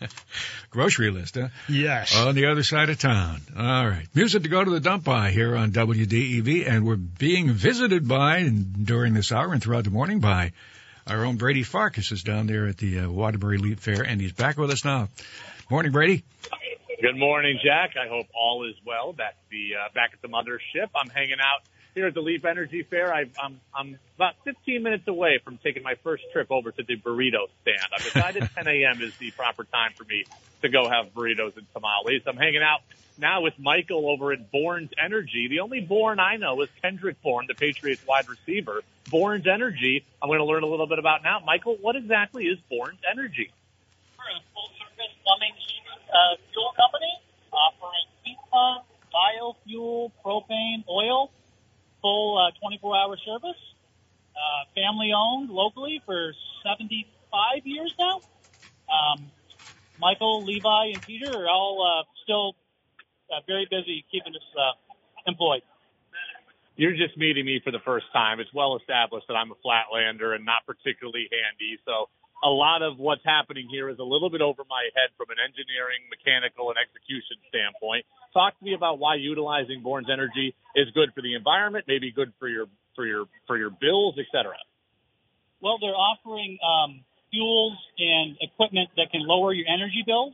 Grocery 0.70 1.10
list, 1.10 1.34
huh? 1.34 1.48
Yes. 1.68 2.16
On 2.16 2.34
the 2.34 2.46
other 2.46 2.62
side 2.62 2.90
of 2.90 2.98
town. 2.98 3.40
All 3.56 3.88
right. 3.88 4.06
Music 4.14 4.44
to 4.44 4.48
go 4.48 4.62
to 4.62 4.70
the 4.70 4.80
dump 4.80 5.04
by 5.04 5.30
here 5.30 5.56
on 5.56 5.72
WDEV, 5.72 6.68
and 6.68 6.86
we're 6.86 6.96
being 6.96 7.50
visited 7.50 8.06
by, 8.06 8.38
and 8.38 8.86
during 8.86 9.14
this 9.14 9.32
hour 9.32 9.52
and 9.52 9.62
throughout 9.62 9.84
the 9.84 9.90
morning, 9.90 10.20
by 10.20 10.52
our 11.10 11.24
own 11.24 11.36
Brady 11.36 11.64
Farkas 11.64 12.12
is 12.12 12.22
down 12.22 12.46
there 12.46 12.66
at 12.66 12.78
the 12.78 13.00
uh, 13.00 13.10
Waterbury 13.10 13.58
Leap 13.58 13.80
Fair, 13.80 14.02
and 14.02 14.20
he's 14.20 14.32
back 14.32 14.56
with 14.56 14.70
us 14.70 14.84
now. 14.84 15.08
Morning, 15.68 15.90
Brady. 15.90 16.22
Good 17.02 17.16
morning, 17.16 17.58
Jack. 17.64 17.94
I 17.96 18.08
hope 18.08 18.26
all 18.34 18.68
is 18.68 18.76
well. 18.86 19.12
Back 19.12 19.30
at 19.30 19.50
the 19.50 19.70
uh, 19.74 19.92
back 19.92 20.10
at 20.12 20.22
the 20.22 20.28
mothership. 20.28 20.88
I'm 20.94 21.08
hanging 21.08 21.38
out 21.40 21.62
here 21.94 22.06
at 22.06 22.14
the 22.14 22.20
Leap 22.20 22.44
Energy 22.44 22.82
Fair. 22.82 23.12
I, 23.12 23.24
I'm 23.42 23.60
I'm 23.74 23.98
about 24.16 24.34
15 24.44 24.82
minutes 24.82 25.08
away 25.08 25.40
from 25.44 25.58
taking 25.64 25.82
my 25.82 25.94
first 26.04 26.22
trip 26.32 26.50
over 26.50 26.70
to 26.70 26.82
the 26.82 26.96
burrito 26.96 27.48
stand. 27.62 27.92
I've 27.92 28.04
decided 28.04 28.48
10 28.54 28.68
a.m. 28.68 29.02
is 29.02 29.16
the 29.16 29.30
proper 29.32 29.64
time 29.64 29.92
for 29.96 30.04
me 30.04 30.24
to 30.62 30.68
go 30.68 30.88
have 30.88 31.12
burritos 31.14 31.56
and 31.56 31.66
tamales. 31.72 32.22
I'm 32.26 32.36
hanging 32.36 32.62
out 32.62 32.80
now 33.20 33.42
with 33.42 33.54
Michael 33.58 34.10
over 34.10 34.32
at 34.32 34.50
Bourne's 34.50 34.90
Energy. 35.02 35.48
The 35.48 35.60
only 35.60 35.80
Bourne 35.80 36.18
I 36.18 36.36
know 36.36 36.60
is 36.62 36.68
Kendrick 36.82 37.22
Bourne, 37.22 37.46
the 37.46 37.54
Patriots 37.54 38.02
wide 38.06 38.28
receiver. 38.28 38.82
Bourne's 39.10 39.46
Energy. 39.46 40.04
I'm 40.22 40.28
going 40.28 40.40
to 40.40 40.44
learn 40.44 40.62
a 40.62 40.66
little 40.66 40.86
bit 40.86 40.98
about 40.98 41.22
now. 41.22 41.40
Michael, 41.44 41.76
what 41.80 41.96
exactly 41.96 42.44
is 42.44 42.58
Bourne's 42.68 43.00
Energy? 43.10 43.52
We're 44.18 44.24
a 44.24 44.40
full 44.52 44.68
service 44.80 45.14
plumbing 45.22 45.54
heating 45.56 45.80
uh, 46.08 46.36
fuel 46.52 46.72
company 46.76 47.12
offering 47.52 48.06
heat 48.24 48.38
pump, 48.50 48.84
biofuel, 49.12 50.12
propane, 50.24 50.84
oil, 50.88 51.30
full 52.02 52.38
uh, 52.38 52.50
24 52.60 52.96
hour 52.96 53.16
service. 53.24 53.60
Uh, 54.34 54.64
family 54.74 55.12
owned 55.14 55.50
locally 55.50 56.00
for 56.06 56.32
75 56.64 57.66
years 57.66 57.94
now. 57.98 58.20
Um, 58.88 59.30
Michael, 60.00 60.44
Levi, 60.44 60.92
and 60.94 61.02
Peter 61.02 61.28
are 61.28 61.48
all 61.48 61.84
uh, 61.84 62.04
still 62.24 62.54
uh, 63.30 63.40
very 63.46 63.66
busy 63.70 64.04
keeping 64.10 64.34
us 64.34 64.48
uh, 64.58 64.74
employed. 65.26 65.62
You're 66.76 66.96
just 66.96 67.16
meeting 67.16 67.44
me 67.44 67.60
for 67.62 67.72
the 67.72 67.82
first 67.84 68.06
time. 68.12 68.40
It's 68.40 68.52
well 68.54 68.76
established 68.76 69.26
that 69.28 69.34
I'm 69.34 69.50
a 69.52 69.58
flatlander 69.60 70.34
and 70.34 70.44
not 70.44 70.64
particularly 70.66 71.28
handy. 71.28 71.76
So 71.84 72.08
a 72.42 72.48
lot 72.48 72.80
of 72.80 72.96
what's 72.96 73.20
happening 73.24 73.68
here 73.68 73.90
is 73.90 73.98
a 73.98 74.02
little 74.02 74.30
bit 74.30 74.40
over 74.40 74.64
my 74.64 74.88
head 74.96 75.12
from 75.18 75.28
an 75.28 75.36
engineering, 75.36 76.08
mechanical, 76.08 76.72
and 76.72 76.78
execution 76.80 77.36
standpoint. 77.52 78.08
Talk 78.32 78.56
to 78.58 78.64
me 78.64 78.72
about 78.72 78.98
why 78.98 79.16
utilizing 79.16 79.82
Bourne's 79.82 80.08
energy 80.08 80.54
is 80.74 80.88
good 80.94 81.12
for 81.12 81.20
the 81.20 81.34
environment, 81.34 81.84
maybe 81.86 82.10
good 82.12 82.32
for 82.38 82.48
your 82.48 82.66
for 82.96 83.04
your 83.04 83.26
for 83.46 83.58
your 83.58 83.68
bills, 83.68 84.16
et 84.16 84.26
cetera. 84.32 84.56
Well, 85.60 85.76
they're 85.82 85.92
offering 85.92 86.56
um, 86.64 87.04
fuels 87.30 87.76
and 87.98 88.40
equipment 88.40 88.88
that 88.96 89.12
can 89.12 89.20
lower 89.20 89.52
your 89.52 89.68
energy 89.68 90.02
bills. 90.06 90.32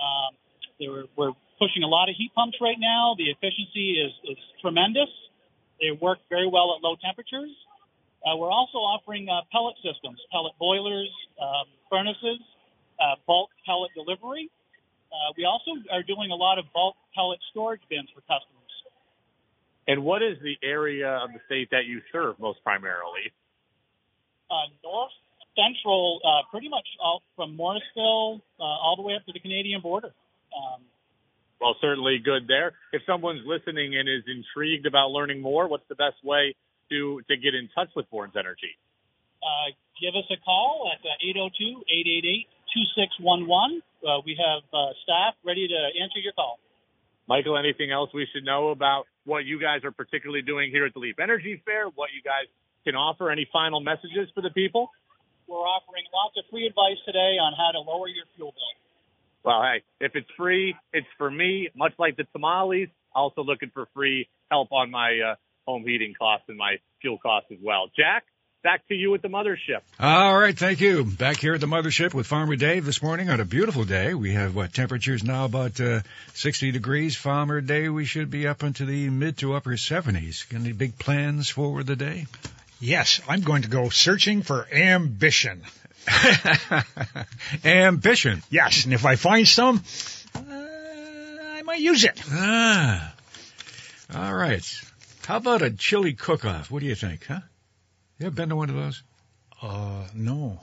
Um, 0.00 0.32
they 0.80 0.88
were, 0.88 1.04
we're 1.16 1.32
pushing 1.58 1.82
a 1.82 1.86
lot 1.86 2.08
of 2.08 2.16
heat 2.16 2.32
pumps 2.34 2.58
right 2.60 2.78
now. 2.78 3.14
The 3.18 3.30
efficiency 3.30 4.00
is, 4.00 4.12
is 4.24 4.38
tremendous. 4.60 5.08
They 5.80 5.90
work 5.92 6.18
very 6.28 6.48
well 6.48 6.74
at 6.76 6.82
low 6.82 6.96
temperatures. 7.04 7.50
Uh, 8.24 8.36
we're 8.36 8.50
also 8.50 8.78
offering 8.78 9.28
uh, 9.28 9.42
pellet 9.52 9.76
systems, 9.84 10.18
pellet 10.32 10.54
boilers, 10.58 11.10
um, 11.40 11.66
furnaces, 11.90 12.40
uh, 12.98 13.16
bulk 13.26 13.50
pellet 13.64 13.90
delivery. 13.94 14.50
Uh, 15.12 15.32
we 15.36 15.44
also 15.44 15.72
are 15.92 16.02
doing 16.02 16.30
a 16.30 16.34
lot 16.34 16.58
of 16.58 16.64
bulk 16.74 16.96
pellet 17.14 17.38
storage 17.50 17.82
bins 17.88 18.08
for 18.14 18.20
customers. 18.22 18.72
And 19.86 20.02
what 20.02 20.22
is 20.22 20.36
the 20.42 20.56
area 20.66 21.08
of 21.22 21.32
the 21.32 21.38
state 21.46 21.70
that 21.70 21.86
you 21.86 22.00
serve 22.10 22.40
most 22.40 22.62
primarily? 22.64 23.30
uh, 24.50 24.66
north 24.82 25.14
central, 25.56 26.20
uh, 26.22 26.42
pretty 26.50 26.68
much 26.68 26.86
all 27.00 27.22
from 27.34 27.56
Morrisville 27.56 28.40
uh, 28.60 28.62
all 28.62 28.96
the 28.96 29.02
way 29.02 29.14
up 29.14 29.24
to 29.26 29.32
the 29.32 29.40
Canadian 29.40 29.80
border. 29.80 30.12
Um, 30.52 30.82
Well, 31.60 31.76
certainly 31.80 32.18
good 32.22 32.48
there. 32.48 32.72
If 32.92 33.02
someone's 33.06 33.42
listening 33.46 33.96
and 33.96 34.08
is 34.08 34.24
intrigued 34.28 34.86
about 34.86 35.10
learning 35.10 35.40
more, 35.40 35.68
what's 35.68 35.88
the 35.88 35.94
best 35.94 36.22
way 36.22 36.54
to 36.90 37.20
to 37.28 37.36
get 37.36 37.54
in 37.54 37.68
touch 37.74 37.88
with 37.96 38.08
Bourne's 38.10 38.36
Energy? 38.36 38.76
uh, 39.46 39.70
give 40.00 40.14
us 40.18 40.26
a 40.30 40.36
call 40.42 40.90
at 40.90 41.00
uh, 41.06 41.14
802-888-2611. 43.22 43.80
Uh, 44.02 44.20
we 44.24 44.36
have 44.38 44.62
uh, 44.74 44.92
staff 45.02 45.34
ready 45.44 45.68
to 45.68 45.78
answer 46.02 46.18
your 46.18 46.32
call. 46.32 46.58
Michael, 47.28 47.58
anything 47.58 47.90
else 47.90 48.10
we 48.14 48.26
should 48.32 48.44
know 48.44 48.70
about 48.70 49.06
what 49.24 49.44
you 49.44 49.58
guys 49.58 49.82
are 49.82 49.90
particularly 49.90 50.42
doing 50.42 50.70
here 50.70 50.86
at 50.86 50.94
the 50.94 51.00
Leap 51.00 51.18
Energy 51.18 51.60
Fair? 51.64 51.88
What 51.90 52.10
you 52.14 52.22
guys 52.22 52.46
can 52.84 52.94
offer? 52.94 53.30
Any 53.30 53.48
final 53.52 53.80
messages 53.80 54.30
for 54.34 54.42
the 54.42 54.50
people? 54.50 54.90
We're 55.48 55.66
offering 55.66 56.04
lots 56.14 56.38
of 56.38 56.44
free 56.50 56.66
advice 56.66 56.98
today 57.04 57.38
on 57.38 57.54
how 57.54 57.70
to 57.74 57.80
lower 57.82 58.06
your 58.06 58.26
fuel 58.34 58.54
bill. 58.54 58.75
Well, 59.46 59.62
hey, 59.62 59.84
if 60.00 60.16
it's 60.16 60.28
free, 60.36 60.74
it's 60.92 61.06
for 61.18 61.30
me. 61.30 61.68
Much 61.76 61.92
like 62.00 62.16
the 62.16 62.24
tamales, 62.32 62.88
also 63.14 63.44
looking 63.44 63.70
for 63.72 63.86
free 63.94 64.28
help 64.50 64.72
on 64.72 64.90
my 64.90 65.20
uh, 65.20 65.34
home 65.68 65.84
heating 65.86 66.14
costs 66.18 66.46
and 66.48 66.58
my 66.58 66.78
fuel 67.00 67.16
costs 67.18 67.52
as 67.52 67.58
well. 67.62 67.88
Jack, 67.96 68.24
back 68.64 68.84
to 68.88 68.94
you 68.94 69.14
at 69.14 69.22
the 69.22 69.28
mothership. 69.28 69.82
All 70.00 70.36
right, 70.36 70.58
thank 70.58 70.80
you. 70.80 71.04
Back 71.04 71.36
here 71.36 71.54
at 71.54 71.60
the 71.60 71.68
mothership 71.68 72.12
with 72.12 72.26
Farmer 72.26 72.56
Dave 72.56 72.84
this 72.84 73.00
morning 73.00 73.30
on 73.30 73.38
a 73.38 73.44
beautiful 73.44 73.84
day. 73.84 74.14
We 74.14 74.32
have 74.32 74.56
what 74.56 74.74
temperatures 74.74 75.22
now 75.22 75.44
about 75.44 75.80
uh, 75.80 76.00
60 76.34 76.72
degrees. 76.72 77.14
Farmer 77.14 77.60
Dave, 77.60 77.94
we 77.94 78.04
should 78.04 78.32
be 78.32 78.48
up 78.48 78.64
into 78.64 78.84
the 78.84 79.10
mid 79.10 79.38
to 79.38 79.54
upper 79.54 79.74
70s. 79.74 80.52
Any 80.52 80.72
big 80.72 80.98
plans 80.98 81.48
for 81.48 81.84
the 81.84 81.94
day? 81.94 82.26
Yes, 82.80 83.20
I'm 83.28 83.42
going 83.42 83.62
to 83.62 83.68
go 83.68 83.90
searching 83.90 84.42
for 84.42 84.66
ambition. 84.72 85.62
Ambition. 87.64 88.42
Yes, 88.50 88.84
and 88.84 88.94
if 88.94 89.04
I 89.04 89.16
find 89.16 89.46
some, 89.46 89.82
uh, 90.34 90.40
I 90.40 91.62
might 91.64 91.80
use 91.80 92.04
it. 92.04 92.20
Ah. 92.30 93.14
All 94.14 94.34
right. 94.34 94.64
How 95.26 95.38
about 95.38 95.62
a 95.62 95.70
chili 95.70 96.12
cook-off? 96.14 96.70
What 96.70 96.80
do 96.80 96.86
you 96.86 96.94
think, 96.94 97.26
huh? 97.26 97.40
You 98.18 98.26
ever 98.26 98.34
been 98.34 98.50
to 98.50 98.56
one 98.56 98.70
of 98.70 98.76
those? 98.76 99.02
Uh, 99.60 100.06
no. 100.14 100.60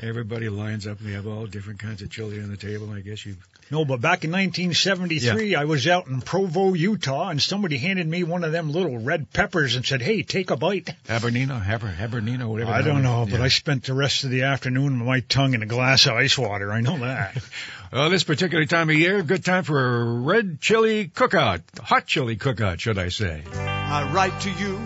Everybody 0.00 0.48
lines 0.48 0.86
up 0.86 1.00
and 1.00 1.08
they 1.08 1.12
have 1.12 1.26
all 1.26 1.46
different 1.46 1.80
kinds 1.80 2.02
of 2.02 2.10
chili 2.10 2.40
on 2.40 2.50
the 2.50 2.56
table. 2.56 2.90
I 2.90 3.00
guess 3.00 3.24
you 3.24 3.36
No, 3.70 3.84
but 3.84 4.00
back 4.00 4.24
in 4.24 4.32
1973, 4.32 5.54
I 5.54 5.64
was 5.64 5.86
out 5.86 6.08
in 6.08 6.20
Provo, 6.22 6.74
Utah, 6.74 7.28
and 7.28 7.40
somebody 7.40 7.78
handed 7.78 8.06
me 8.08 8.24
one 8.24 8.42
of 8.42 8.50
them 8.50 8.72
little 8.72 8.98
red 8.98 9.32
peppers 9.32 9.76
and 9.76 9.86
said, 9.86 10.02
hey, 10.02 10.22
take 10.22 10.50
a 10.50 10.56
bite. 10.56 10.92
Habernino, 11.06 11.62
Haber, 11.62 11.86
Habernino, 11.86 12.48
whatever. 12.48 12.72
I 12.72 12.82
don't 12.82 12.94
one- 12.94 13.02
know, 13.04 13.26
but 13.30 13.38
yeah. 13.38 13.44
I 13.44 13.48
spent 13.48 13.84
the 13.84 13.94
rest 13.94 14.24
of 14.24 14.30
the 14.30 14.42
afternoon 14.42 14.98
with 14.98 15.06
my 15.06 15.20
tongue 15.20 15.54
in 15.54 15.62
a 15.62 15.66
glass 15.66 16.06
of 16.06 16.14
ice 16.14 16.36
water. 16.36 16.72
I 16.72 16.80
know 16.80 16.98
that. 16.98 17.36
Well, 17.92 18.08
this 18.08 18.22
particular 18.22 18.66
time 18.66 18.88
of 18.88 18.94
year, 18.94 19.20
good 19.24 19.44
time 19.44 19.64
for 19.64 20.00
a 20.00 20.04
red 20.20 20.60
chili 20.60 21.08
cookout, 21.08 21.62
hot 21.80 22.06
chili 22.06 22.36
cookout, 22.36 22.78
should 22.78 22.98
I 22.98 23.08
say? 23.08 23.42
I 23.52 24.12
write 24.12 24.38
to 24.42 24.50
you 24.52 24.78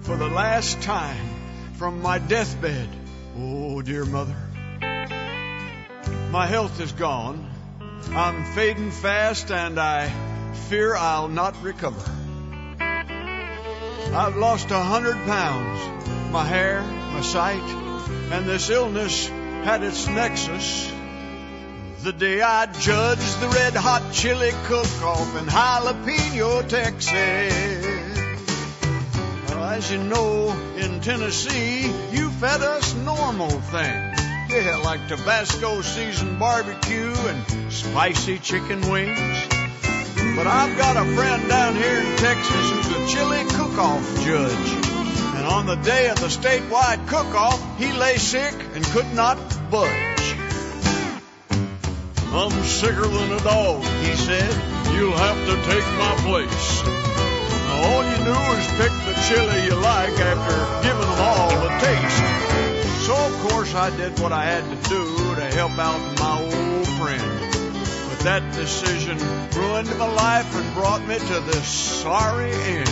for 0.00 0.16
the 0.16 0.26
last 0.26 0.82
time 0.82 1.24
from 1.74 2.02
my 2.02 2.18
deathbed 2.18 2.88
Oh, 3.38 3.80
dear 3.80 4.04
mother, 4.04 4.34
my 6.32 6.46
health 6.46 6.80
is 6.80 6.90
gone. 6.90 7.48
I'm 8.10 8.44
fading 8.44 8.90
fast 8.90 9.50
and 9.50 9.78
I 9.78 10.08
fear 10.68 10.94
I'll 10.94 11.28
not 11.28 11.62
recover. 11.62 12.02
I've 12.78 14.36
lost 14.36 14.70
a 14.70 14.78
hundred 14.78 15.16
pounds, 15.24 16.30
my 16.30 16.44
hair, 16.44 16.82
my 16.82 17.22
sight, 17.22 17.62
and 18.32 18.46
this 18.46 18.68
illness 18.68 19.28
had 19.28 19.82
its 19.82 20.06
nexus. 20.08 20.92
The 22.02 22.12
day 22.12 22.42
I 22.42 22.66
judged 22.66 23.40
the 23.40 23.48
red 23.48 23.74
hot 23.74 24.12
chili 24.12 24.50
cook-off 24.64 25.36
in 25.36 25.46
Jalapeno, 25.46 26.68
Texas. 26.68 28.18
Well, 29.48 29.64
as 29.64 29.90
you 29.90 29.98
know, 30.02 30.50
in 30.76 31.00
Tennessee, 31.00 31.90
you 32.10 32.28
fed 32.28 32.60
us 32.60 32.94
normal 32.94 33.50
things. 33.50 34.11
Yeah, 34.54 34.76
like 34.84 35.08
Tabasco 35.08 35.80
seasoned 35.80 36.38
barbecue 36.38 37.14
and 37.14 37.72
spicy 37.72 38.38
chicken 38.38 38.82
wings. 38.90 39.46
But 40.36 40.46
I've 40.46 40.76
got 40.76 40.98
a 40.98 41.16
friend 41.16 41.48
down 41.48 41.74
here 41.74 41.98
in 41.98 42.16
Texas 42.18 42.70
who's 42.70 42.88
a 42.90 43.06
chili 43.16 43.44
cook-off 43.48 44.24
judge. 44.26 44.68
And 45.36 45.46
on 45.46 45.64
the 45.64 45.76
day 45.76 46.10
of 46.10 46.20
the 46.20 46.26
statewide 46.26 47.08
cook-off, 47.08 47.78
he 47.78 47.92
lay 47.94 48.18
sick 48.18 48.54
and 48.74 48.84
could 48.84 49.10
not 49.14 49.38
budge. 49.70 50.36
I'm 52.34 52.52
sicker 52.62 53.08
than 53.08 53.32
a 53.32 53.40
dog, 53.40 53.82
he 54.04 54.12
said. 54.12 54.52
You'll 54.94 55.16
have 55.16 55.46
to 55.46 55.56
take 55.64 55.86
my 55.96 56.14
place. 56.28 56.82
Now, 56.84 57.82
all 57.88 58.04
you 58.04 58.16
do 58.16 58.38
is 58.60 58.66
pick 58.76 58.92
the 59.08 59.14
chili 59.28 59.64
you 59.64 59.76
like 59.76 60.12
after 60.20 60.86
giving 60.86 61.00
them 61.00 61.20
all 61.20 61.52
a 61.52 61.80
taste. 61.80 62.71
So, 63.02 63.16
of 63.16 63.50
course, 63.50 63.74
I 63.74 63.90
did 63.96 64.16
what 64.20 64.30
I 64.30 64.44
had 64.44 64.62
to 64.62 64.88
do 64.88 65.34
to 65.34 65.44
help 65.58 65.76
out 65.76 65.98
my 66.20 66.40
old 66.40 66.86
friend. 66.86 67.52
But 68.08 68.20
that 68.20 68.54
decision 68.54 69.18
ruined 69.58 69.90
my 69.98 70.06
life 70.06 70.54
and 70.54 70.74
brought 70.74 71.04
me 71.08 71.18
to 71.18 71.40
this 71.40 71.66
sorry 71.66 72.52
end. 72.52 72.86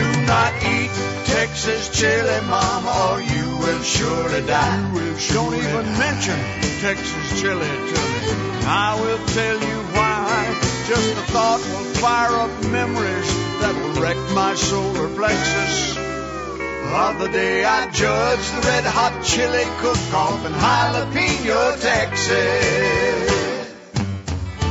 Do 0.00 0.06
not 0.24 0.54
eat 0.64 0.90
Texas 1.28 1.90
chili, 1.90 2.40
mama, 2.48 3.12
or 3.12 3.20
you 3.20 3.58
will 3.58 3.82
surely 3.82 4.46
die. 4.46 4.80
Don't 5.28 5.54
even 5.54 5.86
mention 6.00 6.38
Texas 6.80 7.38
chili 7.38 7.68
to 7.68 8.00
me. 8.08 8.64
I 8.64 8.96
will 8.98 9.26
tell 9.26 9.60
you 9.60 9.78
why. 9.92 10.56
Just 10.88 11.14
the 11.16 11.22
thought 11.32 11.60
will 11.60 11.84
fire 12.00 12.32
up 12.32 12.64
memories 12.72 13.30
that 13.60 13.74
will 13.76 14.00
wreck 14.00 14.16
my 14.34 14.54
solar 14.54 15.14
plexus. 15.14 15.99
The 16.90 17.28
day 17.28 17.64
I 17.64 17.86
judged 17.90 18.56
the 18.56 18.66
red 18.66 18.84
hot 18.84 19.22
chili 19.22 19.64
cook-off 19.78 20.40
in 20.46 20.52
Jalapeno, 20.52 21.78
Texas. 21.78 22.30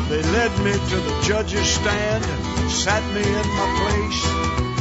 They 0.09 0.23
led 0.33 0.51
me 0.65 0.73
to 0.73 0.97
the 0.97 1.21
judge's 1.21 1.67
stand 1.67 2.25
and 2.25 2.71
sat 2.71 3.03
me 3.13 3.21
in 3.21 3.47
my 3.53 3.69
place. 3.79 4.21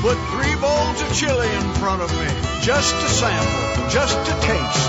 Put 0.01 0.16
three 0.32 0.57
bowls 0.57 1.03
of 1.03 1.12
chili 1.12 1.47
in 1.47 1.68
front 1.74 2.01
of 2.01 2.11
me, 2.11 2.26
just 2.64 2.95
to 2.97 3.09
sample, 3.09 3.91
just 3.91 4.16
to 4.16 4.32
taste. 4.49 4.89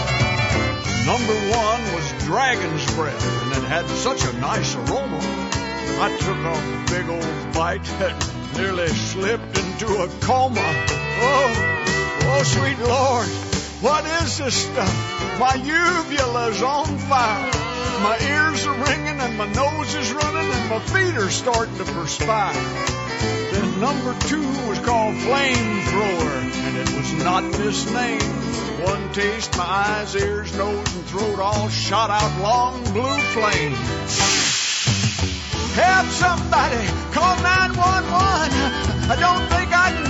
Number 1.06 1.36
one 1.52 1.82
was 1.93 2.08
dragon's 2.24 2.86
breath, 2.95 3.28
and 3.43 3.62
it 3.62 3.68
had 3.68 3.86
such 3.88 4.24
a 4.24 4.34
nice 4.39 4.74
aroma. 4.76 5.20
I 6.00 6.16
took 6.24 6.39
a 6.47 6.56
big 6.95 7.10
old 7.12 7.54
bite 7.54 7.88
and 8.00 8.18
nearly 8.56 8.88
slipped 8.88 9.58
into 9.60 10.02
a 10.02 10.08
coma. 10.22 10.64
Oh, 11.22 11.80
oh, 12.32 12.44
sweet 12.44 12.80
Lord, 12.80 13.28
what 13.82 14.06
is 14.24 14.38
this 14.38 14.56
stuff? 14.56 15.40
My 15.40 15.56
uvula's 15.56 16.62
on 16.62 16.98
fire. 16.98 17.52
My 18.04 18.18
ears 18.20 18.66
are 18.66 18.76
ringing 18.76 19.20
and 19.20 19.38
my 19.38 19.48
nose 19.52 19.96
is 19.96 20.12
running 20.14 20.52
and 20.52 20.70
my 20.70 20.80
feet 20.80 21.16
are 21.16 21.30
starting 21.30 21.76
to 21.78 21.86
perspire. 21.86 22.54
Then 23.52 23.80
number 23.80 24.16
two 24.28 24.48
was 24.70 24.80
called 24.80 25.16
Flamethrower, 25.16 26.66
and 26.66 26.78
it 26.78 26.90
was 26.96 27.14
not 27.24 27.44
misnamed. 27.44 28.24
One 28.86 29.12
taste, 29.12 29.58
my 29.58 29.66
eyes, 29.66 30.16
ears, 30.16 30.56
nose, 30.56 30.96
and 30.96 31.06
throat 31.06 31.40
all 31.40 31.68
shot 31.70 32.10
out 32.10 32.42
long 32.42 32.84
blue 32.94 33.18
flames. 33.34 33.78
Help 35.76 36.08
somebody, 36.08 36.88
call 37.12 37.36
911. 37.42 39.12
I 39.12 39.16
don't 39.20 39.48
think 39.50 39.74
I 39.74 39.92
can. 39.92 40.09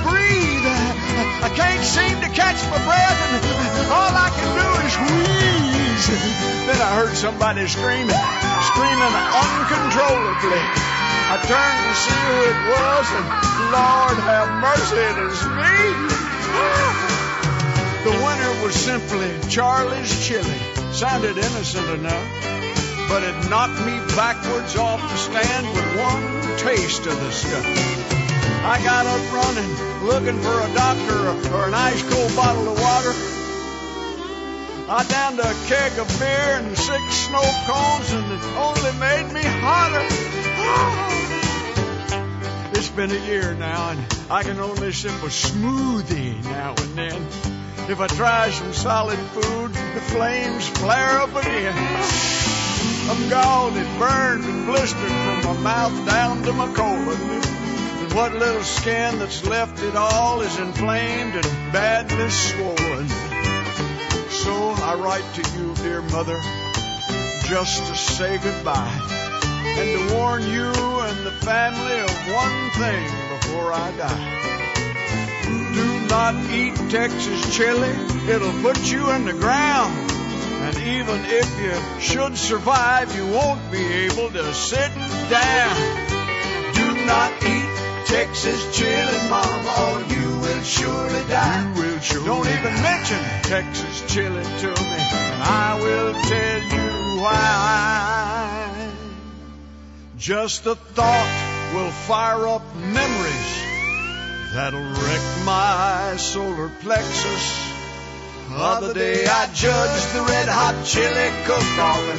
Can't 1.79 2.11
seem 2.11 2.19
to 2.19 2.29
catch 2.35 2.59
my 2.69 2.77
breath, 2.83 3.19
and 3.31 3.39
all 3.87 4.11
I 4.11 4.29
can 4.35 4.51
do 4.51 4.67
is 4.83 4.95
wheeze. 4.99 6.07
Then 6.67 6.75
I 6.75 6.91
heard 6.99 7.15
somebody 7.15 7.67
screaming, 7.67 8.19
screaming 8.67 9.15
uncontrollably. 9.15 10.59
I 11.31 11.39
turned 11.47 11.79
to 11.87 11.95
see 11.95 12.19
who 12.19 12.35
it 12.51 12.59
was, 12.75 13.05
and 13.15 13.25
Lord 13.71 14.17
have 14.27 14.49
mercy, 14.59 14.99
it 14.99 15.17
is 15.23 15.39
me. 15.55 15.79
The 18.03 18.15
winner 18.25 18.63
was 18.63 18.75
simply 18.75 19.31
Charlie's 19.49 20.27
Chili. 20.27 20.59
Sounded 20.91 21.37
innocent 21.37 21.89
enough, 21.91 22.27
but 23.07 23.23
it 23.23 23.49
knocked 23.49 23.79
me 23.85 23.95
backwards 24.17 24.75
off 24.75 24.99
the 25.01 25.17
stand 25.17 25.67
with 25.67 25.97
one 25.97 26.57
taste 26.57 27.05
of 27.05 27.17
the 27.19 27.31
stuff. 27.31 28.18
I 28.61 28.81
got 28.83 29.05
up 29.05 29.31
running, 29.31 29.71
looking 30.05 30.39
for 30.41 30.59
a 30.59 30.73
doctor 30.73 31.55
or 31.55 31.67
an 31.67 31.73
ice 31.73 32.03
cold 32.03 32.35
bottle 32.35 32.67
of 32.69 32.79
water. 32.79 33.13
I 34.91 35.03
downed 35.07 35.39
a 35.39 35.53
keg 35.67 35.97
of 35.99 36.07
beer 36.19 36.59
and 36.59 36.77
six 36.77 37.13
snow 37.13 37.41
cones, 37.65 38.11
and 38.11 38.31
it 38.31 38.43
only 38.57 38.91
made 38.99 39.31
me 39.33 39.43
hotter. 39.43 40.05
It's 42.71 42.89
been 42.89 43.11
a 43.11 43.25
year 43.27 43.53
now, 43.55 43.89
and 43.91 44.05
I 44.29 44.43
can 44.43 44.59
only 44.59 44.93
sip 44.93 45.11
a 45.11 45.29
smoothie 45.29 46.41
now 46.43 46.75
and 46.77 46.95
then. 46.97 47.27
If 47.89 47.99
I 47.99 48.07
try 48.07 48.51
some 48.51 48.73
solid 48.73 49.19
food, 49.19 49.73
the 49.73 50.01
flames 50.01 50.67
flare 50.67 51.19
up 51.19 51.35
again. 51.35 51.75
I'm 53.09 53.29
galled 53.29 53.75
it 53.75 53.99
burned 53.99 54.43
and 54.45 54.65
blistered 54.65 55.11
from 55.43 55.43
my 55.43 55.59
mouth 55.61 56.05
down 56.07 56.43
to 56.43 56.53
my 56.53 56.73
colon. 56.73 57.58
What 58.13 58.33
little 58.33 58.63
skin 58.63 59.19
that's 59.19 59.45
left 59.45 59.81
at 59.81 59.95
all 59.95 60.41
is 60.41 60.57
inflamed 60.59 61.35
and 61.35 61.71
badly 61.71 62.29
swollen. 62.29 63.07
So 64.29 64.53
I 64.83 64.95
write 64.95 65.33
to 65.35 65.57
you, 65.57 65.75
dear 65.75 66.01
mother, 66.01 66.39
just 67.45 67.85
to 67.85 67.95
say 67.95 68.37
goodbye 68.39 69.19
and 69.79 70.09
to 70.09 70.15
warn 70.15 70.41
you 70.41 70.71
and 70.71 71.25
the 71.25 71.31
family 71.45 71.99
of 71.99 72.11
one 72.33 72.69
thing 72.71 73.05
before 73.37 73.73
I 73.73 73.91
die. 73.95 74.39
Do 75.73 76.07
not 76.07 76.35
eat 76.51 76.75
Texas 76.89 77.55
chili, 77.55 77.95
it'll 78.27 78.61
put 78.61 78.91
you 78.91 79.11
in 79.11 79.25
the 79.25 79.33
ground. 79.33 79.93
And 80.61 80.77
even 80.77 81.21
if 81.25 81.47
you 81.61 82.01
should 82.01 82.37
survive, 82.37 83.15
you 83.15 83.27
won't 83.27 83.71
be 83.71 83.85
able 83.85 84.29
to 84.31 84.53
sit 84.53 84.91
down. 85.29 85.75
Do 86.73 87.05
not 87.05 87.31
eat 87.43 87.88
Texas 88.05 88.77
chili, 88.77 89.29
mama, 89.29 89.73
or 89.83 90.01
you 90.13 90.39
will 90.39 90.63
surely 90.63 91.23
die. 91.27 91.73
You 91.75 91.81
will 91.81 91.99
surely 91.99 92.25
Don't 92.25 92.47
even 92.47 92.73
mention 92.81 93.19
Texas 93.43 94.13
chili 94.13 94.43
to 94.43 94.67
me, 94.67 94.99
and 94.99 95.43
I 95.43 95.79
will 95.81 96.13
tell 96.13 96.61
you 96.61 97.21
why. 97.21 98.91
Just 100.17 100.63
the 100.63 100.75
thought 100.75 101.71
will 101.73 101.91
fire 101.91 102.47
up 102.47 102.63
memories 102.75 103.63
that'll 104.53 104.79
wreck 104.81 105.45
my 105.45 106.15
solar 106.17 106.69
plexus. 106.81 107.69
Other 108.51 108.93
day 108.93 109.25
I 109.27 109.45
judged 109.53 110.13
the 110.13 110.21
red 110.21 110.49
hot 110.49 110.83
chili 110.83 111.29
cook-off 111.45 112.01
in 112.11 112.17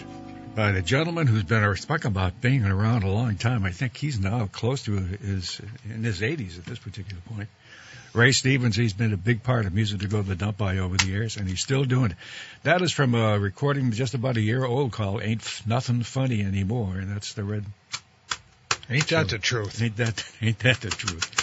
by 0.53 0.71
the 0.71 0.83
gentleman 0.83 1.25
who's 1.25 1.41
been 1.41 1.63
talking 1.75 2.11
about 2.11 2.39
being 2.41 2.63
around 2.63 3.01
a 3.01 3.09
long 3.09 3.37
time. 3.37 3.65
I 3.65 3.71
think 3.71 3.97
he's 3.97 4.19
now 4.19 4.45
close 4.45 4.83
to 4.83 4.97
his 4.97 5.59
in 5.89 6.03
his 6.03 6.21
80s 6.21 6.59
at 6.59 6.65
this 6.65 6.77
particular 6.77 7.19
point. 7.35 7.49
Ray 8.13 8.31
Stevens, 8.31 8.75
he's 8.75 8.93
been 8.93 9.13
a 9.13 9.17
big 9.17 9.41
part 9.41 9.65
of 9.65 9.73
Music 9.73 10.01
to 10.01 10.07
Go 10.07 10.21
to 10.21 10.27
the 10.27 10.35
Dump 10.35 10.59
by 10.59 10.77
over 10.77 10.95
the 10.95 11.07
years, 11.07 11.37
and 11.37 11.47
he's 11.47 11.61
still 11.61 11.85
doing 11.85 12.11
it. 12.11 12.17
That 12.61 12.83
is 12.83 12.91
from 12.91 13.15
a 13.15 13.39
recording 13.39 13.91
just 13.91 14.13
about 14.13 14.37
a 14.37 14.41
year 14.41 14.63
old 14.63 14.91
called 14.91 15.23
Ain't 15.23 15.41
F- 15.41 15.65
Nothing 15.65 16.03
Funny 16.03 16.43
Anymore, 16.43 16.97
and 16.97 17.11
that's 17.11 17.33
the 17.33 17.43
red. 17.43 17.65
Ain't 18.91 19.07
that 19.07 19.29
the 19.29 19.39
truth? 19.39 19.81
Ain't 19.81 19.97
that, 19.97 20.23
ain't 20.43 20.59
that 20.59 20.81
the 20.81 20.89
truth? 20.89 21.42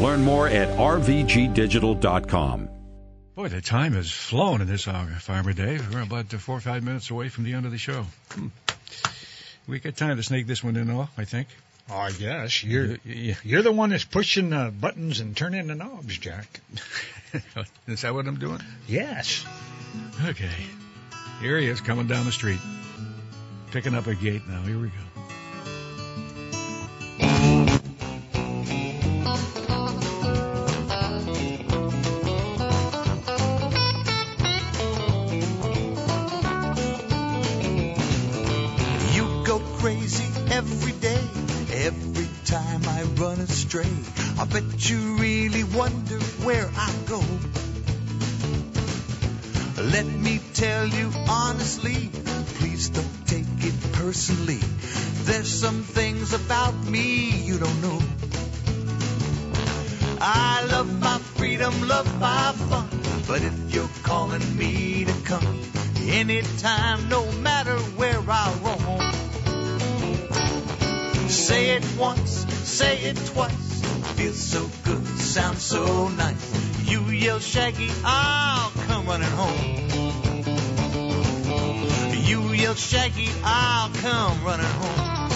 Learn 0.00 0.22
more 0.24 0.48
at 0.48 0.68
rvgdigital.com. 0.78 2.68
Boy, 3.34 3.48
the 3.48 3.60
time 3.60 3.92
has 3.92 4.10
flown 4.10 4.62
in 4.62 4.66
this 4.66 4.88
hour, 4.88 5.06
Farmer 5.20 5.52
Dave. 5.52 5.92
We're 5.92 6.00
about 6.02 6.32
uh, 6.32 6.38
four 6.38 6.56
or 6.56 6.60
five 6.60 6.82
minutes 6.82 7.10
away 7.10 7.28
from 7.28 7.44
the 7.44 7.52
end 7.52 7.66
of 7.66 7.72
the 7.72 7.78
show. 7.78 8.06
Hmm. 8.30 8.46
We 9.68 9.78
got 9.78 9.96
time 9.96 10.16
to 10.16 10.22
sneak 10.22 10.46
this 10.46 10.64
one 10.64 10.76
in, 10.76 10.90
all 10.90 11.10
I 11.18 11.26
think. 11.26 11.48
Oh, 11.90 11.96
I 11.96 12.12
guess 12.12 12.64
you're 12.64 12.96
you're 13.04 13.62
the 13.62 13.72
one 13.72 13.90
that's 13.90 14.04
pushing 14.04 14.50
the 14.50 14.72
buttons 14.78 15.20
and 15.20 15.36
turning 15.36 15.66
the 15.66 15.74
knobs, 15.74 16.16
Jack. 16.16 16.60
Is 17.86 18.00
that 18.02 18.14
what 18.14 18.26
I'm 18.26 18.38
doing? 18.38 18.62
Yes. 18.88 19.44
Okay. 20.24 20.48
Here 21.40 21.58
he 21.58 21.66
is 21.66 21.80
coming 21.80 22.06
down 22.06 22.26
the 22.26 22.32
street, 22.32 22.60
picking 23.70 23.94
up 23.94 24.06
a 24.06 24.14
gate 24.14 24.46
now. 24.46 24.62
Here 24.62 24.78
we 24.78 24.88
go. 24.88 25.09
Run 43.20 43.38
astray. 43.40 43.92
I 44.38 44.46
bet 44.46 44.88
you 44.88 45.16
really 45.16 45.62
wonder 45.62 46.18
where 46.42 46.70
I 46.74 46.90
go. 47.06 47.22
Let 49.82 50.06
me 50.06 50.40
tell 50.54 50.86
you 50.86 51.12
honestly, 51.28 52.08
please 52.58 52.88
don't 52.88 53.26
take 53.26 53.44
it 53.58 53.74
personally. 53.92 54.60
There's 55.24 55.52
some 55.52 55.82
things 55.82 56.32
about 56.32 56.74
me 56.86 57.30
you 57.44 57.58
don't 57.58 57.82
know. 57.82 58.00
I 60.18 60.64
love 60.70 61.00
my 61.00 61.18
freedom, 61.18 61.88
love 61.88 62.08
my 62.20 62.52
fun. 62.52 62.88
But 63.28 63.42
if 63.42 63.74
you're 63.74 63.90
calling 64.02 64.56
me 64.56 65.04
to 65.04 65.14
come 65.24 65.60
anytime, 66.08 67.10
no 67.10 67.30
matter 67.32 67.76
where 68.00 68.22
I 68.26 68.54
roam, 68.64 69.12
say 71.28 71.76
it 71.76 71.84
once, 71.98 72.46
say 72.80 72.96
it 73.10 73.16
twice. 73.26 73.82
Feels 74.16 74.38
so 74.38 74.66
good, 74.84 75.06
sounds 75.18 75.60
so 75.60 76.08
nice. 76.08 76.44
You 76.90 77.02
yell 77.24 77.38
Shaggy, 77.38 77.90
I'll 78.02 78.70
come 78.86 79.04
running 79.06 79.34
home. 79.42 79.66
You 82.28 82.40
yell 82.54 82.74
Shaggy, 82.74 83.28
I'll 83.44 83.90
come 84.06 84.44
running 84.46 84.72
home. 84.82 85.28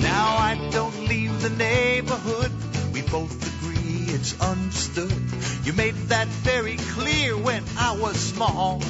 Now 0.00 0.28
I 0.50 0.68
don't 0.72 0.98
leave 1.06 1.42
the 1.42 1.50
neighborhood. 1.50 2.50
We 2.94 3.02
both 3.02 3.34
agree 3.52 4.06
it's 4.14 4.40
understood. 4.40 5.12
You 5.64 5.74
made 5.74 5.96
that 6.14 6.28
very 6.28 6.78
clear 6.96 7.36
when 7.36 7.62
I 7.76 7.98
was 7.98 8.16
small. 8.16 8.80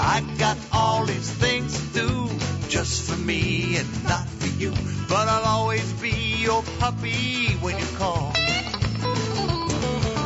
I've 0.00 0.38
got 0.38 0.56
all 0.72 1.04
these 1.04 1.30
things 1.30 1.76
to 1.78 1.84
do 1.92 2.30
just 2.70 3.10
for 3.10 3.16
me 3.16 3.76
and 3.76 4.04
not 4.04 4.29
you. 4.60 4.72
But 5.08 5.26
I'll 5.28 5.44
always 5.44 5.90
be 5.94 6.10
your 6.10 6.62
puppy 6.78 7.52
when 7.62 7.78
you 7.78 7.86
call. 7.96 8.32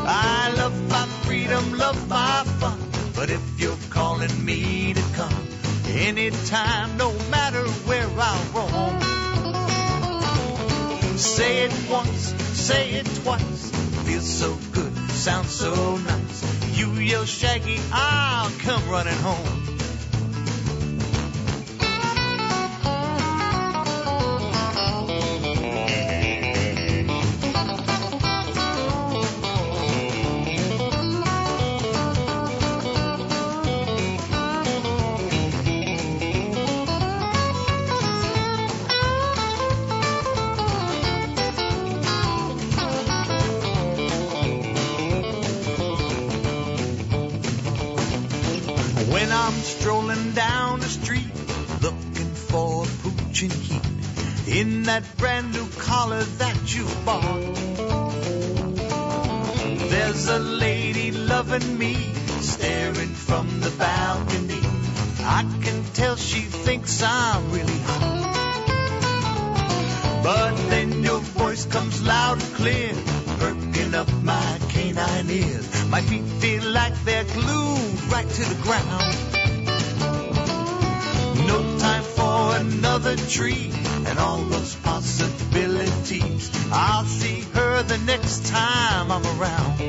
I 0.06 0.52
love 0.56 0.76
my 0.90 1.06
freedom, 1.24 1.78
love 1.78 2.08
my 2.08 2.42
fun. 2.58 2.78
But 3.14 3.30
if 3.30 3.40
you're 3.56 3.78
calling 3.90 4.44
me 4.44 4.92
to 4.92 5.02
come 5.14 5.48
anytime, 5.88 6.96
no 6.96 7.12
matter 7.30 7.64
where 7.86 8.08
I 8.18 8.34
roam, 8.54 9.00
say 11.16 11.64
it 11.64 11.72
once, 11.90 12.34
say 12.58 12.90
it 12.94 13.06
twice. 13.22 13.70
Feels 14.04 14.28
so 14.28 14.58
good, 14.72 14.94
sounds 15.10 15.50
so 15.50 15.96
nice. 15.96 16.76
You 16.76 16.92
yell 16.94 17.24
Shaggy, 17.24 17.78
I'll 17.92 18.50
come 18.58 18.88
running 18.90 19.14
home. 19.14 19.63
When 49.24 49.32
I'm 49.32 49.54
strolling 49.54 50.32
down 50.32 50.80
the 50.80 50.86
street 50.86 51.32
looking 51.80 52.34
for 52.34 52.84
a 52.84 52.86
pooch 52.86 53.40
and 53.40 53.52
heat 53.52 53.80
in 54.46 54.82
that 54.82 55.02
brand 55.16 55.50
new 55.54 55.66
collar 55.78 56.22
that 56.22 56.76
you 56.76 56.86
bought. 57.06 57.54
There's 59.88 60.28
a 60.28 60.38
lady 60.38 61.10
loving 61.10 61.78
me 61.78 61.94
staring 62.42 63.14
from 63.14 63.60
the 63.60 63.70
balcony. 63.70 64.60
I 65.20 65.40
can 65.62 65.84
tell 65.94 66.16
she 66.16 66.42
thinks 66.42 67.02
I'm 67.02 67.50
really 67.50 67.78
hot. 67.78 68.20
But 70.22 70.54
then 70.68 71.02
your 71.02 71.20
voice 71.20 71.64
comes 71.64 72.02
loud 72.02 72.42
and 72.42 72.54
clear, 72.56 72.92
perking 73.38 73.94
up 73.94 74.12
my 74.22 74.58
canine 74.68 75.30
ears. 75.30 75.73
My 75.90 76.00
feet 76.00 76.24
feel 76.40 76.64
like 76.70 76.94
they're 77.04 77.24
glued 77.24 78.02
right 78.10 78.28
to 78.28 78.44
the 78.52 78.62
ground. 78.62 79.16
No 81.46 81.78
time 81.78 82.02
for 82.02 82.56
another 82.56 83.16
tree 83.16 83.70
and 84.06 84.18
all 84.18 84.38
those 84.38 84.74
possibilities. 84.76 86.50
I'll 86.72 87.04
see 87.04 87.42
her 87.54 87.82
the 87.82 87.98
next 87.98 88.46
time 88.46 89.12
I'm 89.12 89.24
around. 89.38 89.80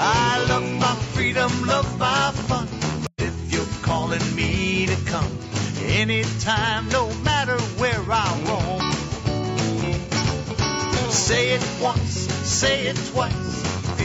I 0.00 0.46
love 0.48 0.70
my 0.78 0.94
freedom, 1.14 1.50
love 1.66 1.98
my 1.98 2.30
fun. 2.32 2.68
But 3.16 3.26
if 3.26 3.52
you're 3.52 3.82
calling 3.82 4.34
me 4.34 4.86
to 4.86 4.96
come 5.06 5.30
anytime, 5.86 6.88
no 6.90 7.12
matter 7.24 7.58
where 7.80 8.04
I 8.10 8.28
roam, 8.48 8.92
say 11.10 11.50
it 11.50 11.64
once, 11.80 12.28
say 12.46 12.86
it 12.86 12.96
twice. 13.12 13.43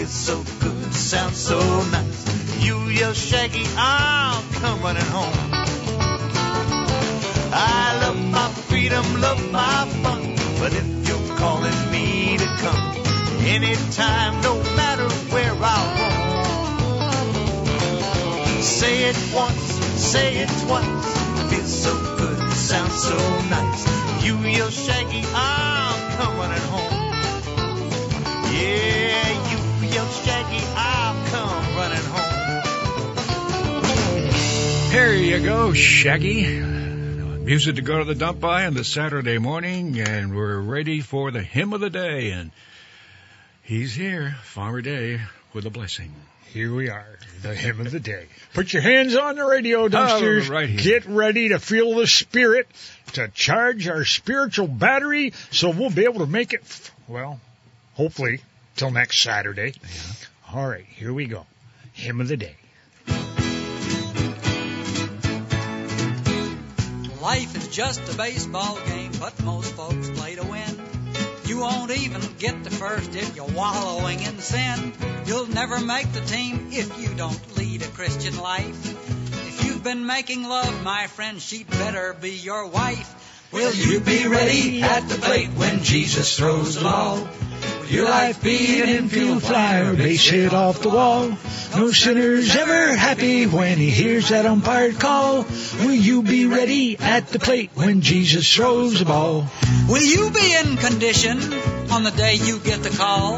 Feels 0.10 0.26
so 0.26 0.44
good, 0.60 0.92
sounds 0.92 1.38
so 1.38 1.60
nice. 1.92 2.66
You 2.66 2.80
yell 2.86 3.14
Shaggy, 3.14 3.64
I'll 3.78 4.42
come 4.54 4.82
running 4.82 5.06
home. 5.06 5.52
I 7.54 8.00
love 8.02 8.18
my 8.32 8.50
freedom, 8.70 9.22
love 9.22 9.52
my 9.52 9.86
fun. 10.02 10.36
But 10.60 10.74
if 10.74 11.08
you're 11.08 11.38
calling 11.38 11.92
me 11.92 12.38
to 12.40 12.46
come 12.46 12.96
anytime, 13.46 14.42
no 14.42 14.58
matter 14.76 15.08
where 15.32 15.54
I 15.54 15.80
roam, 16.00 17.12
say 18.64 19.10
it 19.10 19.18
once, 19.32 19.62
say 20.12 20.38
it 20.38 20.50
twice. 20.66 21.52
Feels 21.52 21.84
so 21.84 21.94
good, 22.18 22.52
sounds 22.54 23.04
so 23.04 23.18
nice. 23.50 23.86
You 24.26 24.40
yell 24.40 24.72
Shaggy, 24.72 25.24
I'll 25.36 26.18
come 26.18 26.36
running 26.40 26.64
home. 26.74 26.89
Yell 30.52 30.74
I'll 30.76 31.28
come 31.30 31.76
running 31.76 32.06
home. 32.06 32.36
Here 34.92 35.14
you 35.14 35.40
go, 35.44 35.74
Shaggy. 35.74 36.60
Music 36.60 37.76
to 37.76 37.82
go 37.82 38.00
to 38.00 38.06
the 38.06 38.16
dump 38.16 38.40
by 38.40 38.66
on 38.66 38.74
the 38.74 38.84
Saturday 38.84 39.38
morning, 39.38 40.00
and 40.00 40.36
we're 40.36 40.60
ready 40.60 41.02
for 41.02 41.32
the 41.32 41.42
hymn 41.42 41.74
of 41.74 41.82
the 41.82 41.90
day. 41.90 42.32
And 42.32 42.52
he's 43.64 43.94
here, 43.94 44.36
Farmer 44.44 44.82
Dave, 44.82 45.22
with 45.54 45.66
a 45.66 45.70
blessing. 45.70 46.14
Here 46.54 46.74
we 46.74 46.90
are, 46.90 47.20
the 47.44 47.54
hymn 47.54 47.80
of 47.82 47.92
the 47.92 48.00
day. 48.00 48.26
Put 48.56 48.74
your 48.74 48.82
hands 48.82 49.16
on 49.16 49.36
the 49.36 49.46
radio, 49.46 49.88
dumpsters. 49.88 50.50
Oh, 50.50 50.54
right 50.54 50.68
here. 50.68 50.80
Get 50.80 51.06
ready 51.06 51.50
to 51.50 51.60
feel 51.60 51.96
the 51.96 52.08
spirit, 52.08 52.68
to 53.14 53.28
charge 53.28 53.88
our 53.88 54.04
spiritual 54.04 54.68
battery, 54.68 55.34
so 55.52 55.70
we'll 55.70 55.92
be 55.92 56.06
able 56.06 56.20
to 56.22 56.26
make 56.26 56.54
it, 56.54 56.62
f- 56.62 56.92
well, 57.08 57.40
hopefully, 57.94 58.42
till 58.76 58.90
next 58.90 59.22
Saturday. 59.22 59.74
All 60.52 60.68
right, 60.68 60.86
here 60.96 61.14
we 61.14 61.28
go. 61.28 61.46
Hymn 61.94 62.22
of 62.22 62.28
the 62.28 62.38
day. 62.38 62.56
Life 67.22 67.56
is 67.56 67.68
just 67.68 68.12
a 68.12 68.18
baseball 68.18 68.80
game, 68.88 69.12
but 69.20 69.44
most 69.44 69.74
folks 69.74 70.10
play 70.10 70.36
to 70.36 70.44
win. 70.44 70.82
You 71.46 71.60
won't 71.60 71.92
even 71.92 72.22
get 72.40 72.64
the 72.64 72.72
first 72.72 73.14
if 73.14 73.36
you're 73.36 73.46
wallowing 73.46 74.22
in 74.22 74.40
sin. 74.40 74.94
You'll 75.26 75.46
never 75.46 75.80
make 75.80 76.12
the 76.14 76.22
team 76.22 76.70
if 76.72 77.00
you 77.00 77.14
don't 77.16 77.56
lead 77.56 77.84
a 77.84 77.88
Christian 77.88 78.40
life. 78.40 78.88
If 79.48 79.66
you've 79.66 79.84
been 79.84 80.08
making 80.08 80.48
love, 80.48 80.84
my 80.84 81.06
friend, 81.08 81.40
she'd 81.40 81.70
better 81.70 82.16
be 82.20 82.32
your 82.32 82.66
wife. 82.66 83.52
Will 83.52 83.74
you 83.74 84.00
be 84.00 84.28
ready 84.28 84.82
at 84.82 85.08
the 85.10 85.16
plate 85.16 85.50
when 85.50 85.84
Jesus 85.84 86.38
throws 86.38 86.74
the 86.74 86.82
ball? 86.82 87.28
Your 87.90 88.06
life 88.06 88.44
be 88.44 88.82
an 88.84 88.90
infield 88.90 89.42
flyer, 89.42 89.96
base 89.96 90.30
hit 90.30 90.54
off 90.54 90.80
the 90.82 90.90
wall? 90.90 91.36
No 91.76 91.92
sinner's 91.92 92.56
ever 92.56 92.96
happy 92.96 93.48
when 93.48 93.80
he 93.80 93.90
hears 93.90 94.30
that 94.30 94.46
umpire 94.46 94.94
call. 94.94 95.48
Will 95.80 95.96
you 95.96 96.22
be 96.22 96.46
ready 96.46 97.00
at 97.00 97.30
the 97.30 97.40
plate 97.40 97.72
when 97.74 98.02
Jesus 98.02 98.54
throws 98.54 99.00
the 99.00 99.06
ball? 99.06 99.48
Will 99.88 100.04
you 100.04 100.30
be 100.30 100.56
in 100.56 100.78
condition 100.78 101.40
on 101.90 102.04
the 102.04 102.12
day 102.12 102.36
you 102.36 102.60
get 102.60 102.84
the 102.84 102.96
call? 102.96 103.38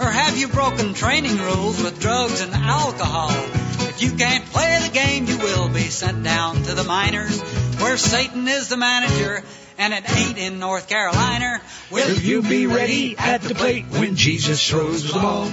Or 0.00 0.10
have 0.10 0.36
you 0.36 0.48
broken 0.48 0.92
training 0.92 1.38
rules 1.38 1.82
with 1.82 1.98
drugs 1.98 2.42
and 2.42 2.52
alcohol? 2.52 3.30
If 3.30 4.02
you 4.02 4.12
can't 4.16 4.44
play 4.46 4.80
the 4.86 4.92
game, 4.92 5.24
you 5.24 5.38
will 5.38 5.70
be 5.70 5.84
sent 5.84 6.22
down 6.22 6.56
to 6.56 6.74
the 6.74 6.84
minors, 6.84 7.40
where 7.80 7.96
Satan 7.96 8.46
is 8.48 8.68
the 8.68 8.76
manager, 8.76 9.42
and 9.78 9.92
it 9.94 10.04
ain't 10.16 10.38
in 10.38 10.58
North 10.58 10.88
Carolina. 10.88 11.60
Will 11.90 12.16
you 12.16 12.42
be 12.42 12.66
ready 12.66 13.16
at 13.16 13.42
the 13.42 13.54
plate 13.54 13.86
when 13.90 14.16
Jesus 14.16 14.68
throws 14.68 15.12
the 15.12 15.18
ball? 15.18 15.50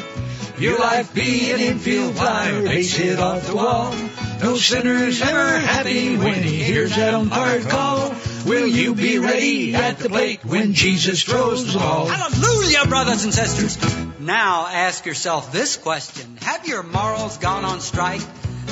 Your 0.59 0.77
life 0.77 1.13
be 1.13 1.51
an 1.51 1.61
infield 1.61 2.15
flyer, 2.15 2.63
base 2.63 2.93
hit 2.93 3.17
off 3.17 3.47
the 3.47 3.55
wall. 3.55 3.95
No 4.41 4.57
sinner's 4.57 5.21
ever 5.21 5.59
happy 5.59 6.17
when 6.17 6.43
he 6.43 6.61
hears 6.61 6.95
that 6.95 7.13
umpire 7.13 7.61
call. 7.61 8.13
Will 8.45 8.67
you 8.67 8.93
be 8.93 9.19
ready 9.19 9.73
at 9.73 9.99
the 9.99 10.09
plate 10.09 10.43
when 10.43 10.73
Jesus 10.73 11.23
throws 11.23 11.71
the 11.71 11.79
ball? 11.79 12.07
Hallelujah, 12.07 12.85
brothers 12.87 13.23
and 13.23 13.33
sisters. 13.33 13.77
Now 14.19 14.67
ask 14.67 15.05
yourself 15.05 15.51
this 15.53 15.77
question. 15.77 16.37
Have 16.41 16.67
your 16.67 16.83
morals 16.83 17.37
gone 17.37 17.63
on 17.63 17.79
strike? 17.79 18.21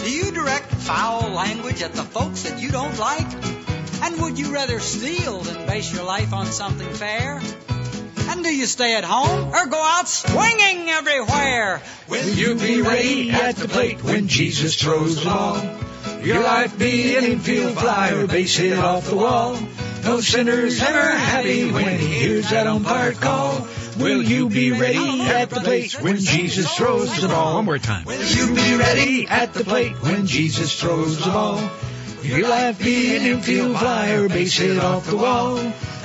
Do 0.03 0.11
you 0.11 0.31
direct 0.31 0.71
foul 0.71 1.31
language 1.31 1.81
at 1.81 1.93
the 1.93 2.03
folks 2.03 2.43
that 2.43 2.61
you 2.61 2.69
don't 2.69 2.97
like? 2.99 3.27
And 4.03 4.21
would 4.21 4.37
you 4.37 4.53
rather 4.53 4.79
steal 4.79 5.39
than 5.39 5.65
base 5.65 5.93
your 5.93 6.03
life 6.03 6.33
on 6.33 6.45
something 6.47 6.89
fair? 6.93 7.41
And 8.29 8.43
do 8.43 8.53
you 8.53 8.65
stay 8.65 8.95
at 8.95 9.03
home 9.03 9.53
or 9.53 9.67
go 9.67 9.81
out 9.81 10.07
swinging 10.07 10.89
everywhere? 10.89 11.81
Will 12.07 12.29
you 12.29 12.55
be 12.55 12.81
ready 12.81 13.31
at 13.31 13.55
the 13.55 13.67
plate 13.67 14.03
when 14.03 14.27
Jesus 14.27 14.75
throws 14.75 15.15
the 15.15 15.25
ball? 15.25 15.57
Your 16.21 16.43
life 16.43 16.77
be 16.77 17.15
an 17.15 17.23
infield 17.23 17.77
flyer, 17.77 18.27
base 18.27 18.57
hit 18.57 18.77
off 18.77 19.09
the 19.09 19.15
wall. 19.15 19.57
No 20.03 20.21
sinner's 20.21 20.81
ever 20.81 21.11
happy 21.11 21.71
when 21.71 21.99
he 21.99 22.07
hears 22.07 22.49
that 22.49 22.67
umpire 22.67 23.13
call. 23.13 23.67
Will 23.97 24.21
you 24.21 24.49
be 24.49 24.71
ready 24.71 25.21
at 25.21 25.49
the 25.49 25.59
plate 25.61 25.93
when 26.01 26.17
Jesus 26.17 26.73
throws 26.75 27.19
the 27.19 27.27
ball? 27.27 27.55
One 27.55 27.65
more 27.65 27.79
time. 27.79 28.05
Will 28.05 28.23
you 28.23 28.53
be 28.53 28.75
ready 28.75 29.27
at 29.27 29.53
the 29.53 29.63
plate 29.63 30.01
when 30.01 30.27
Jesus 30.27 30.79
throws 30.79 31.17
the 31.17 31.31
ball? 31.31 31.57
Your 32.24 32.47
life 32.47 32.80
be 32.80 33.15
an 33.15 33.22
infield 33.24 33.78
flyer, 33.78 34.28
base 34.28 34.57
hit 34.57 34.78
off 34.80 35.05
the 35.05 35.18
wall. 35.18 35.57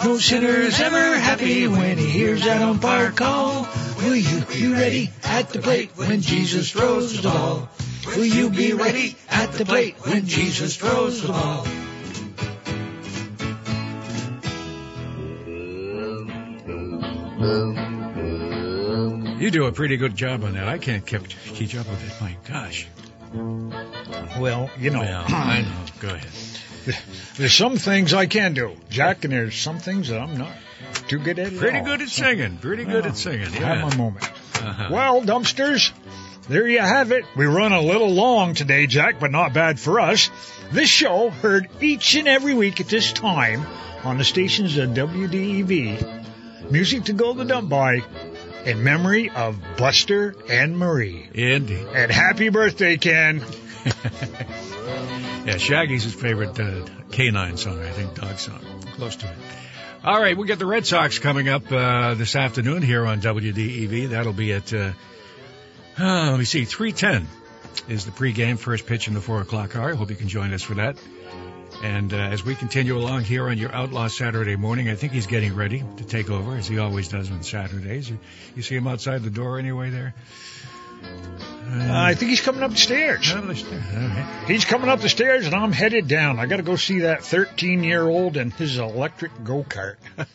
No 0.04 0.18
sinner's 0.18 0.80
ever 0.80 1.18
happy 1.18 1.66
when 1.66 1.98
he 1.98 2.06
hears 2.06 2.44
that 2.44 2.60
umpire 2.62 3.10
call. 3.10 3.68
Will 3.98 4.16
you 4.16 4.40
be 4.46 4.72
ready 4.72 5.10
at 5.24 5.50
the 5.50 5.60
plate 5.60 5.90
when 5.96 6.20
Jesus 6.20 6.70
throws 6.70 7.16
the 7.16 7.28
ball? 7.28 7.68
Will 8.06 8.24
you 8.24 8.50
be 8.50 8.72
ready 8.72 9.16
at 9.30 9.52
the 9.52 9.64
plate 9.64 9.96
when 10.00 10.26
Jesus 10.26 10.76
throws 10.76 11.22
the 11.22 11.28
ball? 11.28 11.66
You 19.40 19.50
do 19.50 19.66
a 19.66 19.72
pretty 19.72 19.96
good 19.96 20.14
job 20.14 20.44
on 20.44 20.54
that. 20.54 20.68
I 20.68 20.78
can't 20.78 21.04
keep 21.04 21.28
keep 21.28 21.74
up 21.74 21.88
with 21.88 22.06
it. 22.06 22.20
My 22.20 22.36
gosh. 22.48 22.86
Well, 24.38 24.70
you 24.78 24.90
know, 24.90 25.00
Well, 25.00 25.24
I 25.28 25.62
know. 25.62 25.68
Go 26.00 26.08
ahead. 26.14 26.98
there's 27.36 27.54
some 27.54 27.76
things 27.76 28.12
I 28.12 28.26
can 28.26 28.54
do, 28.54 28.76
Jack, 28.90 29.24
and 29.24 29.32
there's 29.32 29.54
some 29.56 29.78
things 29.78 30.08
that 30.08 30.20
I'm 30.20 30.36
not 30.36 30.52
too 31.08 31.18
good 31.18 31.38
at. 31.38 31.56
Pretty 31.56 31.78
all. 31.78 31.84
good 31.84 32.02
at 32.02 32.08
singing. 32.08 32.58
Pretty 32.58 32.84
good 32.84 33.06
at 33.06 33.16
singing. 33.16 33.50
Have 33.52 33.54
Yeah. 33.78 33.84
my 33.88 33.96
moment. 33.96 34.24
Uh-huh. 34.56 34.88
Well, 34.90 35.22
dumpsters, 35.22 35.92
there 36.48 36.66
you 36.66 36.80
have 36.80 37.12
it. 37.12 37.24
We 37.36 37.46
run 37.46 37.72
a 37.72 37.80
little 37.80 38.10
long 38.10 38.54
today, 38.54 38.86
Jack, 38.86 39.20
but 39.20 39.30
not 39.30 39.52
bad 39.52 39.78
for 39.78 40.00
us. 40.00 40.28
This 40.72 40.88
show 40.88 41.30
heard 41.30 41.68
each 41.80 42.14
and 42.16 42.26
every 42.26 42.54
week 42.54 42.80
at 42.80 42.88
this 42.88 43.12
time 43.12 43.64
on 44.04 44.18
the 44.18 44.24
stations 44.24 44.76
of 44.76 44.90
WDEV. 44.90 46.70
Music 46.70 47.04
to 47.04 47.12
go 47.12 47.32
the 47.34 47.44
dump 47.44 47.68
by 47.68 48.02
in 48.64 48.82
memory 48.82 49.30
of 49.30 49.58
Buster 49.76 50.34
and 50.48 50.78
Marie. 50.78 51.28
Indeed. 51.34 51.86
And 51.94 52.10
happy 52.10 52.48
birthday, 52.48 52.96
Ken. 52.96 53.42
Yeah, 55.44 55.56
Shaggy's 55.56 56.04
his 56.04 56.14
favorite 56.14 56.58
uh, 56.60 56.86
canine 57.10 57.56
song, 57.56 57.80
I 57.80 57.90
think, 57.90 58.14
dog 58.14 58.38
song. 58.38 58.60
Close 58.94 59.16
to 59.16 59.26
it. 59.26 59.36
All 60.04 60.20
right, 60.20 60.36
we 60.36 60.46
got 60.46 60.60
the 60.60 60.66
Red 60.66 60.86
Sox 60.86 61.18
coming 61.18 61.48
up 61.48 61.70
uh, 61.72 62.14
this 62.14 62.36
afternoon 62.36 62.80
here 62.80 63.04
on 63.04 63.20
WDEV. 63.20 64.10
That'll 64.10 64.32
be 64.32 64.52
at, 64.52 64.72
uh, 64.72 64.92
uh, 65.98 66.30
let 66.30 66.38
me 66.38 66.44
see, 66.44 66.64
310 66.64 67.26
is 67.88 68.04
the 68.04 68.12
pregame, 68.12 68.56
first 68.56 68.86
pitch 68.86 69.08
in 69.08 69.14
the 69.14 69.20
4 69.20 69.40
o'clock 69.40 69.74
hour. 69.74 69.92
I 69.92 69.96
hope 69.96 70.10
you 70.10 70.16
can 70.16 70.28
join 70.28 70.52
us 70.52 70.62
for 70.62 70.74
that. 70.74 70.96
And 71.82 72.12
uh, 72.14 72.18
as 72.18 72.44
we 72.44 72.54
continue 72.54 72.96
along 72.96 73.24
here 73.24 73.48
on 73.48 73.58
your 73.58 73.74
Outlaw 73.74 74.06
Saturday 74.06 74.54
morning, 74.54 74.88
I 74.88 74.94
think 74.94 75.12
he's 75.12 75.26
getting 75.26 75.56
ready 75.56 75.82
to 75.96 76.04
take 76.04 76.30
over, 76.30 76.54
as 76.54 76.68
he 76.68 76.78
always 76.78 77.08
does 77.08 77.32
on 77.32 77.42
Saturdays. 77.42 78.08
You, 78.08 78.20
you 78.54 78.62
see 78.62 78.76
him 78.76 78.86
outside 78.86 79.24
the 79.24 79.30
door 79.30 79.58
anyway 79.58 79.90
there? 79.90 80.14
Uh, 81.04 81.88
I 81.90 82.14
think 82.14 82.30
he's 82.30 82.40
coming 82.40 82.62
up 82.62 82.72
the 82.72 82.76
stairs. 82.76 83.34
Right. 83.34 84.44
He's 84.46 84.64
coming 84.64 84.90
up 84.90 85.00
the 85.00 85.08
stairs, 85.08 85.46
and 85.46 85.54
I'm 85.54 85.72
headed 85.72 86.06
down. 86.06 86.38
I 86.38 86.46
got 86.46 86.58
to 86.58 86.62
go 86.62 86.76
see 86.76 87.00
that 87.00 87.24
13 87.24 87.82
year 87.82 88.06
old 88.06 88.36
and 88.36 88.52
his 88.52 88.78
electric 88.78 89.32
go 89.42 89.64
kart. 89.64 89.96